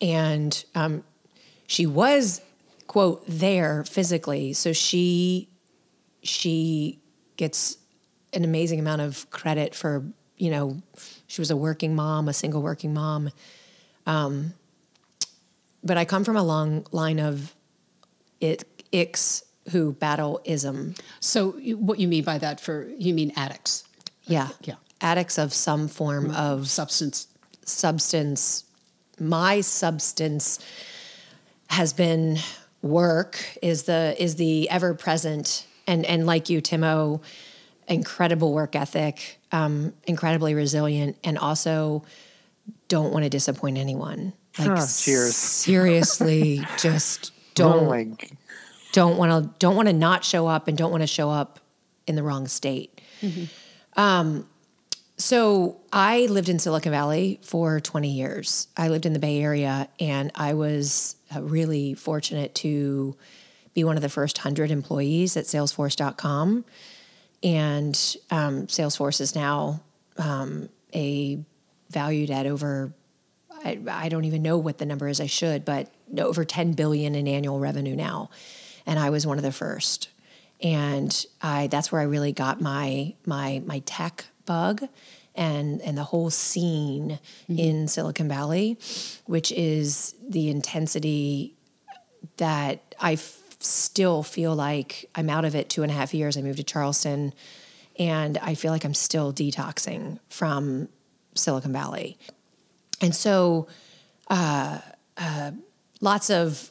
And 0.00 0.64
um, 0.76 1.02
she 1.66 1.86
was, 1.86 2.40
quote, 2.86 3.24
there 3.26 3.82
physically, 3.84 4.52
so 4.52 4.72
she, 4.72 5.48
she 6.22 7.00
gets 7.36 7.78
an 8.32 8.44
amazing 8.44 8.78
amount 8.78 9.00
of 9.00 9.28
credit 9.30 9.74
for 9.74 10.04
you 10.36 10.50
know 10.50 10.80
she 11.26 11.40
was 11.40 11.50
a 11.50 11.56
working 11.56 11.96
mom, 11.96 12.28
a 12.28 12.32
single 12.32 12.62
working 12.62 12.94
mom. 12.94 13.30
Um, 14.06 14.54
but 15.82 15.96
I 15.96 16.04
come 16.04 16.24
from 16.24 16.36
a 16.36 16.42
long 16.42 16.86
line 16.92 17.18
of 17.18 17.54
it 18.40 18.64
icks 18.92 19.42
who 19.70 19.92
battle 19.92 20.40
ism. 20.44 20.94
So 21.20 21.52
what 21.52 21.98
you 21.98 22.08
mean 22.08 22.24
by 22.24 22.38
that? 22.38 22.60
For 22.60 22.88
you 22.96 23.14
mean 23.14 23.32
addicts? 23.36 23.84
Yeah, 24.24 24.48
yeah, 24.62 24.76
addicts 25.00 25.38
of 25.38 25.52
some 25.52 25.88
form 25.88 26.30
of 26.30 26.68
substance. 26.68 27.28
Substance. 27.64 28.64
My 29.20 29.60
substance 29.60 30.58
has 31.68 31.92
been 31.92 32.38
work. 32.82 33.38
Is 33.62 33.84
the 33.84 34.14
is 34.18 34.36
the 34.36 34.70
ever 34.70 34.94
present 34.94 35.66
and 35.86 36.04
and 36.06 36.26
like 36.26 36.48
you, 36.48 36.62
Timo 36.62 37.20
incredible 37.88 38.52
work 38.52 38.76
ethic, 38.76 39.38
um, 39.50 39.92
incredibly 40.06 40.54
resilient, 40.54 41.16
and 41.24 41.38
also 41.38 42.04
don't 42.88 43.12
want 43.12 43.24
to 43.24 43.30
disappoint 43.30 43.78
anyone. 43.78 44.32
Like, 44.58 44.70
oh, 44.70 44.74
cheers. 44.76 45.36
Seriously, 45.36 46.62
just 46.78 47.32
don't 47.54 47.86
oh 47.86 48.16
don't 48.92 49.16
want 49.16 49.44
to 49.44 49.58
don't 49.58 49.76
want 49.76 49.88
to 49.88 49.94
not 49.94 50.24
show 50.24 50.46
up 50.46 50.68
and 50.68 50.76
don't 50.76 50.90
want 50.90 51.02
to 51.02 51.06
show 51.06 51.30
up 51.30 51.60
in 52.06 52.14
the 52.16 52.22
wrong 52.22 52.48
state. 52.48 53.00
Mm-hmm. 53.20 54.00
Um, 54.00 54.48
so 55.16 55.80
I 55.92 56.26
lived 56.26 56.48
in 56.48 56.58
Silicon 56.58 56.92
Valley 56.92 57.40
for 57.42 57.80
20 57.80 58.08
years. 58.08 58.68
I 58.76 58.88
lived 58.88 59.04
in 59.04 59.12
the 59.12 59.18
Bay 59.18 59.40
Area, 59.40 59.88
and 59.98 60.30
I 60.36 60.54
was 60.54 61.16
uh, 61.34 61.42
really 61.42 61.94
fortunate 61.94 62.54
to 62.56 63.16
be 63.74 63.82
one 63.82 63.96
of 63.96 64.02
the 64.02 64.08
first 64.08 64.38
hundred 64.38 64.70
employees 64.70 65.36
at 65.36 65.44
Salesforce.com 65.44 66.64
and 67.42 68.16
um, 68.30 68.66
Salesforce 68.66 69.20
is 69.20 69.34
now 69.34 69.80
um, 70.16 70.68
a 70.94 71.38
valued 71.90 72.30
at 72.30 72.46
over 72.46 72.92
I, 73.64 73.78
I, 73.88 74.08
don't 74.08 74.24
even 74.24 74.42
know 74.42 74.58
what 74.58 74.78
the 74.78 74.86
number 74.86 75.08
is. 75.08 75.20
I 75.20 75.26
should, 75.26 75.64
but 75.64 75.90
over 76.18 76.44
10 76.44 76.72
billion 76.72 77.14
in 77.14 77.26
annual 77.26 77.58
revenue 77.58 77.96
now, 77.96 78.30
and 78.86 78.98
I 78.98 79.10
was 79.10 79.26
one 79.26 79.38
of 79.38 79.44
the 79.44 79.52
first. 79.52 80.08
And 80.60 81.26
I 81.40 81.68
that's 81.68 81.92
where 81.92 82.00
I 82.00 82.04
really 82.04 82.32
got 82.32 82.60
my 82.60 83.14
my 83.24 83.62
my 83.64 83.78
tech 83.80 84.24
bug 84.44 84.88
and 85.36 85.80
and 85.82 85.96
the 85.96 86.04
whole 86.04 86.30
scene 86.30 87.18
mm-hmm. 87.48 87.58
in 87.58 87.88
Silicon 87.88 88.28
Valley, 88.28 88.76
which 89.26 89.52
is 89.52 90.14
the 90.28 90.50
intensity 90.50 91.54
that 92.38 92.94
I 93.00 93.16
still 93.60 94.22
feel 94.22 94.54
like 94.54 95.08
I'm 95.14 95.30
out 95.30 95.44
of 95.44 95.54
it 95.54 95.68
two 95.68 95.82
and 95.82 95.92
a 95.92 95.94
half 95.94 96.12
years. 96.12 96.36
I 96.36 96.42
moved 96.42 96.58
to 96.58 96.64
Charleston 96.64 97.32
and 97.98 98.38
I 98.38 98.54
feel 98.54 98.72
like 98.72 98.84
I'm 98.84 98.94
still 98.94 99.32
detoxing 99.32 100.18
from 100.28 100.88
Silicon 101.34 101.72
Valley. 101.72 102.18
And 103.00 103.14
so 103.14 103.68
uh, 104.28 104.80
uh, 105.16 105.52
lots 106.00 106.30
of 106.30 106.70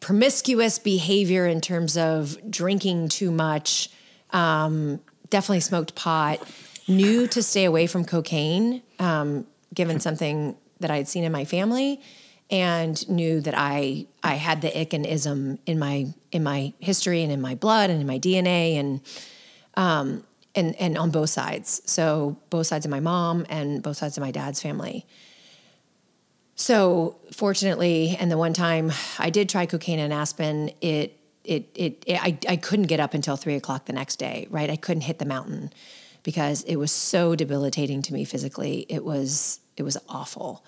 promiscuous 0.00 0.78
behavior 0.78 1.46
in 1.46 1.60
terms 1.60 1.96
of 1.96 2.36
drinking 2.50 3.08
too 3.08 3.30
much. 3.30 3.88
Um, 4.30 5.00
definitely 5.30 5.60
smoked 5.60 5.94
pot. 5.94 6.40
Knew 6.88 7.26
to 7.28 7.42
stay 7.42 7.64
away 7.64 7.86
from 7.86 8.04
cocaine, 8.04 8.82
um, 8.98 9.46
given 9.72 10.00
something 10.00 10.56
that 10.80 10.90
I 10.90 10.96
had 10.96 11.08
seen 11.08 11.22
in 11.22 11.30
my 11.30 11.44
family, 11.44 12.00
and 12.50 13.08
knew 13.08 13.40
that 13.40 13.54
I 13.56 14.06
I 14.22 14.34
had 14.34 14.60
the 14.60 14.78
ick 14.78 14.92
and 14.92 15.06
ism 15.06 15.58
in 15.64 15.78
my 15.78 16.12
in 16.32 16.42
my 16.42 16.72
history 16.80 17.22
and 17.22 17.30
in 17.30 17.40
my 17.40 17.54
blood 17.54 17.88
and 17.88 18.00
in 18.00 18.06
my 18.06 18.18
DNA 18.18 18.74
and 18.74 19.00
um, 19.74 20.24
and 20.54 20.74
and 20.80 20.98
on 20.98 21.10
both 21.10 21.30
sides. 21.30 21.80
So 21.86 22.36
both 22.50 22.66
sides 22.66 22.84
of 22.84 22.90
my 22.90 23.00
mom 23.00 23.46
and 23.48 23.82
both 23.82 23.96
sides 23.96 24.16
of 24.16 24.22
my 24.22 24.32
dad's 24.32 24.60
family. 24.60 25.06
So 26.54 27.16
fortunately, 27.32 28.16
and 28.18 28.30
the 28.30 28.38
one 28.38 28.52
time 28.52 28.92
I 29.18 29.30
did 29.30 29.48
try 29.48 29.66
cocaine 29.66 29.98
and 29.98 30.12
Aspen, 30.12 30.70
it 30.80 31.18
it 31.44 31.68
it, 31.74 32.04
it 32.06 32.22
I, 32.22 32.38
I 32.48 32.56
couldn't 32.56 32.86
get 32.86 33.00
up 33.00 33.14
until 33.14 33.36
three 33.36 33.54
o'clock 33.54 33.86
the 33.86 33.92
next 33.92 34.16
day. 34.16 34.46
Right, 34.50 34.70
I 34.70 34.76
couldn't 34.76 35.02
hit 35.02 35.18
the 35.18 35.24
mountain 35.24 35.72
because 36.22 36.62
it 36.64 36.76
was 36.76 36.92
so 36.92 37.34
debilitating 37.34 38.02
to 38.02 38.14
me 38.14 38.24
physically. 38.24 38.86
It 38.88 39.04
was 39.04 39.60
it 39.76 39.82
was 39.82 39.96
awful. 40.08 40.64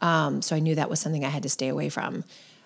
Um, 0.00 0.42
so 0.42 0.56
I 0.56 0.60
knew 0.60 0.74
that 0.74 0.90
was 0.90 0.98
something 0.98 1.24
I 1.24 1.28
had 1.28 1.42
to 1.44 1.48
stay 1.48 1.68
away 1.68 1.88
from. 1.88 2.24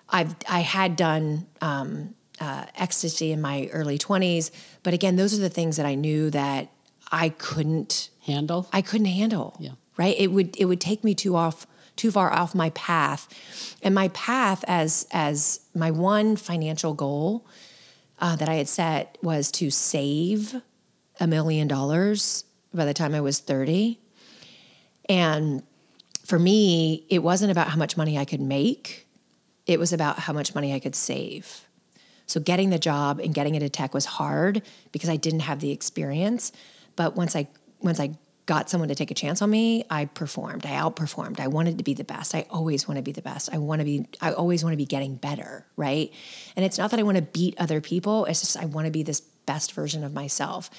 I've 0.09 0.35
I 0.49 0.61
had 0.61 0.95
done 0.95 1.45
um, 1.61 2.15
uh, 2.39 2.65
ecstasy 2.75 3.31
in 3.31 3.41
my 3.41 3.69
early 3.71 3.97
twenties, 3.97 4.51
but 4.83 4.93
again, 4.93 5.15
those 5.15 5.37
are 5.37 5.41
the 5.41 5.49
things 5.49 5.77
that 5.77 5.85
I 5.85 5.95
knew 5.95 6.29
that 6.31 6.71
I 7.11 7.29
couldn't 7.29 8.09
handle. 8.25 8.67
I 8.73 8.81
couldn't 8.81 9.07
handle. 9.07 9.55
Yeah. 9.59 9.71
Right. 9.97 10.15
It 10.17 10.31
would 10.31 10.55
it 10.57 10.65
would 10.65 10.81
take 10.81 11.03
me 11.03 11.13
too 11.15 11.35
off 11.35 11.67
too 11.95 12.11
far 12.11 12.31
off 12.31 12.53
my 12.55 12.69
path, 12.71 13.27
and 13.81 13.95
my 13.95 14.09
path 14.09 14.63
as 14.67 15.07
as 15.11 15.61
my 15.73 15.91
one 15.91 16.35
financial 16.35 16.93
goal 16.93 17.45
uh, 18.19 18.35
that 18.35 18.49
I 18.49 18.55
had 18.55 18.67
set 18.67 19.17
was 19.21 19.51
to 19.53 19.69
save 19.69 20.61
a 21.19 21.27
million 21.27 21.67
dollars 21.67 22.43
by 22.73 22.85
the 22.85 22.93
time 22.93 23.15
I 23.15 23.21
was 23.21 23.39
thirty, 23.39 23.99
and 25.07 25.63
for 26.25 26.39
me, 26.39 27.05
it 27.09 27.19
wasn't 27.19 27.51
about 27.51 27.67
how 27.69 27.77
much 27.77 27.97
money 27.97 28.17
I 28.17 28.25
could 28.25 28.41
make. 28.41 29.07
It 29.67 29.79
was 29.79 29.93
about 29.93 30.17
how 30.19 30.33
much 30.33 30.55
money 30.55 30.73
I 30.73 30.79
could 30.79 30.95
save. 30.95 31.65
So 32.27 32.39
getting 32.39 32.71
the 32.71 32.79
job 32.79 33.19
and 33.19 33.33
getting 33.33 33.55
into 33.55 33.69
tech 33.69 33.93
was 33.93 34.05
hard 34.05 34.63
because 34.91 35.09
I 35.09 35.15
didn't 35.15 35.41
have 35.41 35.59
the 35.59 35.71
experience. 35.71 36.51
But 36.95 37.15
once 37.15 37.35
I 37.35 37.47
once 37.81 37.99
I 37.99 38.15
got 38.45 38.69
someone 38.69 38.89
to 38.89 38.95
take 38.95 39.09
a 39.09 39.15
chance 39.15 39.41
on 39.41 39.49
me, 39.49 39.85
I 39.89 40.05
performed. 40.05 40.65
I 40.65 40.71
outperformed. 40.71 41.39
I 41.39 41.47
wanted 41.47 41.79
to 41.79 41.83
be 41.83 41.93
the 41.93 42.03
best. 42.03 42.35
I 42.35 42.45
always 42.49 42.87
want 42.87 42.97
to 42.97 43.01
be 43.01 43.11
the 43.11 43.21
best. 43.21 43.49
I 43.51 43.57
want 43.57 43.79
to 43.79 43.85
be 43.85 44.07
I 44.21 44.33
always 44.33 44.63
want 44.63 44.73
to 44.73 44.77
be 44.77 44.85
getting 44.85 45.15
better, 45.15 45.65
right? 45.75 46.11
And 46.55 46.63
it's 46.63 46.77
not 46.77 46.91
that 46.91 46.99
I 46.99 47.03
want 47.03 47.17
to 47.17 47.23
beat 47.23 47.55
other 47.59 47.81
people, 47.81 48.25
it's 48.25 48.41
just 48.41 48.57
I 48.57 48.65
want 48.65 48.85
to 48.85 48.91
be 48.91 49.03
this 49.03 49.21
best 49.21 49.73
version 49.73 50.03
of 50.03 50.13
myself. 50.13 50.69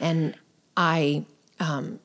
And 0.00 0.34
I 0.76 1.24
um, 1.60 2.00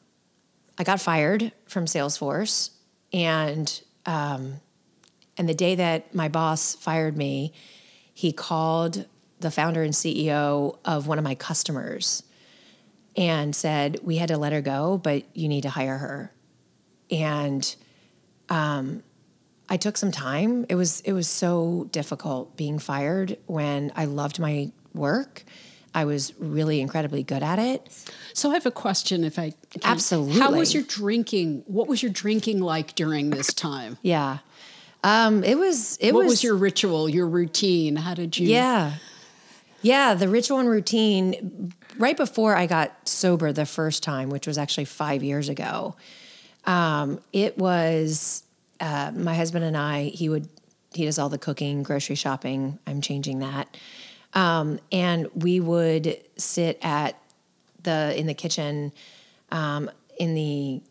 I 0.77 0.83
got 0.83 0.99
fired 0.99 1.51
from 1.67 1.85
Salesforce, 1.85 2.71
and 3.11 3.81
um, 4.05 4.55
and 5.37 5.49
the 5.49 5.53
day 5.53 5.75
that 5.75 6.13
my 6.13 6.27
boss 6.27 6.75
fired 6.75 7.17
me, 7.17 7.53
he 8.13 8.31
called 8.31 9.05
the 9.39 9.51
founder 9.51 9.83
and 9.83 9.93
CEO 9.93 10.77
of 10.85 11.07
one 11.07 11.17
of 11.17 11.23
my 11.23 11.35
customers 11.35 12.23
and 13.15 13.55
said, 13.55 13.99
"We 14.03 14.17
had 14.17 14.29
to 14.29 14.37
let 14.37 14.53
her 14.53 14.61
go, 14.61 14.97
but 14.97 15.23
you 15.35 15.47
need 15.47 15.61
to 15.61 15.69
hire 15.69 15.97
her." 15.97 16.33
And 17.11 17.75
um, 18.49 19.03
I 19.69 19.77
took 19.77 19.97
some 19.97 20.11
time. 20.11 20.65
It 20.69 20.75
was 20.75 21.01
it 21.01 21.13
was 21.13 21.27
so 21.27 21.87
difficult 21.91 22.55
being 22.57 22.79
fired 22.79 23.37
when 23.45 23.91
I 23.95 24.05
loved 24.05 24.39
my 24.39 24.71
work. 24.93 25.43
I 25.95 26.05
was 26.05 26.33
really 26.39 26.81
incredibly 26.81 27.23
good 27.23 27.43
at 27.43 27.59
it. 27.59 27.87
So 28.33 28.49
I 28.49 28.55
have 28.55 28.65
a 28.65 28.71
question 28.71 29.23
if 29.23 29.37
I 29.37 29.53
can. 29.69 29.81
Absolutely. 29.83 30.39
How 30.39 30.51
was 30.51 30.73
your 30.73 30.83
drinking? 30.83 31.63
What 31.67 31.87
was 31.87 32.01
your 32.01 32.11
drinking 32.11 32.59
like 32.59 32.95
during 32.95 33.29
this 33.29 33.53
time? 33.53 33.97
Yeah. 34.01 34.39
Um, 35.03 35.43
it 35.43 35.57
was 35.57 35.97
it 35.97 36.13
what 36.13 36.23
was, 36.23 36.33
was 36.33 36.43
your 36.43 36.55
ritual, 36.55 37.09
your 37.09 37.27
routine? 37.27 37.95
How 37.95 38.13
did 38.13 38.37
you 38.37 38.47
Yeah. 38.47 38.93
Yeah, 39.83 40.15
the 40.15 40.27
ritual 40.27 40.59
and 40.59 40.69
routine 40.69 41.73
right 41.97 42.17
before 42.17 42.55
I 42.55 42.65
got 42.65 43.07
sober 43.07 43.51
the 43.51 43.65
first 43.65 44.01
time, 44.01 44.29
which 44.29 44.47
was 44.47 44.57
actually 44.57 44.85
5 44.85 45.21
years 45.21 45.49
ago. 45.49 45.95
Um, 46.65 47.19
it 47.31 47.57
was 47.57 48.43
uh, 48.79 49.11
my 49.13 49.35
husband 49.35 49.65
and 49.65 49.77
I, 49.77 50.05
he 50.05 50.29
would 50.29 50.47
he 50.93 51.05
does 51.05 51.17
all 51.17 51.29
the 51.29 51.37
cooking, 51.39 51.83
grocery 51.83 52.15
shopping. 52.15 52.79
I'm 52.85 53.01
changing 53.01 53.39
that. 53.39 53.75
Um, 54.33 54.79
and 54.91 55.27
we 55.33 55.59
would 55.59 56.17
sit 56.37 56.79
at 56.81 57.19
the 57.83 58.17
in 58.17 58.27
the 58.27 58.33
kitchen 58.33 58.91
um, 59.51 59.89
in 60.17 60.35
the 60.35 60.81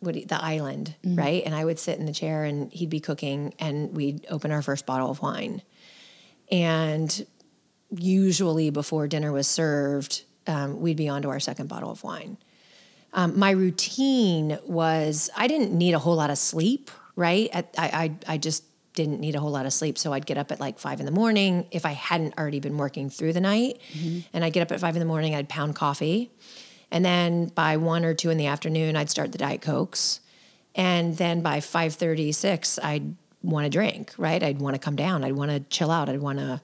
what 0.00 0.14
the 0.14 0.42
island, 0.42 0.94
right? 1.04 1.42
And 1.44 1.54
I 1.54 1.64
would 1.64 1.78
sit 1.78 1.98
in 1.98 2.06
the 2.06 2.12
chair 2.12 2.44
and 2.44 2.72
he'd 2.72 2.90
be 2.90 3.00
cooking 3.00 3.54
and 3.58 3.96
we'd 3.96 4.26
open 4.30 4.50
our 4.50 4.62
first 4.62 4.86
bottle 4.86 5.10
of 5.10 5.22
wine. 5.22 5.62
And 6.50 7.26
usually 7.90 8.70
before 8.70 9.06
dinner 9.08 9.32
was 9.32 9.46
served, 9.46 10.24
um, 10.46 10.80
we'd 10.80 10.96
be 10.96 11.08
on 11.08 11.22
to 11.22 11.28
our 11.28 11.40
second 11.40 11.68
bottle 11.68 11.90
of 11.90 12.02
wine. 12.02 12.36
Um, 13.12 13.38
my 13.38 13.50
routine 13.50 14.58
was 14.64 15.30
I 15.36 15.46
didn't 15.46 15.72
need 15.72 15.94
a 15.94 15.98
whole 15.98 16.16
lot 16.16 16.30
of 16.30 16.38
sleep, 16.38 16.90
right? 17.14 17.48
I, 17.54 17.64
I, 17.78 18.16
I 18.28 18.38
just 18.38 18.64
didn't 18.94 19.20
need 19.20 19.34
a 19.34 19.40
whole 19.40 19.50
lot 19.50 19.66
of 19.66 19.72
sleep. 19.72 19.98
So 19.98 20.12
I'd 20.12 20.26
get 20.26 20.38
up 20.38 20.50
at 20.50 20.58
like 20.58 20.78
five 20.78 21.00
in 21.00 21.06
the 21.06 21.12
morning 21.12 21.66
if 21.70 21.86
I 21.86 21.92
hadn't 21.92 22.36
already 22.38 22.60
been 22.60 22.76
working 22.78 23.10
through 23.10 23.32
the 23.34 23.40
night. 23.40 23.80
And 24.32 24.44
I'd 24.44 24.52
get 24.52 24.62
up 24.62 24.72
at 24.72 24.80
five 24.80 24.96
in 24.96 25.00
the 25.00 25.06
morning, 25.06 25.34
I'd 25.34 25.48
pound 25.48 25.76
coffee. 25.76 26.30
And 26.90 27.04
then 27.04 27.46
by 27.46 27.76
one 27.76 28.04
or 28.04 28.14
two 28.14 28.30
in 28.30 28.38
the 28.38 28.46
afternoon, 28.46 28.96
I'd 28.96 29.10
start 29.10 29.32
the 29.32 29.38
Diet 29.38 29.60
Cokes. 29.60 30.20
And 30.74 31.16
then 31.16 31.40
by 31.42 31.58
5.36, 31.58 32.78
I'd 32.82 33.16
want 33.42 33.64
to 33.64 33.70
drink, 33.70 34.12
right? 34.18 34.42
I'd 34.42 34.60
want 34.60 34.74
to 34.74 34.80
come 34.80 34.96
down. 34.96 35.24
I'd 35.24 35.32
want 35.32 35.50
to 35.50 35.60
chill 35.60 35.90
out. 35.90 36.08
I'd 36.08 36.20
want 36.20 36.38
to, 36.38 36.60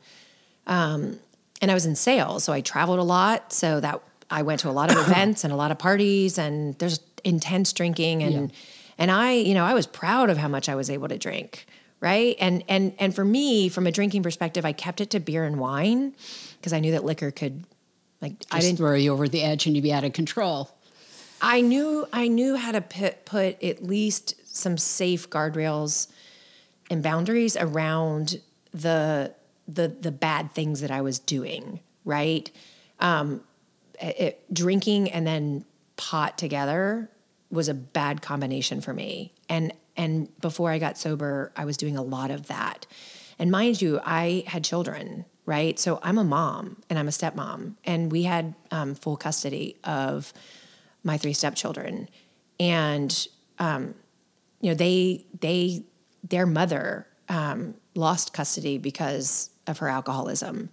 um, 0.66 1.18
and 1.60 1.70
I 1.70 1.74
was 1.74 1.86
in 1.86 1.94
sales. 1.94 2.44
So 2.44 2.52
I 2.52 2.60
traveled 2.60 2.98
a 2.98 3.04
lot. 3.04 3.52
So 3.52 3.80
that 3.80 4.02
I 4.30 4.42
went 4.42 4.60
to 4.60 4.68
a 4.68 4.72
lot 4.72 4.90
of 4.90 4.98
events 5.08 5.44
and 5.44 5.52
a 5.52 5.56
lot 5.56 5.70
of 5.70 5.78
parties 5.78 6.38
and 6.38 6.78
there's 6.78 7.00
intense 7.24 7.72
drinking. 7.72 8.22
And, 8.22 8.52
and 8.98 9.10
I, 9.10 9.32
you 9.32 9.54
know, 9.54 9.64
I 9.64 9.74
was 9.74 9.86
proud 9.86 10.30
of 10.30 10.38
how 10.38 10.48
much 10.48 10.68
I 10.68 10.74
was 10.74 10.90
able 10.90 11.08
to 11.08 11.18
drink. 11.18 11.66
Right. 12.00 12.34
And, 12.40 12.64
and, 12.68 12.94
and 12.98 13.14
for 13.14 13.24
me, 13.24 13.68
from 13.68 13.86
a 13.86 13.92
drinking 13.92 14.24
perspective, 14.24 14.64
I 14.64 14.72
kept 14.72 15.00
it 15.00 15.10
to 15.10 15.20
beer 15.20 15.44
and 15.44 15.60
wine 15.60 16.14
because 16.56 16.72
I 16.72 16.80
knew 16.80 16.92
that 16.92 17.04
liquor 17.04 17.30
could 17.30 17.64
like, 18.20 18.34
I 18.50 18.60
didn't, 18.60 18.78
throw 18.78 18.94
you 18.94 19.12
over 19.12 19.28
the 19.28 19.42
edge 19.42 19.66
and 19.66 19.76
you'd 19.76 19.82
be 19.82 19.92
out 19.92 20.02
of 20.02 20.12
control? 20.12 20.70
I 21.40 21.60
knew 21.60 22.06
I 22.12 22.28
knew 22.28 22.56
how 22.56 22.70
to 22.70 22.80
put, 22.80 23.24
put 23.24 23.62
at 23.62 23.82
least 23.82 24.34
some 24.46 24.78
safe 24.78 25.28
guardrails 25.28 26.06
and 26.88 27.02
boundaries 27.02 27.56
around 27.56 28.40
the 28.72 29.34
the 29.68 29.88
the 29.88 30.12
bad 30.12 30.52
things 30.52 30.80
that 30.80 30.90
I 30.90 31.00
was 31.00 31.18
doing. 31.18 31.80
Right, 32.04 32.50
um, 32.98 33.42
it, 34.00 34.44
drinking 34.52 35.10
and 35.10 35.26
then 35.26 35.64
pot 35.96 36.36
together 36.36 37.08
was 37.50 37.68
a 37.68 37.74
bad 37.74 38.22
combination 38.22 38.80
for 38.80 38.92
me. 38.92 39.32
And 39.48 39.72
and 39.96 40.28
before 40.40 40.70
I 40.70 40.78
got 40.78 40.96
sober, 40.96 41.52
I 41.54 41.64
was 41.66 41.76
doing 41.76 41.96
a 41.96 42.02
lot 42.02 42.30
of 42.30 42.46
that. 42.48 42.86
And 43.38 43.50
mind 43.50 43.82
you, 43.82 44.00
I 44.04 44.44
had 44.46 44.64
children, 44.64 45.26
right? 45.44 45.78
So 45.78 46.00
I'm 46.02 46.16
a 46.16 46.24
mom 46.24 46.82
and 46.88 46.98
I'm 46.98 47.08
a 47.08 47.10
stepmom, 47.10 47.76
and 47.84 48.10
we 48.10 48.22
had 48.22 48.54
um, 48.70 48.94
full 48.94 49.16
custody 49.16 49.76
of 49.84 50.32
my 51.04 51.18
three 51.18 51.32
stepchildren, 51.34 52.08
and 52.58 53.26
um, 53.58 53.94
you 54.60 54.70
know 54.70 54.74
they 54.74 55.26
they 55.40 55.84
their 56.24 56.46
mother 56.46 57.06
um, 57.28 57.74
lost 57.94 58.32
custody 58.32 58.78
because 58.78 59.50
of 59.72 59.78
her 59.78 59.88
alcoholism, 59.88 60.70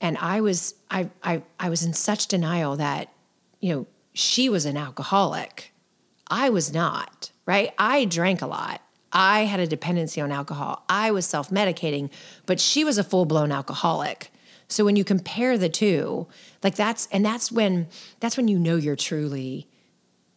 and 0.00 0.16
I 0.16 0.40
was 0.40 0.74
I 0.90 1.10
I 1.22 1.42
I 1.58 1.68
was 1.68 1.82
in 1.84 1.92
such 1.92 2.26
denial 2.28 2.76
that 2.76 3.12
you 3.60 3.74
know 3.74 3.86
she 4.14 4.48
was 4.48 4.64
an 4.64 4.78
alcoholic, 4.78 5.72
I 6.28 6.48
was 6.48 6.72
not. 6.72 7.30
Right? 7.44 7.74
I 7.78 8.04
drank 8.06 8.40
a 8.42 8.46
lot. 8.46 8.80
I 9.12 9.40
had 9.40 9.58
a 9.60 9.66
dependency 9.66 10.20
on 10.20 10.30
alcohol. 10.30 10.84
I 10.88 11.10
was 11.10 11.26
self 11.26 11.50
medicating, 11.50 12.10
but 12.46 12.60
she 12.60 12.84
was 12.84 12.96
a 12.96 13.04
full 13.04 13.24
blown 13.26 13.52
alcoholic. 13.52 14.30
So 14.68 14.84
when 14.84 14.94
you 14.94 15.02
compare 15.04 15.58
the 15.58 15.68
two, 15.68 16.28
like 16.62 16.76
that's 16.76 17.08
and 17.10 17.24
that's 17.24 17.50
when 17.50 17.88
that's 18.20 18.36
when 18.36 18.46
you 18.48 18.58
know 18.58 18.76
you're 18.76 18.96
truly 18.96 19.66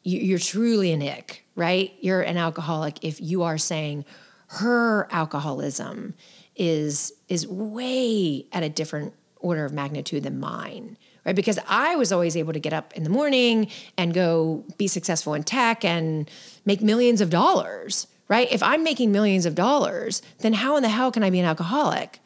you- 0.02 0.20
you're 0.20 0.40
truly 0.40 0.92
an 0.92 1.02
ick, 1.02 1.46
right? 1.56 1.94
You're 2.02 2.22
an 2.22 2.36
alcoholic 2.36 3.04
if 3.04 3.22
you 3.22 3.44
are 3.44 3.58
saying 3.58 4.06
her 4.48 5.08
alcoholism 5.12 6.14
is 6.56 7.14
is 7.28 7.48
way 7.48 8.46
at 8.52 8.64
a 8.64 8.70
different 8.70 9.14
order 9.38 9.66
of 9.66 9.74
magnitude 9.74 10.24
than 10.24 10.40
mine, 10.40 10.98
right? 11.26 11.36
Because 11.36 11.60
I 11.68 11.96
was 11.96 12.12
always 12.12 12.38
able 12.38 12.54
to 12.54 12.60
get 12.60 12.74
up 12.74 12.94
in 12.94 13.04
the 13.04 13.10
morning 13.10 13.68
and 13.98 14.14
go 14.14 14.64
be 14.78 14.88
successful 14.88 15.34
in 15.34 15.44
tech 15.44 15.84
and 15.84 16.30
make 16.66 16.82
millions 16.82 17.20
of 17.22 17.30
dollars, 17.30 18.08
right? 18.30 18.48
If 18.52 18.64
I'm 18.64 18.84
making 18.84 19.12
millions 19.12 19.46
of 19.46 19.56
dollars, 19.56 20.22
then 20.40 20.54
how 20.54 20.78
in 20.78 20.84
the 20.84 20.90
hell 20.90 21.12
can 21.12 21.24
I 21.24 21.30
be 21.30 21.40
an 21.40 21.46
alcoholic? 21.46 22.20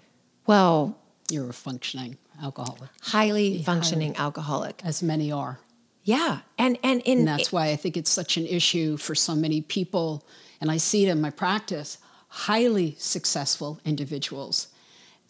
Well, 0.46 0.98
You're 1.32 1.50
a 1.50 1.54
functioning 1.54 2.18
alcoholic, 2.42 2.90
highly 3.02 3.64
functioning 3.64 4.16
alcoholic. 4.18 4.82
as 4.86 5.02
many 5.02 5.32
are. 5.32 5.60
Yeah. 6.04 6.40
And 6.58 6.78
and 6.84 7.02
in 7.02 7.20
And 7.20 7.28
that's 7.28 7.52
why 7.52 7.68
I 7.70 7.76
think 7.76 7.98
it's 7.98 8.12
such 8.12 8.38
an 8.38 8.46
issue 8.46 8.96
for 8.98 9.16
so 9.16 9.36
many 9.36 9.62
people. 9.62 10.26
And 10.62 10.72
I 10.72 10.78
see 10.78 11.06
it 11.06 11.10
in 11.10 11.20
my 11.20 11.32
practice 11.32 11.98
highly 12.38 12.96
successful 13.00 13.80
individuals 13.84 14.68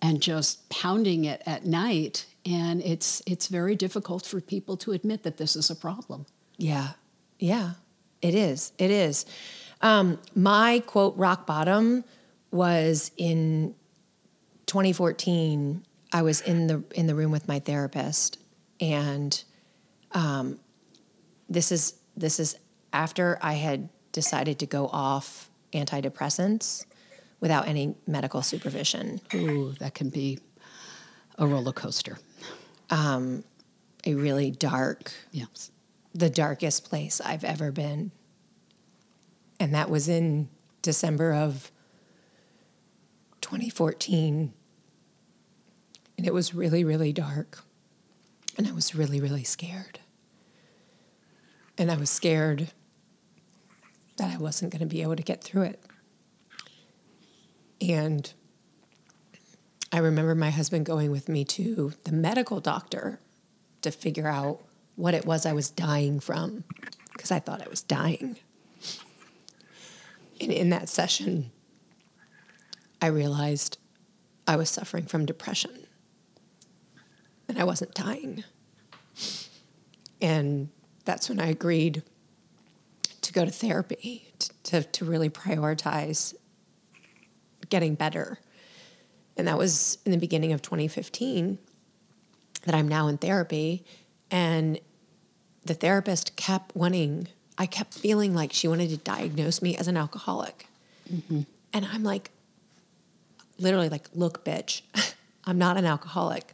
and 0.02 0.22
just 0.22 0.68
pounding 0.68 1.24
it 1.24 1.42
at 1.46 1.66
night. 1.66 2.26
And 2.46 2.82
it's, 2.82 3.22
it's 3.26 3.48
very 3.48 3.76
difficult 3.76 4.26
for 4.26 4.42
people 4.42 4.76
to 4.78 4.92
admit 4.92 5.24
that 5.24 5.38
this 5.38 5.56
is 5.56 5.70
a 5.70 5.76
problem. 5.76 6.26
Yeah. 6.58 6.90
Yeah. 7.40 7.72
It 8.22 8.36
is. 8.36 8.74
It 8.78 8.92
is. 8.92 9.26
Um, 9.82 10.20
my 10.36 10.84
quote 10.86 11.16
rock 11.16 11.48
bottom 11.48 12.04
was 12.52 13.12
in 13.16 13.74
2014. 14.66 15.86
I 16.12 16.22
was 16.24 16.42
in 16.42 16.68
the 16.68 16.84
in 16.96 17.08
the 17.08 17.16
room 17.16 17.32
with 17.32 17.48
my 17.48 17.60
therapist, 17.60 18.40
and 18.80 19.44
um, 20.14 20.60
this 21.50 21.72
is 21.72 21.96
this 22.16 22.40
is 22.40 22.58
after 22.92 23.38
I 23.42 23.54
had 23.54 23.90
decided 24.14 24.58
to 24.60 24.66
go 24.66 24.88
off 24.88 25.50
antidepressants 25.74 26.86
without 27.40 27.68
any 27.68 27.96
medical 28.08 28.42
supervision. 28.42 29.22
Ooh, 29.34 29.74
that 29.80 29.94
can 29.94 30.10
be 30.10 30.40
a 31.38 31.46
roller 31.46 31.72
coaster. 31.74 32.18
Um, 32.90 33.44
a 34.06 34.16
really 34.16 34.52
dark, 34.52 35.12
Yes. 35.32 35.72
the 36.14 36.30
darkest 36.30 36.86
place 36.86 37.22
I've 37.22 37.44
ever 37.44 37.72
been. 37.72 38.12
And 39.60 39.74
that 39.74 39.90
was 39.90 40.08
in 40.08 40.50
December 40.82 41.34
of 41.34 41.72
2014. 43.42 44.54
And 46.18 46.26
it 46.26 46.34
was 46.34 46.54
really, 46.54 46.84
really 46.84 47.14
dark. 47.14 47.64
And 48.58 48.68
I 48.68 48.72
was 48.72 48.96
really, 48.96 49.22
really 49.22 49.44
scared. 49.44 50.00
And 51.78 51.92
I 51.92 51.98
was 51.98 52.10
scared 52.10 52.72
that 54.18 54.34
I 54.34 54.38
wasn't 54.38 54.72
going 54.72 54.80
to 54.80 54.88
be 54.88 55.04
able 55.04 55.16
to 55.16 55.22
get 55.24 55.44
through 55.44 55.64
it. 55.64 55.80
And 57.82 58.32
I 59.92 60.00
remember 60.00 60.36
my 60.36 60.50
husband 60.50 60.86
going 60.86 61.12
with 61.12 61.30
me 61.30 61.46
to 61.46 61.94
the 62.04 62.12
medical 62.12 62.60
doctor 62.60 63.20
to 63.82 63.92
figure 63.92 64.28
out 64.28 64.62
what 64.96 65.14
it 65.14 65.26
was 65.26 65.46
I 65.46 65.54
was 65.54 65.70
dying 65.70 66.20
from 66.20 66.64
because 67.14 67.32
I 67.32 67.40
thought 67.40 67.62
I 67.62 67.70
was 67.70 67.82
dying. 67.82 68.38
And 70.42 70.52
in 70.52 70.70
that 70.70 70.90
session, 70.90 71.52
I 73.02 73.08
realized 73.08 73.78
I 74.48 74.56
was 74.56 74.70
suffering 74.70 75.06
from 75.06 75.26
depression 75.26 75.72
and 77.48 77.60
I 77.60 77.64
wasn't 77.64 77.94
dying. 77.94 78.44
And 80.22 80.70
that's 81.06 81.30
when 81.30 81.40
I 81.40 81.48
agreed 81.48 82.04
to 83.22 83.34
go 83.34 83.46
to 83.46 83.52
therapy 83.52 84.28
to, 84.40 84.50
to, 84.64 84.84
to 84.84 85.06
really 85.06 85.30
prioritize 85.30 86.34
getting 87.70 87.96
better. 87.96 88.40
And 89.36 89.48
that 89.48 89.58
was 89.58 90.00
in 90.06 90.12
the 90.12 90.18
beginning 90.18 90.52
of 90.54 90.62
2015 90.62 91.60
that 92.66 92.76
I'm 92.76 92.88
now 92.88 93.08
in 93.08 93.18
therapy. 93.18 93.86
And 94.32 94.80
the 95.64 95.74
therapist 95.74 96.36
kept 96.36 96.76
wanting, 96.76 97.28
I 97.58 97.66
kept 97.66 97.94
feeling 97.94 98.34
like 98.34 98.52
she 98.52 98.68
wanted 98.68 98.90
to 98.90 98.98
diagnose 98.98 99.62
me 99.62 99.78
as 99.78 99.88
an 99.88 99.98
alcoholic. 99.98 100.68
Mm-hmm. 101.12 101.42
And 101.74 101.86
I'm 101.86 102.04
like, 102.04 102.32
literally, 103.60 103.90
like, 103.90 104.10
look, 104.14 104.44
bitch, 104.44 104.82
I'm 105.46 105.58
not 105.58 105.78
an 105.78 105.86
alcoholic. 105.86 106.54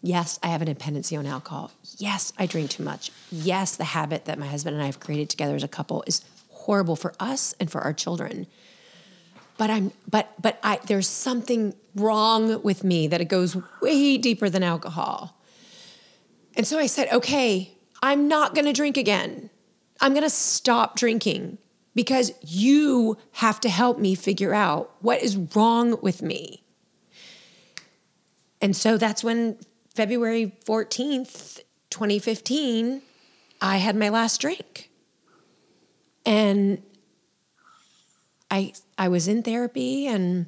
Yes, 0.00 0.38
I 0.42 0.48
have 0.48 0.62
a 0.62 0.66
dependency 0.66 1.16
on 1.16 1.26
alcohol. 1.26 1.72
Yes, 1.96 2.32
I 2.38 2.46
drink 2.46 2.70
too 2.70 2.84
much. 2.84 3.10
Yes, 3.32 3.76
the 3.76 3.84
habit 3.84 4.26
that 4.26 4.38
my 4.38 4.46
husband 4.46 4.74
and 4.74 4.82
I 4.82 4.86
have 4.86 5.00
created 5.00 5.28
together 5.28 5.56
as 5.56 5.64
a 5.64 5.68
couple 5.68 6.04
is 6.06 6.22
horrible 6.50 6.94
for 6.94 7.14
us 7.18 7.54
and 7.58 7.70
for 7.70 7.80
our 7.80 7.92
children 7.92 8.46
but 9.58 9.68
I'm 9.68 9.92
but 10.08 10.32
but 10.40 10.58
I 10.62 10.78
there's 10.86 11.08
something 11.08 11.74
wrong 11.94 12.62
with 12.62 12.84
me 12.84 13.08
that 13.08 13.20
it 13.20 13.26
goes 13.26 13.56
way 13.82 14.16
deeper 14.16 14.48
than 14.48 14.62
alcohol. 14.62 15.36
And 16.56 16.66
so 16.66 16.78
I 16.78 16.86
said, 16.86 17.08
"Okay, 17.12 17.76
I'm 18.02 18.28
not 18.28 18.54
going 18.54 18.64
to 18.64 18.72
drink 18.72 18.96
again. 18.96 19.50
I'm 20.00 20.12
going 20.12 20.22
to 20.22 20.30
stop 20.30 20.96
drinking 20.96 21.58
because 21.94 22.32
you 22.40 23.18
have 23.32 23.60
to 23.60 23.68
help 23.68 23.98
me 23.98 24.14
figure 24.14 24.54
out 24.54 24.94
what 25.00 25.22
is 25.22 25.36
wrong 25.36 25.98
with 26.00 26.22
me." 26.22 26.62
And 28.60 28.74
so 28.74 28.96
that's 28.96 29.22
when 29.22 29.58
February 29.94 30.52
14th, 30.64 31.60
2015, 31.90 33.02
I 33.60 33.76
had 33.78 33.96
my 33.96 34.08
last 34.08 34.40
drink. 34.40 34.90
And 36.24 36.82
I 38.50 38.72
I 38.96 39.08
was 39.08 39.28
in 39.28 39.42
therapy 39.42 40.06
and 40.06 40.46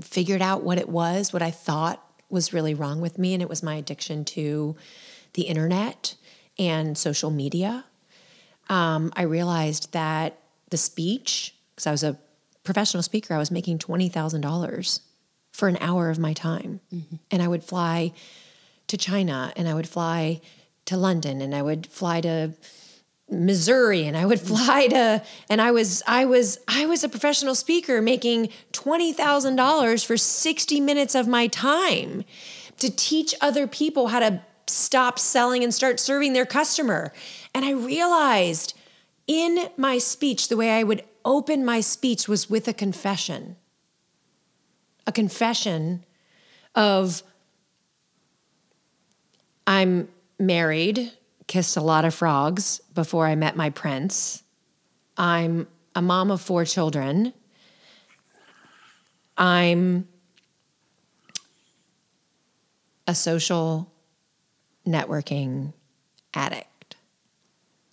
figured 0.00 0.42
out 0.42 0.62
what 0.62 0.78
it 0.78 0.88
was, 0.88 1.32
what 1.32 1.42
I 1.42 1.50
thought 1.50 2.04
was 2.28 2.52
really 2.52 2.74
wrong 2.74 3.00
with 3.00 3.18
me, 3.18 3.32
and 3.32 3.42
it 3.42 3.48
was 3.48 3.62
my 3.62 3.76
addiction 3.76 4.24
to 4.24 4.76
the 5.34 5.42
internet 5.42 6.16
and 6.58 6.96
social 6.98 7.30
media. 7.30 7.84
Um, 8.68 9.12
I 9.14 9.22
realized 9.22 9.92
that 9.92 10.38
the 10.70 10.76
speech, 10.76 11.54
because 11.74 11.86
I 11.86 11.90
was 11.92 12.02
a 12.02 12.18
professional 12.64 13.02
speaker, 13.02 13.34
I 13.34 13.38
was 13.38 13.50
making 13.50 13.78
twenty 13.78 14.08
thousand 14.08 14.40
dollars 14.40 15.00
for 15.52 15.68
an 15.68 15.78
hour 15.80 16.10
of 16.10 16.18
my 16.18 16.32
time, 16.32 16.80
and 17.30 17.42
I 17.42 17.46
would 17.46 17.62
fly 17.62 18.12
to 18.88 18.96
China, 18.96 19.52
and 19.56 19.68
I 19.68 19.74
would 19.74 19.88
fly 19.88 20.40
to 20.86 20.96
London, 20.96 21.40
and 21.40 21.54
I 21.54 21.62
would 21.62 21.86
fly 21.86 22.20
to 22.22 22.52
Missouri 23.30 24.04
and 24.04 24.16
I 24.16 24.26
would 24.26 24.40
fly 24.52 24.86
to 24.88 25.22
and 25.48 25.60
I 25.60 25.70
was 25.70 26.02
I 26.06 26.24
was 26.24 26.58
I 26.68 26.86
was 26.86 27.04
a 27.04 27.08
professional 27.08 27.54
speaker 27.54 28.02
making 28.02 28.50
$20,000 28.72 30.06
for 30.06 30.16
60 30.16 30.80
minutes 30.80 31.14
of 31.14 31.26
my 31.26 31.46
time 31.46 32.24
to 32.78 32.90
teach 32.90 33.34
other 33.40 33.66
people 33.66 34.08
how 34.08 34.20
to 34.20 34.42
stop 34.66 35.18
selling 35.18 35.62
and 35.62 35.72
start 35.72 36.00
serving 36.00 36.32
their 36.32 36.46
customer. 36.46 37.12
And 37.54 37.64
I 37.64 37.70
realized 37.70 38.74
in 39.26 39.68
my 39.76 39.98
speech 39.98 40.48
the 40.48 40.56
way 40.56 40.70
I 40.70 40.82
would 40.82 41.04
open 41.24 41.64
my 41.64 41.80
speech 41.80 42.28
was 42.28 42.50
with 42.50 42.68
a 42.68 42.74
confession. 42.74 43.56
A 45.06 45.12
confession 45.12 46.04
of 46.74 47.22
I'm 49.66 50.08
married 50.38 51.12
kissed 51.46 51.76
a 51.76 51.80
lot 51.80 52.04
of 52.04 52.14
frogs 52.14 52.80
before 52.94 53.26
I 53.26 53.34
met 53.34 53.56
my 53.56 53.70
prince. 53.70 54.42
I'm 55.16 55.66
a 55.94 56.02
mom 56.02 56.30
of 56.30 56.40
four 56.40 56.64
children. 56.64 57.32
I'm 59.36 60.08
a 63.06 63.14
social 63.14 63.92
networking 64.86 65.72
addict. 66.32 66.96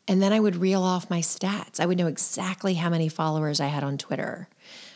And 0.07 0.21
then 0.21 0.33
I 0.33 0.39
would 0.39 0.55
reel 0.55 0.83
off 0.83 1.09
my 1.09 1.21
stats. 1.21 1.79
I 1.79 1.85
would 1.85 1.97
know 1.97 2.07
exactly 2.07 2.73
how 2.73 2.89
many 2.89 3.07
followers 3.07 3.59
I 3.59 3.67
had 3.67 3.83
on 3.83 3.97
Twitter. 3.97 4.49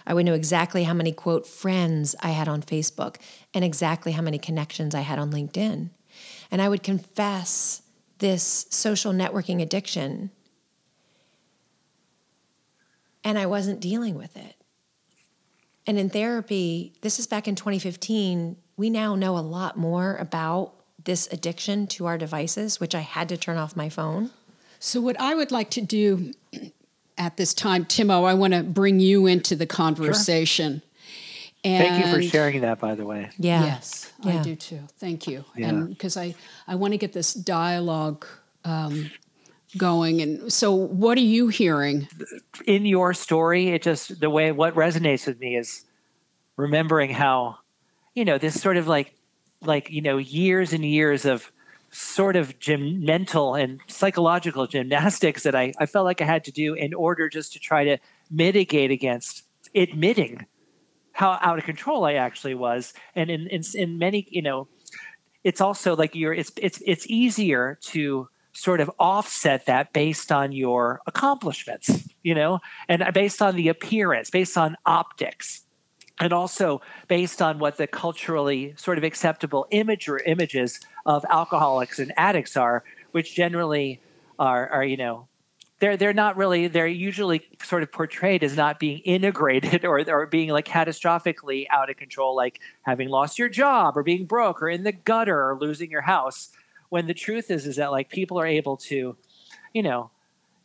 I 0.06 0.14
would 0.14 0.26
know 0.26 0.34
exactly 0.34 0.84
how 0.84 0.94
many 0.94 1.12
quote 1.12 1.48
friends 1.48 2.16
I 2.20 2.30
had 2.30 2.48
on 2.48 2.62
Facebook 2.62 3.18
and 3.54 3.64
exactly 3.64 4.12
how 4.12 4.22
many 4.22 4.38
connections 4.38 4.94
I 4.94 5.02
had 5.02 5.20
on 5.20 5.32
LinkedIn. 5.32 5.90
And 6.52 6.62
I 6.62 6.70
would 6.70 6.84
confess 6.84 7.82
this 8.20 8.66
social 8.70 9.14
networking 9.14 9.62
addiction 9.62 10.32
and 13.26 13.40
I 13.40 13.48
wasn't 13.48 13.82
dealing 13.82 14.16
with 14.16 14.38
it. 14.38 14.56
And 15.88 15.98
in 15.98 16.10
therapy, 16.10 16.94
this 17.02 17.20
is 17.20 17.28
back 17.28 17.48
in 17.48 17.56
2015, 17.56 18.56
we 18.78 18.90
now 18.90 19.16
know 19.16 19.38
a 19.38 19.40
lot 19.40 19.78
more 19.78 20.16
about 20.18 20.74
this 21.04 21.28
addiction 21.32 21.88
to 21.88 22.06
our 22.06 22.18
devices, 22.18 22.80
which 22.80 22.96
I 22.96 23.02
had 23.02 23.30
to 23.30 23.38
turn 23.38 23.58
off 23.58 23.76
my 23.76 23.90
phone. 23.90 24.30
So, 24.80 25.02
what 25.02 25.20
I 25.20 25.36
would 25.36 25.52
like 25.52 25.72
to 25.72 25.82
do 25.82 26.34
at 27.18 27.38
this 27.38 27.54
time, 27.54 27.86
Timo, 27.86 28.26
I 28.26 28.34
want 28.34 28.54
to 28.54 28.64
bring 28.64 29.00
you 29.00 29.26
into 29.26 29.56
the 29.56 29.66
conversation. 29.66 30.82
Thank 31.66 32.06
you 32.06 32.14
for 32.14 32.22
sharing 32.22 32.62
that, 32.62 32.80
by 32.80 32.96
the 32.96 33.06
way. 33.06 33.30
Yeah. 33.38 33.64
Yes, 33.66 34.12
I 34.24 34.38
do 34.38 34.56
too. 34.56 34.82
Thank 35.00 35.28
you. 35.28 35.46
Yeah. 35.56 35.70
And 35.70 35.90
because 35.90 36.16
I, 36.18 36.36
I 36.68 36.76
want 36.76 36.94
to 36.94 36.98
get 36.98 37.14
this 37.14 37.34
dialogue 37.34 38.26
um, 38.64 39.12
going. 39.78 40.22
And 40.22 40.52
so, 40.52 40.74
what 40.74 41.18
are 41.18 41.22
you 41.22 41.48
hearing? 41.48 42.08
in 42.66 42.86
your 42.86 43.14
story, 43.14 43.70
it 43.70 43.82
just 43.82 44.20
the 44.20 44.30
way 44.30 44.52
what 44.52 44.76
resonates 44.76 45.28
with 45.28 45.40
me 45.40 45.56
is 45.56 45.86
remembering 46.58 47.12
how, 47.12 47.58
you 48.14 48.26
know, 48.26 48.38
this 48.38 48.60
sort 48.60 48.78
of 48.78 48.88
like 48.88 49.14
like, 49.62 49.90
you 49.90 50.02
know, 50.02 50.18
years 50.18 50.74
and 50.74 50.86
years 50.86 51.26
of 51.26 51.52
sort 51.92 52.36
of 52.36 52.60
gym 52.60 53.04
mental 53.04 53.56
and 53.56 53.80
psychological 53.88 54.68
gymnastics 54.68 55.44
that 55.44 55.56
I, 55.56 55.74
I 55.80 55.86
felt 55.86 56.06
like 56.06 56.22
I 56.22 56.26
had 56.26 56.44
to 56.46 56.52
do 56.52 56.74
in 56.74 56.94
order 56.94 57.30
just 57.30 57.54
to 57.54 57.60
try 57.60 57.86
to 57.86 57.98
mitigate 58.30 58.92
against 58.92 59.44
admitting 59.74 60.46
how 61.16 61.40
out 61.42 61.58
of 61.58 61.64
control 61.64 62.04
I 62.04 62.16
actually 62.16 62.56
was. 62.56 62.94
And 63.16 63.30
in, 63.30 63.48
in, 63.48 63.64
in 63.74 63.98
many, 63.98 64.28
you 64.30 64.42
know, 64.42 64.68
it's 65.46 65.62
also 65.62 65.96
like 65.96 66.14
you're, 66.14 66.34
it's, 66.34 66.52
it's, 66.58 66.84
it's 66.86 67.08
easier 67.08 67.80
to 67.84 68.28
sort 68.52 68.82
of 68.82 68.92
offset 69.00 69.66
that 69.66 69.94
based 69.94 70.30
on 70.30 70.52
your 70.52 71.00
accomplishments, 71.08 72.10
you 72.22 72.36
know, 72.36 72.60
and 72.90 73.02
based 73.14 73.42
on 73.42 73.56
the 73.56 73.70
appearance, 73.70 74.30
based 74.30 74.58
on 74.58 74.76
optics 74.86 75.62
and 76.20 76.34
also 76.34 76.82
based 77.08 77.42
on 77.42 77.60
what 77.60 77.78
the 77.78 77.88
culturally 77.88 78.74
sort 78.76 78.98
of 78.98 79.06
acceptable 79.06 79.68
image 79.72 80.10
or 80.10 80.20
images 80.20 80.82
of 81.06 81.26
alcoholics 81.30 81.98
and 81.98 82.12
addicts 82.18 82.58
are, 82.58 82.84
which 83.12 83.36
generally 83.36 84.02
are, 84.38 84.68
are 84.68 84.84
you 84.84 84.98
know, 84.98 85.28
they're 85.80 85.98
they're 85.98 86.14
not 86.14 86.38
really 86.38 86.68
they're 86.68 86.88
usually 86.88 87.42
sort 87.64 87.84
of 87.84 87.92
portrayed 87.92 88.44
as 88.44 88.56
not 88.56 88.80
being 88.80 89.00
integrated 89.00 89.86
or 89.86 90.00
or 90.10 90.26
being 90.26 90.50
like 90.50 90.66
catastrophically 90.66 91.66
out 91.70 91.90
of 91.90 91.98
control, 91.98 92.36
like 92.36 92.60
having 92.84 93.10
lost 93.10 93.38
your 93.38 93.50
job 93.50 93.98
or 93.98 94.04
being 94.04 94.26
broke 94.26 94.62
or 94.62 94.70
in 94.70 94.84
the 94.84 94.92
gutter 94.92 95.50
or 95.50 95.58
losing 95.60 95.92
your 95.92 96.02
house. 96.02 96.50
When 96.90 97.08
the 97.08 97.14
truth 97.14 97.52
is 97.52 97.66
is 97.66 97.76
that 97.78 97.92
like 97.92 98.10
people 98.10 98.40
are 98.40 98.46
able 98.46 98.78
to, 98.78 99.18
you 99.74 99.84
know, 99.84 100.12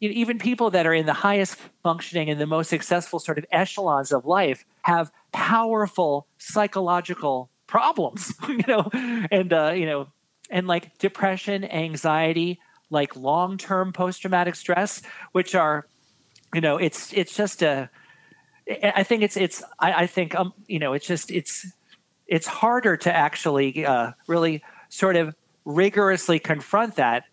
even 0.00 0.38
people 0.38 0.70
that 0.70 0.86
are 0.86 0.94
in 0.94 1.06
the 1.06 1.12
highest 1.12 1.56
functioning 1.82 2.30
and 2.30 2.40
the 2.40 2.46
most 2.46 2.70
successful 2.70 3.18
sort 3.18 3.38
of 3.38 3.44
echelons 3.50 4.12
of 4.12 4.24
life 4.24 4.64
have 4.82 5.10
powerful 5.32 6.26
psychological 6.38 7.50
problems 7.66 8.32
you 8.48 8.64
know 8.66 8.88
and 9.30 9.52
uh, 9.52 9.72
you 9.74 9.86
know 9.86 10.08
and 10.50 10.66
like 10.66 10.98
depression 10.98 11.64
anxiety 11.64 12.58
like 12.90 13.16
long-term 13.16 13.92
post-traumatic 13.92 14.54
stress 14.54 15.02
which 15.32 15.54
are 15.54 15.86
you 16.54 16.60
know 16.60 16.76
it's 16.76 17.12
it's 17.12 17.34
just 17.34 17.62
a 17.62 17.88
i 18.82 19.02
think 19.02 19.22
it's 19.22 19.36
it's 19.36 19.62
i, 19.78 20.02
I 20.02 20.06
think 20.06 20.34
um 20.34 20.52
you 20.66 20.78
know 20.78 20.92
it's 20.92 21.06
just 21.06 21.30
it's 21.30 21.66
it's 22.30 22.46
harder 22.46 22.96
to 22.96 23.14
actually 23.14 23.84
uh, 23.84 24.12
really 24.28 24.62
sort 24.88 25.16
of 25.16 25.34
rigorously 25.64 26.38
confront 26.38 26.94
that 26.96 27.24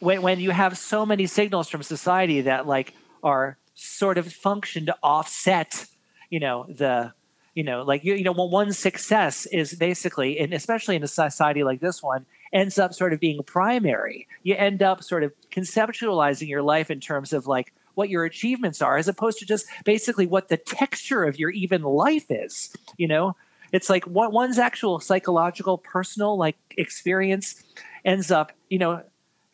when, 0.00 0.22
when 0.22 0.40
you 0.40 0.50
have 0.50 0.76
so 0.76 1.06
many 1.06 1.26
signals 1.26 1.68
from 1.68 1.82
society 1.82 2.42
that 2.42 2.66
like 2.66 2.94
are 3.22 3.56
sort 3.74 4.18
of 4.18 4.30
function 4.32 4.86
to 4.86 4.96
offset 5.02 5.86
you 6.30 6.40
know 6.40 6.66
the 6.68 7.12
you 7.54 7.62
know 7.62 7.82
like 7.82 8.04
you, 8.04 8.14
you 8.14 8.24
know 8.24 8.32
one 8.32 8.72
success 8.72 9.46
is 9.46 9.74
basically 9.74 10.38
and 10.38 10.52
especially 10.52 10.96
in 10.96 11.02
a 11.02 11.08
society 11.08 11.62
like 11.64 11.80
this 11.80 12.02
one 12.02 12.26
ends 12.54 12.78
up 12.78 12.94
sort 12.94 13.12
of 13.12 13.20
being 13.20 13.42
primary 13.42 14.26
you 14.42 14.54
end 14.54 14.82
up 14.82 15.02
sort 15.02 15.22
of 15.22 15.32
conceptualizing 15.50 16.48
your 16.48 16.62
life 16.62 16.90
in 16.90 17.00
terms 17.00 17.32
of 17.32 17.46
like 17.46 17.74
what 17.94 18.08
your 18.08 18.24
achievements 18.24 18.80
are 18.80 18.96
as 18.96 19.08
opposed 19.08 19.38
to 19.38 19.44
just 19.44 19.66
basically 19.84 20.26
what 20.26 20.48
the 20.48 20.56
texture 20.56 21.24
of 21.24 21.38
your 21.38 21.50
even 21.50 21.82
life 21.82 22.26
is 22.30 22.74
you 22.96 23.06
know 23.06 23.36
it's 23.72 23.90
like 23.90 24.04
what 24.04 24.32
one's 24.32 24.58
actual 24.58 25.00
psychological 25.00 25.76
personal 25.76 26.38
like 26.38 26.56
experience 26.78 27.62
ends 28.04 28.30
up 28.30 28.52
you 28.70 28.78
know 28.78 29.02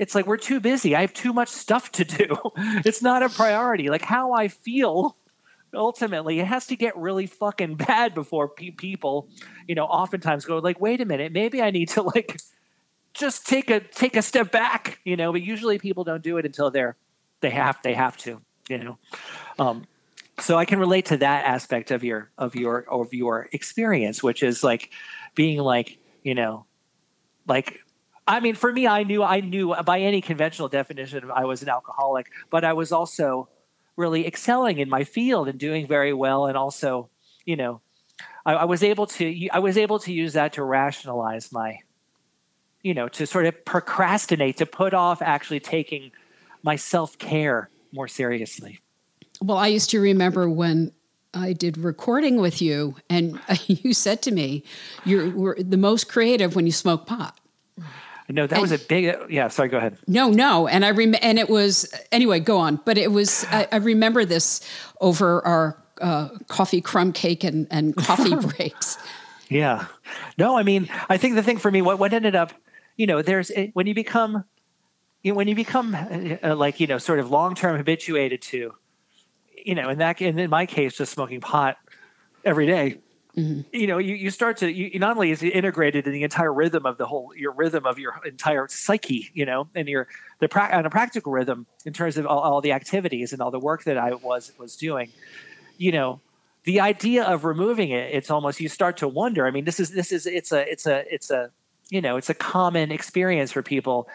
it's 0.01 0.15
like 0.15 0.27
we're 0.27 0.39
too 0.39 0.61
busy. 0.61 0.97
I 0.97 1.03
have 1.03 1.13
too 1.13 1.35
much 1.35 1.51
stuff 1.51 1.93
to 1.93 2.07
do. 2.07 2.35
it's 2.57 3.03
not 3.03 3.23
a 3.23 3.29
priority. 3.29 3.91
Like 3.91 4.03
how 4.03 4.33
I 4.33 4.49
feel 4.49 5.15
ultimately 5.75 6.41
it 6.41 6.47
has 6.47 6.67
to 6.69 6.75
get 6.75 6.97
really 6.97 7.27
fucking 7.27 7.75
bad 7.77 8.15
before 8.15 8.49
pe- 8.49 8.71
people, 8.71 9.29
you 9.69 9.75
know, 9.75 9.85
oftentimes 9.85 10.47
go 10.47 10.59
like, 10.59 10.81
"Wait 10.81 11.03
a 11.03 11.05
minute, 11.05 11.33
maybe 11.33 11.63
I 11.63 11.71
need 11.71 11.91
to 11.91 12.03
like 12.03 12.41
just 13.15 13.47
take 13.47 13.71
a 13.71 13.81
take 13.81 14.17
a 14.17 14.23
step 14.23 14.51
back," 14.51 15.01
you 15.05 15.17
know, 15.17 15.33
but 15.33 15.43
usually 15.43 15.79
people 15.79 16.05
don't 16.05 16.23
do 16.23 16.39
it 16.39 16.47
until 16.47 16.71
they're 16.71 16.97
they 17.41 17.51
have 17.51 17.79
they 17.83 17.95
have 17.95 18.17
to, 18.19 18.41
you 18.69 18.79
know. 18.79 18.99
Um 19.59 19.87
so 20.39 20.57
I 20.57 20.65
can 20.65 20.79
relate 20.79 21.07
to 21.07 21.19
that 21.19 21.45
aspect 21.45 21.91
of 21.91 22.03
your 22.03 22.31
of 22.39 22.55
your 22.57 22.85
of 22.91 23.13
your 23.13 23.49
experience, 23.53 24.23
which 24.23 24.43
is 24.43 24.65
like 24.65 24.91
being 25.35 25.59
like, 25.59 25.99
you 26.23 26.35
know, 26.35 26.67
like 27.47 27.81
I 28.27 28.41
mean, 28.41 28.55
for 28.55 28.73
me, 28.73 28.87
I 28.87 29.03
knew 29.03 29.23
I 29.23 29.41
knew 29.41 29.75
by 29.85 30.01
any 30.01 30.21
conventional 30.21 30.69
definition 30.69 31.31
I 31.35 31.45
was 31.45 31.63
an 31.63 31.69
alcoholic, 31.69 32.31
but 32.49 32.65
I 32.65 32.73
was 32.73 32.93
also 32.93 33.49
really 33.97 34.27
excelling 34.27 34.79
in 34.79 34.89
my 34.89 35.05
field 35.05 35.49
and 35.49 35.59
doing 35.59 35.87
very 35.87 36.13
well, 36.13 36.47
and 36.47 36.57
also, 36.57 37.11
you 37.45 37.57
know, 37.57 37.81
I, 38.47 38.53
I 38.55 38.65
was 38.65 38.83
able 38.83 39.07
to 39.09 39.49
I 39.53 39.59
was 39.59 39.77
able 39.77 39.99
to 40.01 40.13
use 40.13 40.35
that 40.35 40.55
to 40.55 40.65
rationalize 40.65 41.53
my, 41.53 41.79
you 42.83 42.95
know, 42.95 43.09
to 43.09 43.27
sort 43.27 43.47
of 43.47 43.65
procrastinate, 43.65 44.57
to 44.59 44.67
put 44.67 44.95
off 44.95 45.23
actually 45.23 45.61
taking 45.61 46.13
my 46.63 46.77
self 46.77 47.19
care 47.19 47.69
more 47.93 48.09
seriously. 48.09 48.81
Well, 49.43 49.59
I 49.59 49.69
used 49.69 49.91
to 49.91 50.01
remember 50.01 50.49
when 50.49 50.93
I 51.33 51.53
did 51.53 51.79
recording 51.79 52.41
with 52.41 52.61
you, 52.61 52.97
and 53.09 53.41
you 53.67 53.93
said 53.95 54.23
to 54.23 54.31
me, 54.31 54.65
"You 55.05 55.33
were 55.37 55.57
the 55.59 55.77
most 55.77 56.09
creative 56.09 56.57
when 56.57 56.67
you 56.67 56.73
smoke 56.73 57.07
pot." 57.07 57.39
No, 58.29 58.47
that 58.47 58.57
and, 58.57 58.63
was 58.63 58.73
a 58.73 58.79
big. 58.79 59.15
Yeah, 59.29 59.49
sorry. 59.49 59.69
Go 59.69 59.79
ahead. 59.79 59.99
No, 60.07 60.31
no, 60.31 60.69
and 60.69 60.85
I 60.85 60.91
rem- 60.91 61.17
and 61.21 61.39
it 61.39 61.49
was 61.49 61.93
anyway. 62.13 62.41
Go 62.41 62.59
on, 62.59 62.81
but 62.85 62.97
it 62.97 63.13
was. 63.13 63.45
I, 63.51 63.67
I 63.73 63.77
remember 63.77 64.25
this 64.25 64.61
over 65.01 65.45
our 65.45 65.83
uh, 66.01 66.29
coffee 66.49 66.81
crumb 66.81 67.13
cake 67.13 67.45
and 67.45 67.67
and 67.71 67.97
coffee 67.97 68.35
breaks. 68.57 68.99
Yeah, 69.49 69.87
no, 70.39 70.57
I 70.57 70.63
mean, 70.63 70.89
I 71.09 71.17
think 71.17 71.35
the 71.35 71.43
thing 71.43 71.59
for 71.59 71.71
me, 71.71 71.83
what 71.83 71.99
what 71.99 72.13
ended 72.13 72.37
up, 72.37 72.53
you 72.97 73.07
know, 73.07 73.23
there's 73.23 73.51
when 73.73 73.87
you 73.87 73.95
become, 73.95 74.45
you 75.23 75.33
know, 75.33 75.37
when 75.37 75.49
you 75.49 75.55
become 75.55 75.95
uh, 75.95 76.55
like 76.57 76.81
you 76.81 76.87
know, 76.87 76.99
sort 76.99 77.19
of 77.19 77.31
long 77.31 77.55
term 77.55 77.77
habituated 77.77 78.43
to, 78.43 78.75
you 79.57 79.75
know, 79.75 79.89
in 79.89 79.99
that 79.99 80.21
in 80.21 80.51
my 80.51 80.67
case, 80.67 80.97
just 80.97 81.13
smoking 81.13 81.41
pot 81.41 81.77
every 82.45 82.67
day 82.67 82.99
Mm-hmm. 83.37 83.61
You 83.73 83.87
know, 83.87 83.99
you, 83.99 84.15
you 84.15 84.31
start 84.31 84.57
to 84.59 84.71
you, 84.71 84.99
not 84.99 85.17
only 85.17 85.31
is 85.31 85.43
it 85.43 85.51
integrated 85.51 86.07
in 86.07 86.13
the 86.13 86.25
entire 86.25 86.53
rhythm 86.53 86.85
of 86.85 86.99
the 86.99 87.07
whole 87.07 87.33
your 87.37 87.53
rhythm 87.53 87.87
of 87.87 87.99
your 87.99 88.21
entire 88.25 88.67
psyche, 88.69 89.31
you 89.35 89.47
know, 89.47 89.69
and 89.75 89.89
your 89.89 90.09
the 90.41 90.49
pra- 90.49 90.71
on 90.73 90.85
a 90.85 90.91
practical 90.91 91.31
rhythm 91.31 91.67
in 91.85 91.93
terms 91.93 92.17
of 92.17 92.27
all, 92.27 92.41
all 92.41 92.61
the 92.61 92.73
activities 92.73 93.33
and 93.33 93.41
all 93.41 93.53
the 93.53 93.61
work 93.61 93.85
that 93.85 93.97
I 93.97 94.15
was 94.15 94.53
was 94.59 94.77
doing, 94.77 95.11
you 95.79 95.93
know, 95.93 96.21
the 96.65 96.81
idea 96.81 97.25
of 97.25 97.45
removing 97.45 97.91
it, 97.91 98.13
it's 98.13 98.31
almost 98.31 98.61
you 98.61 98.69
start 98.69 98.97
to 98.99 99.09
wonder. 99.09 99.47
I 99.47 99.53
mean, 99.53 99.65
this 99.65 99.79
is 99.79 99.91
this 99.91 100.11
is 100.11 100.27
it's 100.27 100.51
a 100.51 100.69
it's 100.69 100.87
a 100.87 101.05
it's 101.13 101.31
a 101.31 101.51
you 101.91 102.01
know 102.01 102.17
it's 102.17 102.31
a 102.31 102.35
common 102.35 102.91
experience 102.91 103.53
for 103.53 103.63
people 103.63 104.09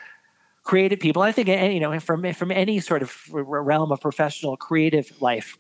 creative 0.63 0.99
people 0.99 1.21
i 1.21 1.31
think 1.31 1.47
you 1.47 1.79
know 1.79 1.99
from 1.99 2.33
from 2.33 2.51
any 2.51 2.79
sort 2.79 3.01
of 3.01 3.27
realm 3.31 3.91
of 3.91 4.01
professional 4.01 4.57
creative 4.57 5.11
life 5.21 5.57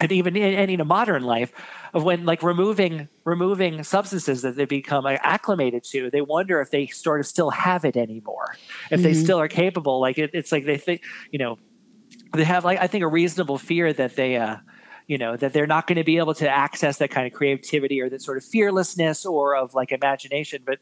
and 0.00 0.12
even 0.12 0.36
in, 0.36 0.70
in 0.70 0.80
a 0.80 0.84
modern 0.84 1.24
life 1.24 1.52
of 1.94 2.04
when 2.04 2.24
like 2.24 2.42
removing 2.42 3.08
removing 3.24 3.82
substances 3.82 4.42
that 4.42 4.56
they 4.56 4.64
become 4.64 5.06
acclimated 5.06 5.84
to 5.84 6.10
they 6.10 6.20
wonder 6.20 6.60
if 6.60 6.70
they 6.70 6.86
sort 6.86 7.20
of 7.20 7.26
still 7.26 7.50
have 7.50 7.84
it 7.84 7.96
anymore 7.96 8.56
if 8.90 9.00
mm-hmm. 9.00 9.02
they 9.02 9.14
still 9.14 9.38
are 9.38 9.48
capable 9.48 10.00
like 10.00 10.18
it, 10.18 10.30
it's 10.32 10.52
like 10.52 10.64
they 10.64 10.76
think 10.76 11.02
you 11.30 11.38
know 11.38 11.58
they 12.34 12.44
have 12.44 12.64
like 12.64 12.78
i 12.80 12.86
think 12.86 13.04
a 13.04 13.08
reasonable 13.08 13.58
fear 13.58 13.92
that 13.92 14.16
they 14.16 14.36
uh 14.36 14.56
you 15.06 15.16
know 15.16 15.36
that 15.36 15.52
they're 15.52 15.66
not 15.66 15.86
going 15.86 15.96
to 15.96 16.04
be 16.04 16.18
able 16.18 16.34
to 16.34 16.48
access 16.48 16.98
that 16.98 17.10
kind 17.10 17.26
of 17.26 17.32
creativity 17.32 18.00
or 18.00 18.08
that 18.08 18.22
sort 18.22 18.36
of 18.36 18.44
fearlessness 18.44 19.24
or 19.24 19.56
of 19.56 19.74
like 19.74 19.90
imagination 19.90 20.62
but 20.64 20.78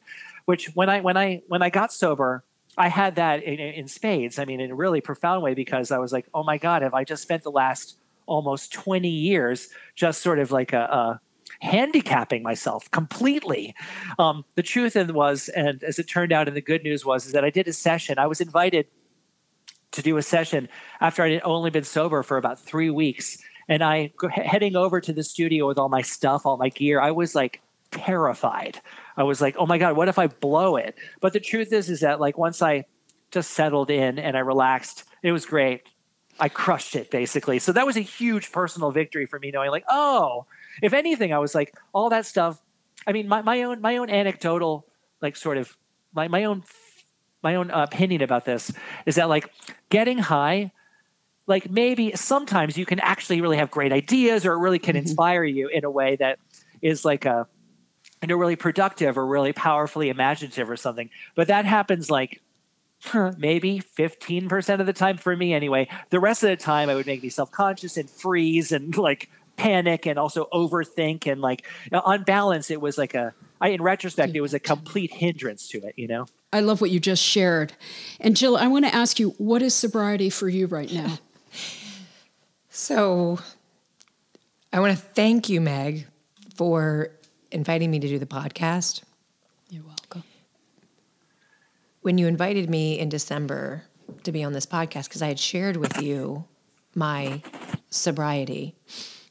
which 0.46 0.74
when 0.74 0.88
i 0.88 1.00
when 1.00 1.16
i 1.16 1.42
when 1.48 1.62
i 1.62 1.70
got 1.70 1.92
sober 1.92 2.42
i 2.76 2.88
had 2.88 3.16
that 3.16 3.42
in, 3.42 3.60
in 3.60 3.86
spades 3.86 4.38
i 4.38 4.44
mean 4.44 4.60
in 4.60 4.70
a 4.70 4.74
really 4.74 5.00
profound 5.00 5.42
way 5.42 5.54
because 5.54 5.90
i 5.90 5.98
was 5.98 6.12
like 6.12 6.26
oh 6.34 6.42
my 6.42 6.58
god 6.58 6.82
have 6.82 6.94
i 6.94 7.04
just 7.04 7.22
spent 7.22 7.42
the 7.42 7.50
last 7.50 7.98
almost 8.26 8.72
20 8.72 9.08
years 9.08 9.68
just 9.94 10.20
sort 10.20 10.38
of 10.38 10.50
like 10.50 10.72
a, 10.72 10.80
a 10.80 11.20
handicapping 11.60 12.42
myself 12.42 12.90
completely. 12.90 13.74
Um, 14.18 14.44
the 14.54 14.62
truth 14.62 14.96
was, 14.96 15.48
and 15.50 15.82
as 15.82 15.98
it 15.98 16.04
turned 16.04 16.32
out, 16.32 16.48
and 16.48 16.56
the 16.56 16.60
good 16.60 16.82
news 16.82 17.04
was, 17.04 17.26
is 17.26 17.32
that 17.32 17.44
I 17.44 17.50
did 17.50 17.68
a 17.68 17.72
session. 17.72 18.18
I 18.18 18.26
was 18.26 18.40
invited 18.40 18.86
to 19.92 20.02
do 20.02 20.16
a 20.16 20.22
session 20.22 20.68
after 21.00 21.22
I 21.22 21.30
had 21.30 21.42
only 21.44 21.70
been 21.70 21.84
sober 21.84 22.22
for 22.22 22.36
about 22.36 22.58
three 22.60 22.90
weeks. 22.90 23.38
And 23.68 23.82
I 23.82 24.12
heading 24.30 24.76
over 24.76 25.00
to 25.00 25.12
the 25.12 25.24
studio 25.24 25.66
with 25.66 25.78
all 25.78 25.88
my 25.88 26.02
stuff, 26.02 26.46
all 26.46 26.56
my 26.56 26.68
gear. 26.68 27.00
I 27.00 27.10
was 27.10 27.34
like 27.34 27.62
terrified. 27.90 28.80
I 29.16 29.22
was 29.22 29.40
like, 29.40 29.56
oh 29.58 29.66
my 29.66 29.78
god, 29.78 29.96
what 29.96 30.08
if 30.08 30.18
I 30.18 30.26
blow 30.26 30.76
it? 30.76 30.96
But 31.20 31.32
the 31.32 31.40
truth 31.40 31.72
is, 31.72 31.88
is 31.88 32.00
that 32.00 32.20
like 32.20 32.36
once 32.36 32.62
I 32.62 32.84
just 33.30 33.52
settled 33.52 33.90
in 33.90 34.18
and 34.18 34.36
I 34.36 34.40
relaxed, 34.40 35.04
it 35.22 35.32
was 35.32 35.46
great. 35.46 35.82
I 36.38 36.48
crushed 36.48 36.96
it 36.96 37.10
basically. 37.10 37.58
So 37.58 37.72
that 37.72 37.86
was 37.86 37.96
a 37.96 38.00
huge 38.00 38.52
personal 38.52 38.90
victory 38.90 39.26
for 39.26 39.38
me, 39.38 39.50
knowing 39.50 39.70
like, 39.70 39.84
oh, 39.88 40.46
if 40.82 40.92
anything, 40.92 41.32
I 41.32 41.38
was 41.38 41.54
like, 41.54 41.74
all 41.92 42.10
that 42.10 42.26
stuff. 42.26 42.60
I 43.06 43.12
mean, 43.12 43.28
my, 43.28 43.42
my 43.42 43.62
own 43.62 43.80
my 43.80 43.96
own 43.96 44.10
anecdotal, 44.10 44.86
like 45.22 45.36
sort 45.36 45.56
of 45.56 45.76
my 46.12 46.28
my 46.28 46.44
own 46.44 46.64
my 47.42 47.54
own 47.54 47.70
opinion 47.70 48.22
about 48.22 48.44
this 48.44 48.72
is 49.06 49.14
that 49.14 49.28
like 49.28 49.50
getting 49.88 50.18
high, 50.18 50.72
like 51.46 51.70
maybe 51.70 52.12
sometimes 52.16 52.76
you 52.76 52.84
can 52.84 53.00
actually 53.00 53.40
really 53.40 53.56
have 53.56 53.70
great 53.70 53.92
ideas 53.92 54.44
or 54.44 54.54
it 54.54 54.58
really 54.58 54.78
can 54.78 54.96
mm-hmm. 54.96 55.06
inspire 55.06 55.44
you 55.44 55.68
in 55.68 55.84
a 55.84 55.90
way 55.90 56.16
that 56.16 56.38
is 56.82 57.04
like 57.04 57.24
a 57.24 57.46
you 58.26 58.34
know 58.34 58.40
really 58.40 58.56
productive 58.56 59.16
or 59.16 59.24
really 59.24 59.52
powerfully 59.52 60.08
imaginative 60.08 60.68
or 60.68 60.76
something. 60.76 61.10
But 61.36 61.46
that 61.46 61.64
happens 61.64 62.10
like 62.10 62.42
maybe 63.38 63.80
15% 63.96 64.80
of 64.80 64.86
the 64.86 64.92
time 64.92 65.16
for 65.16 65.36
me 65.36 65.54
anyway. 65.54 65.86
The 66.10 66.18
rest 66.18 66.42
of 66.42 66.48
the 66.48 66.56
time, 66.56 66.90
I 66.90 66.96
would 66.96 67.06
make 67.06 67.22
me 67.22 67.28
self 67.28 67.52
conscious 67.52 67.96
and 67.96 68.10
freeze 68.10 68.72
and 68.72 68.96
like 68.96 69.30
panic 69.56 70.06
and 70.06 70.18
also 70.18 70.48
overthink. 70.52 71.30
And 71.30 71.40
like 71.40 71.64
on 71.92 72.24
balance, 72.24 72.68
it 72.68 72.80
was 72.80 72.98
like 72.98 73.14
a, 73.14 73.32
I, 73.60 73.68
in 73.68 73.80
retrospect, 73.80 74.34
it 74.34 74.40
was 74.40 74.54
a 74.54 74.58
complete 74.58 75.12
hindrance 75.12 75.68
to 75.68 75.78
it, 75.86 75.94
you 75.96 76.08
know? 76.08 76.26
I 76.52 76.60
love 76.60 76.80
what 76.80 76.90
you 76.90 76.98
just 76.98 77.22
shared. 77.22 77.74
And 78.18 78.36
Jill, 78.36 78.56
I 78.56 78.66
want 78.66 78.86
to 78.86 78.94
ask 78.94 79.20
you, 79.20 79.30
what 79.38 79.62
is 79.62 79.72
sobriety 79.72 80.30
for 80.30 80.48
you 80.48 80.66
right 80.66 80.92
now? 80.92 81.18
So 82.68 83.38
I 84.70 84.80
want 84.80 84.94
to 84.94 85.02
thank 85.02 85.48
you, 85.48 85.62
Meg, 85.62 86.06
for 86.56 87.15
inviting 87.50 87.90
me 87.90 87.98
to 87.98 88.08
do 88.08 88.18
the 88.18 88.26
podcast. 88.26 89.02
You're 89.70 89.84
welcome. 89.84 90.24
When 92.02 92.18
you 92.18 92.26
invited 92.26 92.70
me 92.70 92.98
in 92.98 93.08
December 93.08 93.84
to 94.22 94.32
be 94.32 94.44
on 94.44 94.52
this 94.52 94.66
podcast, 94.66 95.04
because 95.04 95.22
I 95.22 95.28
had 95.28 95.38
shared 95.38 95.76
with 95.76 96.00
you 96.00 96.44
my 96.94 97.42
sobriety, 97.90 98.74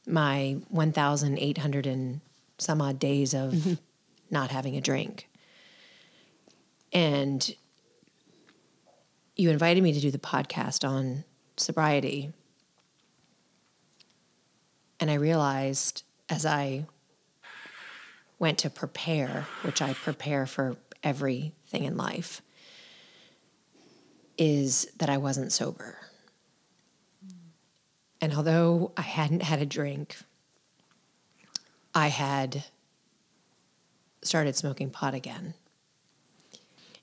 my 0.05 0.57
1,800 0.69 1.87
and 1.87 2.21
some 2.57 2.81
odd 2.81 2.99
days 2.99 3.33
of 3.33 3.53
mm-hmm. 3.53 3.73
not 4.29 4.51
having 4.51 4.75
a 4.75 4.81
drink. 4.81 5.29
And 6.93 7.55
you 9.35 9.49
invited 9.49 9.83
me 9.83 9.93
to 9.93 9.99
do 9.99 10.11
the 10.11 10.17
podcast 10.17 10.87
on 10.87 11.25
sobriety. 11.57 12.31
And 14.99 15.11
I 15.11 15.15
realized 15.15 16.03
as 16.29 16.45
I 16.45 16.85
went 18.39 18.57
to 18.59 18.69
prepare, 18.69 19.47
which 19.63 19.81
I 19.81 19.93
prepare 19.93 20.45
for 20.45 20.75
everything 21.03 21.83
in 21.83 21.97
life, 21.97 22.41
is 24.37 24.87
that 24.97 25.09
I 25.09 25.17
wasn't 25.17 25.51
sober. 25.51 25.97
And 28.19 28.33
although 28.33 28.91
I 28.97 29.01
hadn't 29.01 29.43
had 29.43 29.61
a 29.61 29.65
drink, 29.65 30.17
I 31.93 32.07
had 32.07 32.63
started 34.21 34.55
smoking 34.55 34.89
pot 34.89 35.13
again. 35.13 35.53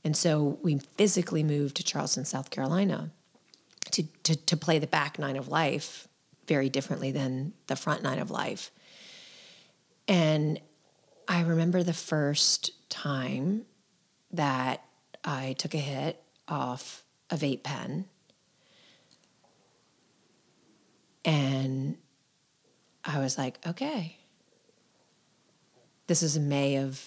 And 0.05 0.17
so 0.17 0.59
we 0.63 0.79
physically 0.97 1.43
moved 1.43 1.77
to 1.77 1.85
Charleston, 1.85 2.25
South 2.25 2.51
Carolina 2.51 3.11
to, 3.93 4.03
to, 4.25 4.35
to 4.37 4.57
play 4.57 4.79
the 4.79 4.87
back 4.87 5.19
nine 5.19 5.37
of 5.37 5.49
life 5.49 6.09
very 6.49 6.69
differently 6.69 7.13
than 7.13 7.53
the 7.69 7.77
front 7.77 8.03
nine 8.03 8.19
of 8.19 8.31
life. 8.31 8.71
And 10.09 10.61
I 11.29 11.43
remember 11.43 11.83
the 11.83 11.93
first 11.93 12.71
time 12.89 13.67
that 14.33 14.83
I 15.25 15.55
took 15.59 15.75
a 15.75 15.79
hit 15.79 16.23
off 16.49 17.05
a 17.31 17.37
vape 17.37 17.63
pen. 17.63 18.07
And 21.25 21.99
I 23.05 23.21
was 23.21 23.39
like, 23.39 23.65
okay. 23.67 24.19
This 26.09 26.23
is 26.23 26.39
May 26.39 26.77
of 26.77 27.01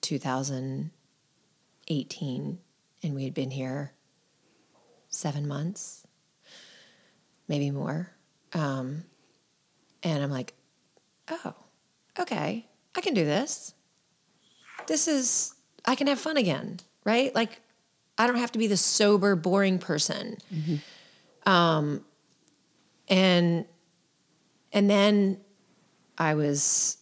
2018, 0.00 2.58
and 3.02 3.14
we 3.14 3.24
had 3.24 3.34
been 3.34 3.50
here 3.50 3.92
seven 5.08 5.46
months, 5.48 6.06
maybe 7.48 7.70
more. 7.70 8.12
Um, 8.52 9.04
and 10.02 10.22
I'm 10.22 10.30
like, 10.30 10.52
oh, 11.28 11.54
okay, 12.18 12.66
I 12.96 13.00
can 13.00 13.14
do 13.14 13.24
this. 13.24 13.74
This 14.86 15.08
is, 15.08 15.54
I 15.84 15.94
can 15.94 16.06
have 16.06 16.18
fun 16.18 16.36
again, 16.36 16.80
right? 17.04 17.34
Like, 17.34 17.60
I 18.18 18.26
don't 18.26 18.36
have 18.36 18.52
to 18.52 18.58
be 18.58 18.66
the 18.66 18.76
sober, 18.76 19.36
boring 19.36 19.78
person. 19.78 20.38
Mm-hmm. 20.52 21.50
Um, 21.50 22.04
and 23.08 23.66
and 24.72 24.90
then 24.90 25.38
I 26.18 26.34
was 26.34 26.98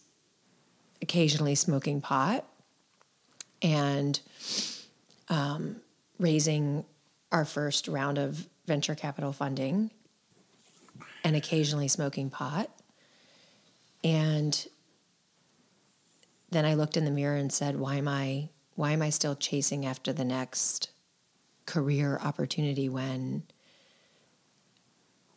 occasionally 1.01 1.55
smoking 1.55 1.99
pot 1.99 2.45
and 3.61 4.19
um, 5.29 5.77
raising 6.19 6.85
our 7.31 7.43
first 7.43 7.87
round 7.87 8.17
of 8.17 8.47
venture 8.65 8.95
capital 8.95 9.33
funding 9.33 9.91
and 11.23 11.35
occasionally 11.35 11.87
smoking 11.87 12.29
pot. 12.29 12.69
And 14.03 14.67
then 16.49 16.65
I 16.65 16.73
looked 16.75 16.97
in 16.97 17.05
the 17.05 17.11
mirror 17.11 17.35
and 17.35 17.51
said, 17.51 17.77
why 17.77 17.95
am 17.95 18.07
I 18.07 18.49
why 18.75 18.91
am 18.91 19.01
I 19.01 19.09
still 19.09 19.35
chasing 19.35 19.85
after 19.85 20.11
the 20.11 20.25
next 20.25 20.89
career 21.65 22.19
opportunity 22.21 22.89
when 22.89 23.43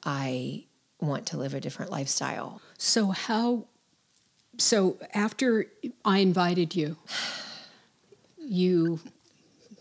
I 0.05 0.65
want 1.01 1.27
to 1.27 1.37
live 1.37 1.55
a 1.55 1.61
different 1.61 1.93
lifestyle? 1.93 2.61
So 2.79 3.11
how 3.11 3.67
so 4.59 4.99
after 5.15 5.67
I 6.05 6.19
invited 6.19 6.75
you, 6.75 6.97
you 8.39 8.99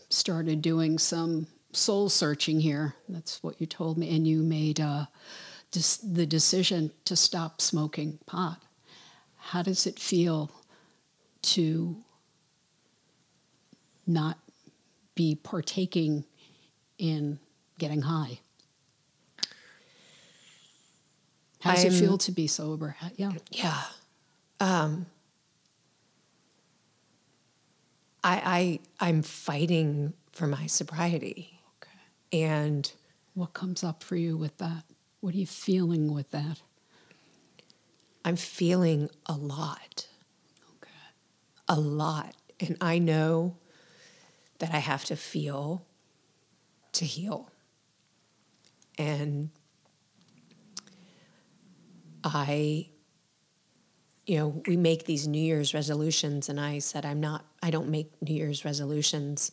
started 0.08 0.62
doing 0.62 0.98
some 0.98 1.48
soul 1.72 2.08
searching 2.08 2.60
here. 2.60 2.94
That's 3.08 3.42
what 3.42 3.60
you 3.60 3.66
told 3.66 3.98
me, 3.98 4.14
and 4.14 4.26
you 4.26 4.42
made 4.42 4.80
uh, 4.80 5.06
the 5.72 6.26
decision 6.26 6.92
to 7.04 7.16
stop 7.16 7.60
smoking 7.60 8.18
pot. 8.26 8.62
How 9.36 9.62
does 9.62 9.86
it 9.86 9.98
feel 9.98 10.50
to 11.42 11.96
not 14.06 14.38
be 15.14 15.34
partaking 15.34 16.24
in 16.98 17.38
getting 17.78 18.02
high? 18.02 18.40
How 21.60 21.72
does 21.72 21.84
I'm, 21.84 21.92
it 21.92 21.94
feel 21.94 22.18
to 22.18 22.32
be 22.32 22.46
sober? 22.46 22.96
Yeah. 23.16 23.32
Yeah. 23.50 23.82
Um, 24.60 25.06
I, 28.22 28.80
I 29.00 29.06
I'm 29.08 29.22
fighting 29.22 30.12
for 30.32 30.46
my 30.46 30.66
sobriety. 30.66 31.60
Okay. 31.82 32.44
And 32.44 32.90
what 33.34 33.54
comes 33.54 33.82
up 33.82 34.02
for 34.02 34.16
you 34.16 34.36
with 34.36 34.58
that? 34.58 34.84
What 35.20 35.34
are 35.34 35.38
you 35.38 35.46
feeling 35.46 36.12
with 36.12 36.30
that? 36.30 36.62
I'm 38.24 38.36
feeling 38.36 39.10
a 39.26 39.34
lot. 39.34 40.06
A 41.68 41.78
lot. 41.78 42.34
And 42.60 42.76
I 42.80 42.98
know 42.98 43.56
that 44.58 44.72
I 44.72 44.78
have 44.78 45.04
to 45.06 45.16
feel 45.16 45.84
to 46.92 47.04
heal. 47.04 47.50
And 48.96 49.50
I, 52.24 52.88
you 54.26 54.38
know, 54.38 54.62
we 54.66 54.76
make 54.76 55.04
these 55.04 55.28
New 55.28 55.40
Year's 55.40 55.72
resolutions, 55.72 56.48
and 56.48 56.60
I 56.60 56.80
said, 56.80 57.06
I'm 57.06 57.20
not, 57.20 57.44
I 57.62 57.70
don't 57.70 57.88
make 57.88 58.10
New 58.20 58.34
Year's 58.34 58.64
resolutions. 58.64 59.52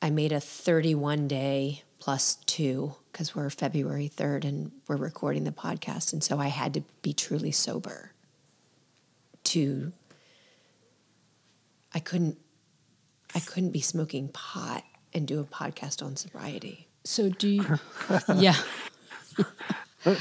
I 0.00 0.10
made 0.10 0.32
a 0.32 0.40
31 0.40 1.28
day 1.28 1.82
plus 1.98 2.36
two 2.46 2.94
because 3.10 3.34
we're 3.34 3.48
February 3.48 4.10
3rd 4.14 4.44
and 4.44 4.72
we're 4.86 4.96
recording 4.96 5.44
the 5.44 5.52
podcast. 5.52 6.12
And 6.12 6.22
so 6.22 6.38
I 6.38 6.48
had 6.48 6.74
to 6.74 6.82
be 7.00 7.14
truly 7.14 7.52
sober 7.52 8.12
to, 9.44 9.92
I 11.94 12.00
couldn't, 12.00 12.38
I 13.34 13.40
couldn't 13.40 13.70
be 13.70 13.80
smoking 13.80 14.28
pot 14.28 14.84
and 15.12 15.26
do 15.26 15.40
a 15.40 15.44
podcast 15.44 16.04
on 16.04 16.16
sobriety. 16.16 16.88
So 17.04 17.28
do 17.28 17.48
you, 17.48 17.78
yeah. 18.36 18.56
do 20.04 20.16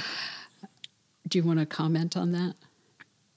you 1.31 1.43
want 1.43 1.59
to 1.59 1.65
comment 1.65 2.15
on 2.15 2.31
that? 2.33 2.55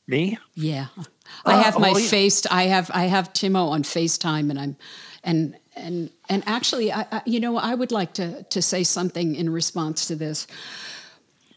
Me? 0.07 0.39
Yeah. 0.55 0.87
Uh, 0.97 1.03
I 1.47 1.62
have 1.62 1.76
oh, 1.76 1.80
my 1.80 1.93
well, 1.93 2.01
face. 2.01 2.47
I 2.47 2.64
have 2.64 2.91
I 2.95 3.05
have 3.05 3.32
Timo 3.32 3.70
on 3.70 3.82
FaceTime, 3.82 4.51
and 4.51 4.59
I'm, 4.59 4.76
and 5.24 5.57
and 5.74 6.11
and 6.28 6.45
actually, 6.47 6.93
I, 6.93 7.07
I, 7.11 7.22
you 7.26 7.41
know, 7.41 7.57
I 7.57 7.74
would 7.74 7.91
like 7.91 8.14
to 8.14 8.45
to 8.45 8.62
say 8.62 8.84
something 8.84 9.34
in 9.34 9.51
response 9.51 10.07
to 10.07 10.14
this. 10.14 10.47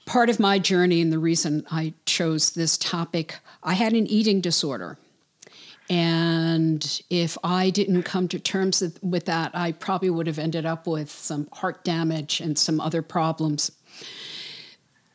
Part 0.06 0.32
of 0.32 0.40
my 0.40 0.58
journey 0.58 1.02
and 1.02 1.14
the 1.14 1.20
reason 1.20 1.64
I 1.70 1.94
chose 2.08 2.52
this 2.52 2.76
topic, 2.80 3.38
I 3.62 3.76
had 3.76 3.94
an 3.94 4.08
eating 4.08 4.42
disorder. 4.42 4.98
And 5.90 7.02
if 7.10 7.38
I 7.44 7.72
didn't 7.72 8.04
come 8.04 8.28
to 8.28 8.40
terms 8.40 8.84
with 9.02 9.26
that, 9.26 9.52
I 9.56 9.72
probably 9.72 10.10
would 10.10 10.28
have 10.28 10.38
ended 10.38 10.66
up 10.66 10.86
with 10.86 11.10
some 11.10 11.48
heart 11.52 11.84
damage 11.84 12.42
and 12.42 12.58
some 12.58 12.80
other 12.80 13.02
problems. 13.02 13.72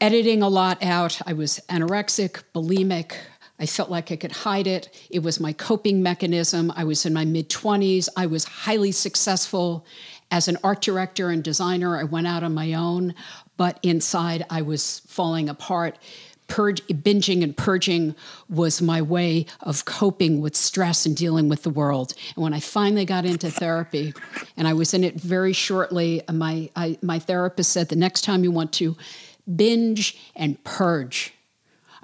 Editing 0.00 0.42
a 0.42 0.48
lot 0.48 0.82
out, 0.82 1.20
I 1.26 1.32
was 1.32 1.60
anorexic, 1.68 2.42
bulimic, 2.54 3.14
I 3.58 3.66
felt 3.66 3.90
like 3.90 4.10
I 4.10 4.16
could 4.16 4.32
hide 4.32 4.66
it. 4.66 5.06
It 5.10 5.20
was 5.20 5.38
my 5.38 5.52
coping 5.52 6.02
mechanism. 6.02 6.72
I 6.74 6.84
was 6.84 7.06
in 7.06 7.14
my 7.14 7.24
mid 7.24 7.48
20s. 7.48 8.08
I 8.16 8.26
was 8.26 8.44
highly 8.44 8.90
successful 8.90 9.86
as 10.30 10.48
an 10.48 10.58
art 10.64 10.82
director 10.82 11.30
and 11.30 11.42
designer. 11.42 11.98
I 11.98 12.04
went 12.04 12.26
out 12.26 12.42
on 12.42 12.52
my 12.52 12.74
own, 12.74 13.14
but 13.56 13.78
inside 13.82 14.44
I 14.50 14.62
was 14.62 15.00
falling 15.06 15.48
apart. 15.48 15.98
Purge, 16.54 16.86
binging 16.86 17.42
and 17.42 17.56
purging 17.56 18.14
was 18.48 18.80
my 18.80 19.02
way 19.02 19.44
of 19.62 19.84
coping 19.86 20.40
with 20.40 20.54
stress 20.54 21.04
and 21.04 21.16
dealing 21.16 21.48
with 21.48 21.64
the 21.64 21.70
world. 21.70 22.14
And 22.36 22.44
when 22.44 22.54
I 22.54 22.60
finally 22.60 23.04
got 23.04 23.24
into 23.24 23.50
therapy, 23.50 24.14
and 24.56 24.68
I 24.68 24.72
was 24.72 24.94
in 24.94 25.02
it 25.02 25.16
very 25.16 25.52
shortly, 25.52 26.22
my 26.32 26.70
I, 26.76 26.96
my 27.02 27.18
therapist 27.18 27.72
said 27.72 27.88
the 27.88 27.96
next 27.96 28.20
time 28.20 28.44
you 28.44 28.52
want 28.52 28.72
to 28.74 28.96
binge 29.56 30.16
and 30.36 30.62
purge, 30.62 31.34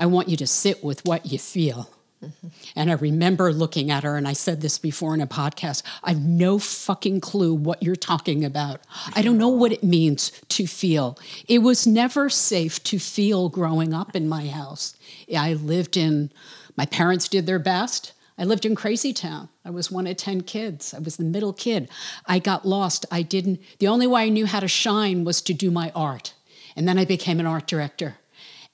I 0.01 0.07
want 0.07 0.29
you 0.29 0.37
to 0.39 0.49
sit 0.49 0.83
with 0.83 1.05
what 1.05 1.27
you 1.27 1.39
feel. 1.39 1.89
Mm-hmm. 2.23 2.49
And 2.77 2.91
I 2.91 2.95
remember 2.95 3.51
looking 3.53 3.91
at 3.91 4.05
her, 4.05 4.17
and 4.17 4.29
I 4.29 4.35
said 4.35 4.61
this 4.61 4.79
before 4.79 5.15
in 5.15 5.23
a 5.23 5.27
podcast 5.27 5.83
I 6.05 6.11
have 6.11 6.21
no 6.21 6.59
fucking 6.59 7.21
clue 7.21 7.55
what 7.55 7.83
you're 7.83 7.97
talking 7.97 8.45
about. 8.45 8.81
I 9.15 9.23
don't 9.23 9.39
know 9.39 9.49
what 9.49 9.73
it 9.73 9.83
means 9.83 10.31
to 10.49 10.67
feel. 10.67 11.19
It 11.49 11.61
was 11.61 11.87
never 11.87 12.29
safe 12.29 12.83
to 12.85 12.99
feel 12.99 13.49
growing 13.49 13.95
up 13.95 14.15
in 14.15 14.29
my 14.29 14.49
house. 14.49 14.97
I 15.35 15.55
lived 15.55 15.97
in, 15.97 16.31
my 16.77 16.85
parents 16.85 17.27
did 17.27 17.47
their 17.47 17.59
best. 17.59 18.13
I 18.37 18.45
lived 18.45 18.67
in 18.67 18.75
Crazy 18.75 19.13
Town. 19.13 19.49
I 19.65 19.71
was 19.71 19.91
one 19.91 20.07
of 20.07 20.17
10 20.17 20.43
kids. 20.43 20.93
I 20.93 20.99
was 20.99 21.17
the 21.17 21.25
middle 21.25 21.53
kid. 21.53 21.89
I 22.27 22.39
got 22.39 22.67
lost. 22.67 23.07
I 23.11 23.23
didn't, 23.23 23.61
the 23.79 23.89
only 23.89 24.07
way 24.07 24.25
I 24.25 24.29
knew 24.29 24.47
how 24.47 24.61
to 24.61 24.69
shine 24.69 25.25
was 25.25 25.41
to 25.43 25.55
do 25.55 25.71
my 25.71 25.91
art. 25.95 26.35
And 26.77 26.87
then 26.87 26.99
I 26.99 27.05
became 27.05 27.41
an 27.41 27.47
art 27.47 27.67
director 27.67 28.17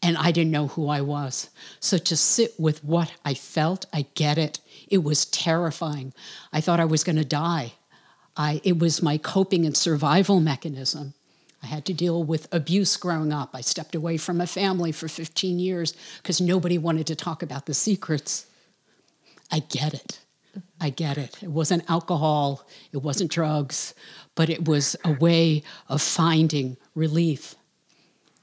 and 0.02 0.16
I 0.16 0.30
didn't 0.30 0.52
know 0.52 0.68
who 0.68 0.88
I 0.88 1.00
was. 1.00 1.50
So 1.80 1.98
to 1.98 2.16
sit 2.16 2.58
with 2.58 2.84
what 2.84 3.12
I 3.24 3.34
felt, 3.34 3.86
I 3.92 4.06
get 4.14 4.38
it. 4.38 4.60
It 4.88 5.02
was 5.02 5.26
terrifying. 5.26 6.12
I 6.52 6.60
thought 6.60 6.80
I 6.80 6.84
was 6.84 7.04
going 7.04 7.16
to 7.16 7.24
die. 7.24 7.72
I, 8.36 8.60
it 8.62 8.78
was 8.78 9.02
my 9.02 9.18
coping 9.18 9.64
and 9.64 9.76
survival 9.76 10.40
mechanism. 10.40 11.14
I 11.62 11.66
had 11.66 11.86
to 11.86 11.94
deal 11.94 12.22
with 12.22 12.52
abuse 12.52 12.96
growing 12.96 13.32
up. 13.32 13.50
I 13.54 13.62
stepped 13.62 13.94
away 13.94 14.18
from 14.18 14.40
a 14.40 14.46
family 14.46 14.92
for 14.92 15.08
15 15.08 15.58
years 15.58 15.94
because 16.18 16.40
nobody 16.40 16.78
wanted 16.78 17.06
to 17.08 17.16
talk 17.16 17.42
about 17.42 17.66
the 17.66 17.74
secrets. 17.74 18.46
I 19.50 19.60
get 19.60 19.94
it. 19.94 20.20
I 20.80 20.90
get 20.90 21.18
it. 21.18 21.42
It 21.42 21.50
wasn't 21.50 21.88
alcohol, 21.90 22.66
it 22.92 22.98
wasn't 22.98 23.30
drugs, 23.30 23.94
but 24.34 24.48
it 24.50 24.66
was 24.66 24.96
a 25.04 25.12
way 25.12 25.62
of 25.88 26.02
finding 26.02 26.76
relief. 26.94 27.54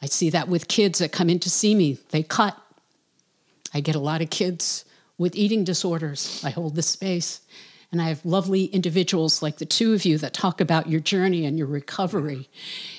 I 0.04 0.08
see 0.08 0.30
that 0.32 0.49
with 0.49 0.68
kids 0.68 0.99
that 0.99 1.14
come 1.14 1.30
in 1.30 1.39
to 1.39 1.49
see 1.49 1.74
me, 1.74 1.97
they 2.10 2.24
cut. 2.24 2.58
I 3.74 3.80
get 3.80 3.95
a 3.95 3.99
lot 3.99 4.22
of 4.22 4.30
kids 4.30 4.84
with 5.18 5.34
eating 5.34 5.64
disorders. 5.64 6.43
I 6.43 6.49
hold 6.49 6.76
this 6.76 6.89
space. 6.89 7.39
And 7.89 8.01
I 8.01 8.10
have 8.10 8.26
lovely 8.26 8.66
individuals 8.66 9.41
like 9.41 9.60
the 9.60 9.66
two 9.66 9.93
of 9.93 10.04
you 10.04 10.18
that 10.18 10.34
talk 10.34 10.60
about 10.60 10.89
your 10.89 10.99
journey 10.99 11.45
and 11.45 11.58
your 11.58 11.68
recovery. 11.68 12.49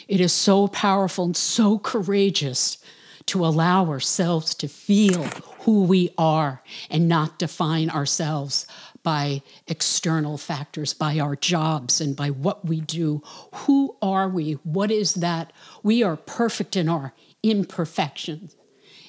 It 0.09 0.19
is 0.19 0.33
so 0.33 0.67
powerful 0.69 1.27
and 1.27 1.37
so 1.37 1.79
courageous 1.79 2.79
to 3.27 3.45
allow 3.45 3.85
ourselves 3.85 4.55
to 4.55 4.69
feel 4.69 5.25
who 5.61 5.83
we 5.83 6.09
are 6.17 6.63
and 6.89 7.07
not 7.07 7.39
define 7.39 7.91
ourselves 7.91 8.67
by 9.05 9.43
external 9.69 10.37
factors, 10.37 10.93
by 10.93 11.21
our 11.21 11.37
jobs 11.37 12.01
and 12.01 12.17
by 12.17 12.31
what 12.31 12.65
we 12.65 12.81
do. 12.81 13.23
Who 13.53 13.97
are 14.03 14.29
we? 14.29 14.55
What 14.65 14.91
is 14.91 15.15
that? 15.15 15.53
We 15.85 16.03
are 16.03 16.17
perfect 16.17 16.75
in 16.75 16.89
our 16.89 17.13
imperfections. 17.45 18.57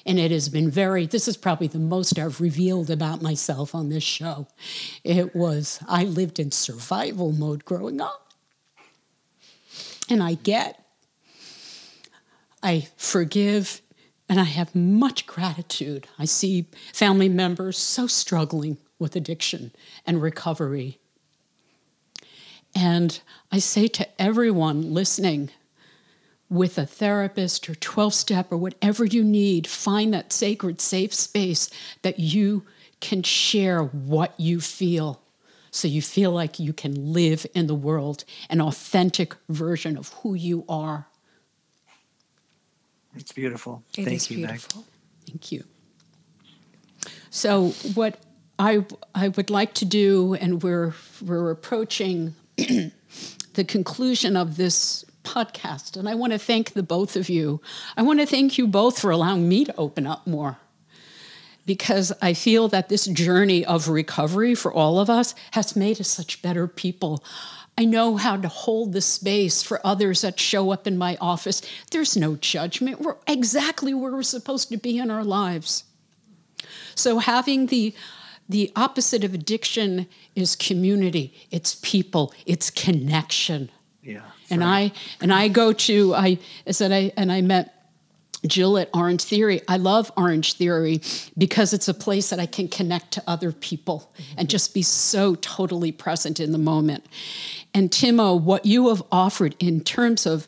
And 0.04 0.20
it 0.20 0.30
has 0.30 0.48
been 0.48 0.70
very, 0.70 1.06
this 1.06 1.26
is 1.26 1.36
probably 1.36 1.66
the 1.66 1.80
most 1.80 2.16
I've 2.16 2.40
revealed 2.40 2.90
about 2.90 3.22
myself 3.22 3.74
on 3.74 3.88
this 3.88 4.04
show. 4.04 4.46
It 5.02 5.34
was, 5.34 5.80
I 5.88 6.04
lived 6.04 6.38
in 6.38 6.52
survival 6.52 7.32
mode 7.32 7.64
growing 7.64 8.00
up. 8.00 8.32
And 10.08 10.22
I 10.22 10.34
get, 10.34 10.84
I 12.62 12.86
forgive, 12.96 13.82
and 14.28 14.38
I 14.38 14.44
have 14.44 14.74
much 14.76 15.26
gratitude. 15.26 16.06
I 16.18 16.26
see 16.26 16.66
family 16.92 17.28
members 17.28 17.76
so 17.76 18.06
struggling 18.06 18.78
with 18.98 19.16
addiction 19.16 19.72
and 20.06 20.22
recovery. 20.22 20.98
And 22.74 23.20
I 23.50 23.58
say 23.58 23.88
to 23.88 24.08
everyone 24.20 24.92
listening, 24.92 25.50
with 26.48 26.78
a 26.78 26.86
therapist 26.86 27.68
or 27.68 27.74
12 27.74 28.14
step 28.14 28.52
or 28.52 28.56
whatever 28.56 29.04
you 29.04 29.24
need, 29.24 29.66
find 29.66 30.14
that 30.14 30.32
sacred, 30.32 30.80
safe 30.80 31.12
space 31.12 31.70
that 32.02 32.18
you 32.18 32.64
can 33.00 33.22
share 33.22 33.82
what 33.82 34.38
you 34.38 34.60
feel. 34.60 35.20
So 35.70 35.88
you 35.88 36.00
feel 36.00 36.30
like 36.30 36.58
you 36.58 36.72
can 36.72 37.12
live 37.12 37.46
in 37.54 37.66
the 37.66 37.74
world 37.74 38.24
an 38.48 38.60
authentic 38.60 39.34
version 39.48 39.96
of 39.96 40.08
who 40.14 40.34
you 40.34 40.64
are. 40.68 41.06
It's 43.16 43.32
beautiful. 43.32 43.82
It 43.96 44.04
Thank 44.04 44.30
you, 44.30 44.36
beautiful. 44.36 44.82
Meg. 44.82 44.86
Thank 45.26 45.52
you. 45.52 45.64
So, 47.30 47.70
what 47.94 48.18
I, 48.58 48.84
I 49.14 49.28
would 49.28 49.50
like 49.50 49.74
to 49.74 49.84
do, 49.84 50.34
and 50.34 50.62
we're, 50.62 50.94
we're 51.22 51.50
approaching 51.50 52.34
the 52.56 53.64
conclusion 53.66 54.36
of 54.36 54.56
this 54.56 55.04
podcast, 55.24 55.96
and 55.96 56.08
I 56.08 56.14
want 56.14 56.32
to 56.32 56.38
thank 56.38 56.72
the 56.72 56.82
both 56.82 57.16
of 57.16 57.28
you. 57.28 57.60
I 57.96 58.02
want 58.02 58.20
to 58.20 58.26
thank 58.26 58.56
you 58.56 58.66
both 58.66 58.98
for 58.98 59.10
allowing 59.10 59.48
me 59.48 59.64
to 59.64 59.76
open 59.76 60.06
up 60.06 60.26
more 60.26 60.58
because 61.66 62.12
I 62.22 62.32
feel 62.32 62.68
that 62.68 62.88
this 62.88 63.06
journey 63.06 63.64
of 63.66 63.88
recovery 63.88 64.54
for 64.54 64.72
all 64.72 65.00
of 65.00 65.10
us 65.10 65.34
has 65.50 65.76
made 65.76 66.00
us 66.00 66.08
such 66.08 66.40
better 66.40 66.68
people. 66.68 67.22
I 67.76 67.84
know 67.84 68.16
how 68.16 68.36
to 68.36 68.48
hold 68.48 68.92
the 68.92 69.00
space 69.02 69.62
for 69.62 69.84
others 69.84 70.22
that 70.22 70.40
show 70.40 70.70
up 70.70 70.86
in 70.86 70.96
my 70.96 71.18
office. 71.20 71.60
There's 71.90 72.16
no 72.16 72.36
judgment. 72.36 73.00
We're 73.00 73.16
exactly 73.26 73.92
where 73.92 74.12
we're 74.12 74.22
supposed 74.22 74.70
to 74.70 74.78
be 74.78 74.98
in 74.98 75.10
our 75.10 75.24
lives. 75.24 75.84
So, 76.94 77.18
having 77.18 77.66
the 77.66 77.94
the 78.48 78.72
opposite 78.76 79.24
of 79.24 79.34
addiction 79.34 80.06
is 80.34 80.54
community, 80.54 81.34
it's 81.50 81.76
people, 81.82 82.32
it's 82.44 82.70
connection. 82.70 83.70
Yeah. 84.02 84.22
And 84.50 84.62
I 84.62 84.92
and 85.20 85.32
I 85.32 85.48
go 85.48 85.72
to 85.72 86.14
I 86.14 86.38
said 86.70 86.92
I 86.92 87.12
and 87.16 87.32
I 87.32 87.40
met 87.40 87.72
Jill 88.46 88.78
at 88.78 88.88
Orange 88.94 89.24
Theory. 89.24 89.60
I 89.66 89.76
love 89.76 90.12
Orange 90.16 90.54
Theory 90.54 91.00
because 91.36 91.72
it's 91.72 91.88
a 91.88 91.94
place 91.94 92.30
that 92.30 92.38
I 92.38 92.46
can 92.46 92.68
connect 92.68 93.12
to 93.12 93.22
other 93.26 93.50
people 93.50 94.12
mm-hmm. 94.14 94.38
and 94.38 94.48
just 94.48 94.74
be 94.74 94.82
so 94.82 95.34
totally 95.36 95.90
present 95.90 96.38
in 96.38 96.52
the 96.52 96.58
moment. 96.58 97.04
And 97.74 97.90
Timo, 97.90 98.40
what 98.40 98.64
you 98.64 98.88
have 98.88 99.02
offered 99.10 99.56
in 99.58 99.80
terms 99.80 100.26
of 100.26 100.46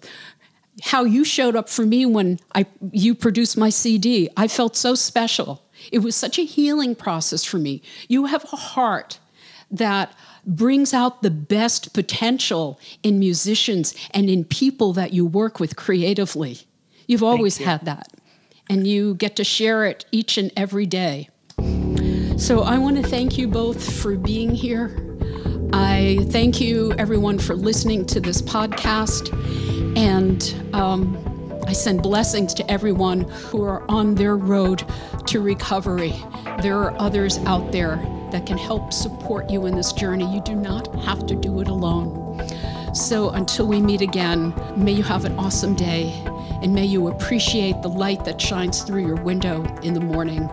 how 0.82 1.02
you 1.02 1.24
showed 1.24 1.56
up 1.56 1.68
for 1.68 1.84
me 1.84 2.06
when 2.06 2.38
I 2.54 2.66
you 2.92 3.14
produced 3.14 3.56
my 3.56 3.70
CD, 3.70 4.28
I 4.36 4.46
felt 4.46 4.76
so 4.76 4.94
special 4.94 5.62
it 5.92 6.00
was 6.00 6.16
such 6.16 6.38
a 6.38 6.44
healing 6.44 6.94
process 6.94 7.44
for 7.44 7.58
me. 7.58 7.82
You 8.08 8.26
have 8.26 8.44
a 8.52 8.56
heart 8.56 9.18
that 9.70 10.12
brings 10.46 10.94
out 10.94 11.22
the 11.22 11.30
best 11.30 11.92
potential 11.92 12.80
in 13.02 13.18
musicians 13.18 13.94
and 14.12 14.30
in 14.30 14.44
people 14.44 14.92
that 14.94 15.12
you 15.12 15.26
work 15.26 15.60
with 15.60 15.76
creatively. 15.76 16.60
You've 17.06 17.22
always 17.22 17.60
you. 17.60 17.66
had 17.66 17.84
that, 17.84 18.12
and 18.68 18.86
you 18.86 19.14
get 19.14 19.36
to 19.36 19.44
share 19.44 19.84
it 19.84 20.04
each 20.12 20.38
and 20.38 20.50
every 20.56 20.86
day. 20.86 21.28
So 22.36 22.60
I 22.62 22.78
want 22.78 22.96
to 22.96 23.02
thank 23.02 23.36
you 23.36 23.48
both 23.48 24.00
for 24.00 24.16
being 24.16 24.54
here. 24.54 25.04
I 25.72 26.18
thank 26.30 26.60
you, 26.60 26.94
everyone, 26.98 27.38
for 27.38 27.54
listening 27.54 28.06
to 28.06 28.20
this 28.20 28.40
podcast. 28.40 29.32
And 29.98 30.74
um, 30.74 31.37
I 31.68 31.72
send 31.72 32.02
blessings 32.02 32.54
to 32.54 32.70
everyone 32.70 33.28
who 33.28 33.62
are 33.62 33.84
on 33.90 34.14
their 34.14 34.38
road 34.38 34.82
to 35.26 35.42
recovery. 35.42 36.14
There 36.62 36.78
are 36.78 36.98
others 36.98 37.36
out 37.40 37.72
there 37.72 37.96
that 38.32 38.46
can 38.46 38.56
help 38.56 38.90
support 38.90 39.50
you 39.50 39.66
in 39.66 39.76
this 39.76 39.92
journey. 39.92 40.34
You 40.34 40.40
do 40.40 40.54
not 40.54 40.94
have 41.04 41.26
to 41.26 41.34
do 41.34 41.60
it 41.60 41.68
alone. 41.68 42.48
So 42.94 43.28
until 43.28 43.66
we 43.66 43.82
meet 43.82 44.00
again, 44.00 44.54
may 44.78 44.92
you 44.92 45.02
have 45.02 45.26
an 45.26 45.38
awesome 45.38 45.74
day 45.74 46.10
and 46.62 46.74
may 46.74 46.86
you 46.86 47.08
appreciate 47.08 47.82
the 47.82 47.88
light 47.88 48.24
that 48.24 48.40
shines 48.40 48.80
through 48.80 49.06
your 49.06 49.16
window 49.16 49.62
in 49.82 49.92
the 49.92 50.00
morning. 50.00 50.48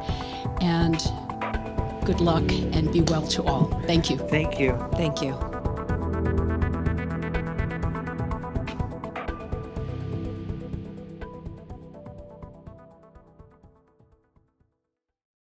And 0.59 1.01
good 2.03 2.19
luck 2.19 2.43
and 2.51 2.91
be 2.91 3.03
well 3.03 3.25
to 3.27 3.43
all. 3.43 3.67
Thank 3.87 4.09
you. 4.09 4.17
Thank 4.17 4.59
you. 4.59 4.77
Thank 4.91 5.21
you. 5.21 5.31